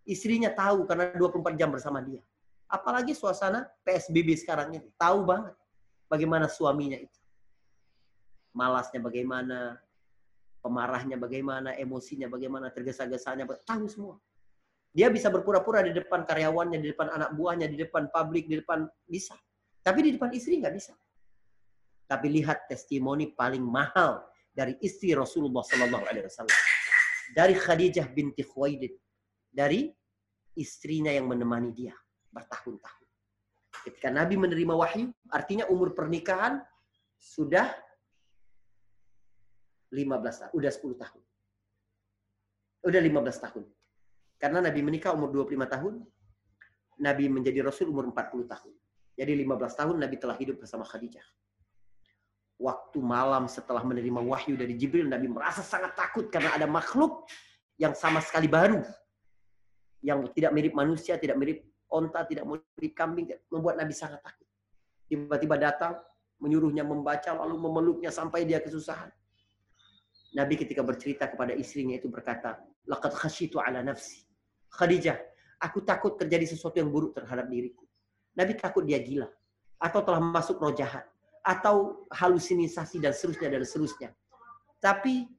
Istrinya 0.07 0.53
tahu 0.55 0.87
karena 0.87 1.11
24 1.15 1.59
jam 1.59 1.69
bersama 1.73 1.99
dia. 1.99 2.23
Apalagi 2.67 3.11
suasana 3.11 3.67
PSBB 3.83 4.39
sekarang 4.39 4.71
ini. 4.75 4.87
Tahu 4.95 5.27
banget 5.27 5.55
bagaimana 6.07 6.47
suaminya 6.47 6.95
itu. 6.95 7.19
Malasnya 8.55 9.03
bagaimana, 9.03 9.75
pemarahnya 10.63 11.19
bagaimana, 11.19 11.75
emosinya 11.75 12.31
bagaimana, 12.31 12.71
tergesa-gesanya, 12.71 13.47
tahu 13.67 13.85
semua. 13.91 14.15
Dia 14.95 15.11
bisa 15.11 15.29
berpura-pura 15.29 15.83
di 15.83 15.93
depan 15.93 16.25
karyawannya, 16.25 16.79
di 16.81 16.89
depan 16.95 17.11
anak 17.11 17.35
buahnya, 17.35 17.67
di 17.69 17.77
depan 17.77 18.09
publik, 18.09 18.49
di 18.49 18.63
depan 18.63 18.87
bisa. 19.05 19.35
Tapi 19.83 19.99
di 20.03 20.11
depan 20.15 20.31
istri 20.33 20.57
nggak 20.57 20.73
bisa. 20.73 20.95
Tapi 22.07 22.27
lihat 22.39 22.71
testimoni 22.71 23.35
paling 23.35 23.61
mahal 23.61 24.23
dari 24.55 24.79
istri 24.79 25.11
Rasulullah 25.11 25.61
Sallallahu 25.61 26.07
Alaihi 26.07 26.25
Wasallam, 26.25 26.59
dari 27.35 27.53
Khadijah 27.53 28.07
binti 28.09 28.41
Khuwailid, 28.47 28.95
dari 29.51 29.91
istrinya 30.57 31.11
yang 31.13 31.29
menemani 31.29 31.75
dia 31.75 31.93
bertahun-tahun. 32.33 33.07
Ketika 33.85 34.09
Nabi 34.09 34.35
menerima 34.39 34.73
wahyu, 34.73 35.13
artinya 35.29 35.69
umur 35.69 35.93
pernikahan 35.93 36.63
sudah 37.19 37.71
15 39.93 40.41
tahun, 40.43 40.51
udah 40.51 40.71
10 40.71 41.03
tahun. 41.03 41.21
Udah 42.87 43.01
15 43.03 43.43
tahun. 43.45 43.63
Karena 44.37 44.59
Nabi 44.63 44.79
menikah 44.83 45.11
umur 45.15 45.31
25 45.31 45.65
tahun, 45.67 45.93
Nabi 46.97 47.25
menjadi 47.29 47.61
Rasul 47.61 47.93
umur 47.93 48.09
40 48.09 48.47
tahun. 48.49 48.73
Jadi 49.17 49.31
15 49.45 49.79
tahun 49.79 49.95
Nabi 49.97 50.15
telah 50.17 50.37
hidup 50.37 50.61
bersama 50.61 50.85
Khadijah. 50.85 51.25
Waktu 52.57 52.97
malam 52.97 53.45
setelah 53.45 53.85
menerima 53.85 54.17
wahyu 54.17 54.57
dari 54.57 54.73
Jibril, 54.73 55.05
Nabi 55.05 55.29
merasa 55.29 55.61
sangat 55.61 55.93
takut 55.93 56.25
karena 56.33 56.57
ada 56.57 56.65
makhluk 56.65 57.29
yang 57.77 57.93
sama 57.93 58.17
sekali 58.17 58.49
baru. 58.49 58.81
Yang 60.01 60.33
tidak 60.33 60.51
mirip 60.57 60.73
manusia, 60.73 61.21
tidak 61.21 61.37
mirip 61.37 61.61
onta, 61.89 62.25
tidak 62.25 62.49
di 62.77 62.89
kambing, 62.91 63.29
membuat 63.53 63.77
Nabi 63.77 63.93
sangat 63.93 64.25
takut. 64.25 64.49
Tiba-tiba 65.05 65.55
datang, 65.61 66.01
menyuruhnya 66.41 66.81
membaca, 66.81 67.33
lalu 67.37 67.61
memeluknya 67.61 68.09
sampai 68.09 68.45
dia 68.45 68.57
kesusahan. 68.57 69.13
Nabi 70.33 70.53
ketika 70.59 70.81
bercerita 70.81 71.29
kepada 71.29 71.53
istrinya 71.55 71.97
itu 71.97 72.09
berkata, 72.09 72.61
Laqad 72.89 73.13
khasyitu 73.15 73.61
ala 73.61 73.81
nafsi. 73.81 74.25
Khadijah, 74.73 75.17
aku 75.61 75.81
takut 75.81 76.19
terjadi 76.19 76.45
sesuatu 76.45 76.77
yang 76.77 76.91
buruk 76.91 77.15
terhadap 77.15 77.47
diriku. 77.47 77.87
Nabi 78.37 78.53
takut 78.53 78.85
dia 78.85 79.01
gila. 79.01 79.27
Atau 79.77 80.01
telah 80.01 80.21
masuk 80.21 80.61
roh 80.61 80.73
jahat. 80.73 81.05
Atau 81.47 82.03
halusinasi 82.11 82.99
dan 82.99 83.15
seterusnya 83.15 83.47
dan 83.55 83.63
seterusnya. 83.63 84.09
Tapi 84.83 85.31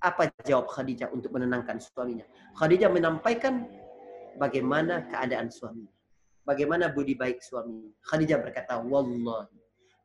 apa 0.00 0.32
jawab 0.48 0.72
Khadijah 0.72 1.12
untuk 1.12 1.30
menenangkan 1.36 1.76
suaminya? 1.76 2.24
Khadijah 2.56 2.88
menyampaikan 2.88 3.68
bagaimana 4.40 5.06
keadaan 5.06 5.52
suami. 5.52 5.86
Bagaimana 6.42 6.90
budi 6.90 7.14
baik 7.14 7.38
suami. 7.38 7.92
Khadijah 8.02 8.42
berkata, 8.42 8.82
Wallahi, 8.82 9.60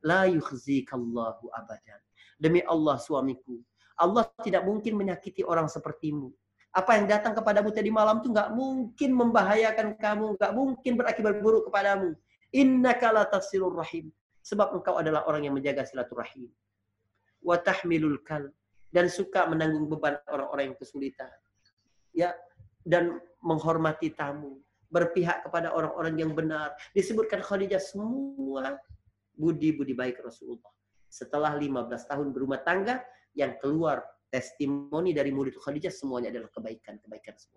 la 0.05 0.29
yukhzikallahu 0.29 1.49
abadan. 1.49 2.01
Demi 2.37 2.61
Allah 2.61 3.01
suamiku, 3.01 3.57
Allah 3.97 4.29
tidak 4.45 4.61
mungkin 4.61 4.93
menyakiti 4.93 5.41
orang 5.41 5.65
sepertimu. 5.65 6.29
Apa 6.69 7.01
yang 7.01 7.09
datang 7.09 7.33
kepadamu 7.33 7.73
tadi 7.73 7.89
malam 7.89 8.21
itu 8.21 8.29
nggak 8.29 8.53
mungkin 8.53 9.09
membahayakan 9.17 9.97
kamu, 9.97 10.37
nggak 10.37 10.53
mungkin 10.53 10.91
berakibat 10.93 11.41
buruk 11.41 11.73
kepadamu. 11.73 12.13
Inna 12.53 12.93
tafsirur 13.25 13.73
rahim. 13.73 14.13
Sebab 14.47 14.79
engkau 14.79 14.95
adalah 14.95 15.27
orang 15.27 15.43
yang 15.43 15.55
menjaga 15.59 15.83
silaturahim. 15.83 16.47
Wa 17.43 17.59
tahmilul 17.59 18.23
kal. 18.23 18.47
Dan 18.87 19.11
suka 19.11 19.43
menanggung 19.51 19.91
beban 19.91 20.15
orang-orang 20.31 20.71
yang 20.71 20.77
kesulitan. 20.79 21.27
Ya, 22.15 22.31
dan 22.87 23.19
menghormati 23.43 24.15
tamu, 24.15 24.63
berpihak 24.87 25.43
kepada 25.43 25.75
orang-orang 25.75 26.15
yang 26.15 26.31
benar. 26.31 26.71
Disebutkan 26.95 27.43
Khadijah 27.43 27.83
semua 27.83 28.79
budi-budi 29.35 29.91
baik 29.91 30.23
Rasulullah. 30.23 30.71
Setelah 31.11 31.59
15 31.59 31.91
tahun 32.07 32.31
berumah 32.31 32.63
tangga, 32.63 33.03
yang 33.37 33.59
keluar 33.61 34.01
testimoni 34.31 35.13
dari 35.13 35.29
murid 35.29 35.55
Khadijah 35.55 35.93
semuanya 35.93 36.33
adalah 36.33 36.49
kebaikan-kebaikan 36.51 37.35
semua. 37.37 37.55